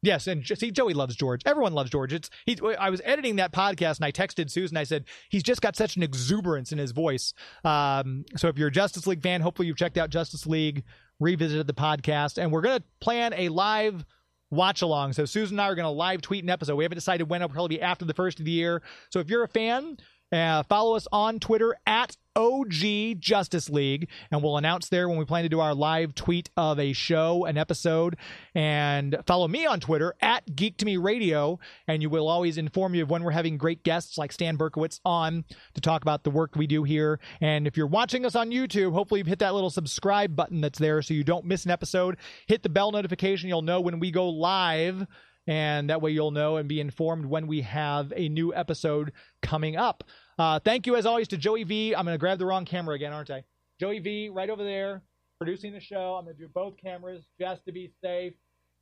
Yes, 0.03 0.26
and 0.26 0.45
see, 0.45 0.72
Joey 0.72 0.93
loves 0.93 1.14
George. 1.14 1.41
Everyone 1.47 1.72
loves 1.72 1.89
George. 1.89 2.12
It's 2.12 2.28
he. 2.45 2.59
I 2.78 2.91
was 2.91 3.01
editing 3.05 3.37
that 3.37 3.53
podcast, 3.53 3.97
and 3.97 4.05
I 4.05 4.12
texted 4.12 4.51
Susan. 4.51 4.76
I 4.76 4.85
said 4.85 5.05
he's 5.30 5.45
just 5.45 5.62
got 5.62 5.76
such 5.76 5.97
an 5.97 6.03
exuberance 6.03 6.72
in 6.72 6.78
his 6.78 6.91
voice. 6.91 7.32
Um, 7.64 8.24
so 8.37 8.49
if 8.49 8.59
you're 8.59 8.68
a 8.68 8.72
Justice 8.72 9.07
League 9.07 9.22
fan, 9.22 9.41
hopefully 9.41 9.66
you've 9.68 9.78
checked 9.78 9.97
out 9.97 10.11
Justice 10.11 10.47
League, 10.47 10.82
revisited 11.20 11.66
the 11.66 11.74
podcast, 11.74 12.37
and 12.37 12.53
we're 12.53 12.61
gonna 12.61 12.82
plan 13.01 13.32
a 13.35 13.49
live 13.49 14.05
watch 14.51 14.82
along. 14.82 15.14
So 15.14 15.24
Susan 15.24 15.55
and 15.55 15.62
I 15.62 15.68
are 15.68 15.74
gonna 15.74 15.91
live 15.91 16.20
tweet 16.20 16.43
an 16.45 16.51
episode. 16.51 16.74
We 16.74 16.85
haven't 16.85 16.97
decided 16.97 17.30
when. 17.30 17.41
It'll 17.41 17.55
probably 17.55 17.76
be 17.76 17.82
after 17.82 18.05
the 18.05 18.14
first 18.14 18.41
of 18.41 18.45
the 18.45 18.51
year. 18.51 18.82
So 19.11 19.20
if 19.20 19.30
you're 19.30 19.45
a 19.45 19.49
fan, 19.49 19.97
uh, 20.32 20.62
follow 20.64 20.96
us 20.96 21.06
on 21.12 21.38
Twitter 21.38 21.76
at 21.86 22.16
OG 22.36 23.20
Justice 23.20 23.70
League, 23.70 24.08
and 24.30 24.42
we'll 24.42 24.56
announce 24.56 24.88
there 24.88 25.08
when 25.08 25.18
we 25.18 25.24
plan 25.24 25.44
to 25.44 25.48
do 25.48 25.60
our 25.60 25.74
live 25.74 26.14
tweet 26.14 26.50
of 26.56 26.80
a 26.80 26.92
show, 26.92 27.44
an 27.44 27.56
episode. 27.56 28.16
And 28.54 29.16
follow 29.26 29.46
me 29.46 29.66
on 29.66 29.78
Twitter 29.78 30.14
at 30.20 30.56
Geek 30.56 30.76
to 30.78 30.84
Me 30.84 30.96
Radio, 30.96 31.60
and 31.86 32.02
you 32.02 32.10
will 32.10 32.28
always 32.28 32.58
inform 32.58 32.94
you 32.94 33.04
of 33.04 33.10
when 33.10 33.22
we're 33.22 33.30
having 33.30 33.56
great 33.56 33.84
guests 33.84 34.18
like 34.18 34.32
Stan 34.32 34.58
Berkowitz 34.58 35.00
on 35.04 35.44
to 35.74 35.80
talk 35.80 36.02
about 36.02 36.24
the 36.24 36.30
work 36.30 36.56
we 36.56 36.66
do 36.66 36.82
here. 36.82 37.20
And 37.40 37.66
if 37.66 37.76
you're 37.76 37.86
watching 37.86 38.26
us 38.26 38.34
on 38.34 38.50
YouTube, 38.50 38.92
hopefully 38.92 39.20
you've 39.20 39.28
hit 39.28 39.38
that 39.38 39.54
little 39.54 39.70
subscribe 39.70 40.34
button 40.34 40.60
that's 40.60 40.78
there 40.78 41.02
so 41.02 41.14
you 41.14 41.24
don't 41.24 41.44
miss 41.44 41.64
an 41.64 41.70
episode. 41.70 42.16
Hit 42.48 42.62
the 42.62 42.68
bell 42.68 42.90
notification, 42.90 43.48
you'll 43.48 43.62
know 43.62 43.80
when 43.80 44.00
we 44.00 44.10
go 44.10 44.28
live 44.28 45.06
and 45.47 45.90
that 45.90 46.01
way 46.01 46.11
you'll 46.11 46.30
know 46.30 46.57
and 46.57 46.68
be 46.68 46.80
informed 46.80 47.26
when 47.26 47.47
we 47.47 47.62
have 47.62 48.12
a 48.16 48.28
new 48.28 48.55
episode 48.55 49.12
coming 49.42 49.76
up. 49.76 50.05
Uh, 50.38 50.59
thank 50.59 50.86
you 50.86 50.97
as 50.97 51.07
always 51.07 51.28
to 51.28 51.36
Joey 51.36 51.64
V. 51.64 51.95
I'm 51.95 52.05
going 52.05 52.14
to 52.14 52.18
grab 52.18 52.38
the 52.38 52.47
wrong 52.47 52.64
camera 52.64 52.95
again, 52.95 53.12
aren't 53.12 53.30
I? 53.30 53.45
Joey 53.78 53.99
V. 53.99 54.28
right 54.30 54.51
over 54.51 54.64
there, 54.64 55.03
producing 55.38 55.72
the 55.72 55.80
show. 55.80 56.14
I'm 56.14 56.24
going 56.24 56.36
to 56.36 56.42
do 56.42 56.49
both 56.49 56.76
cameras 56.76 57.24
just 57.38 57.64
to 57.66 57.72
be 57.72 57.92
safe. 58.03 58.34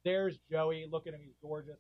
There's 0.04 0.36
Joey. 0.50 0.86
Look 0.90 1.06
at 1.06 1.14
him; 1.14 1.20
he's 1.24 1.34
gorgeous, 1.42 1.78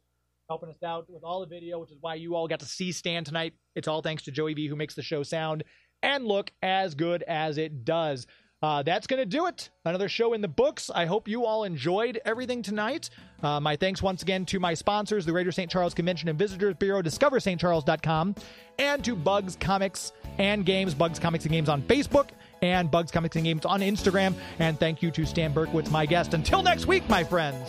helping 0.48 0.70
us 0.70 0.82
out 0.84 1.10
with 1.10 1.24
all 1.24 1.40
the 1.40 1.46
video, 1.46 1.78
which 1.78 1.90
is 1.90 1.98
why 2.00 2.14
you 2.14 2.34
all 2.34 2.46
got 2.48 2.60
to 2.60 2.66
see 2.66 2.92
Stan 2.92 3.24
tonight. 3.24 3.54
It's 3.74 3.88
all 3.88 4.02
thanks 4.02 4.22
to 4.24 4.30
Joey 4.30 4.54
V, 4.54 4.68
who 4.68 4.76
makes 4.76 4.94
the 4.94 5.02
show 5.02 5.22
sound 5.22 5.64
and 6.02 6.26
look 6.26 6.52
as 6.62 6.94
good 6.94 7.22
as 7.24 7.58
it 7.58 7.84
does. 7.84 8.26
Uh, 8.62 8.82
that's 8.82 9.06
going 9.06 9.18
to 9.18 9.26
do 9.26 9.46
it. 9.46 9.70
Another 9.84 10.08
show 10.08 10.34
in 10.34 10.40
the 10.40 10.48
books. 10.48 10.90
I 10.94 11.06
hope 11.06 11.26
you 11.26 11.44
all 11.44 11.64
enjoyed 11.64 12.20
everything 12.24 12.62
tonight. 12.62 13.10
Uh, 13.42 13.58
my 13.58 13.74
thanks 13.74 14.00
once 14.00 14.22
again 14.22 14.46
to 14.46 14.60
my 14.60 14.74
sponsors, 14.74 15.26
the 15.26 15.32
Greater 15.32 15.50
St. 15.50 15.68
Charles 15.70 15.94
Convention 15.94 16.28
and 16.28 16.38
Visitors 16.38 16.76
Bureau, 16.78 17.02
discoverstcharles.com, 17.02 18.36
and 18.78 19.04
to 19.04 19.16
Bugs 19.16 19.56
Comics 19.56 20.12
and 20.38 20.64
Games, 20.64 20.94
Bugs 20.94 21.18
Comics 21.18 21.44
and 21.44 21.52
Games 21.52 21.68
on 21.68 21.82
Facebook, 21.82 22.28
and 22.62 22.88
Bugs 22.88 23.10
Comics 23.10 23.34
and 23.34 23.44
Games 23.44 23.66
on 23.66 23.80
Instagram. 23.80 24.34
And 24.60 24.78
thank 24.78 25.02
you 25.02 25.10
to 25.10 25.26
Stan 25.26 25.52
Berkowitz, 25.52 25.90
my 25.90 26.06
guest. 26.06 26.32
Until 26.32 26.62
next 26.62 26.86
week, 26.86 27.08
my 27.08 27.24
friends. 27.24 27.68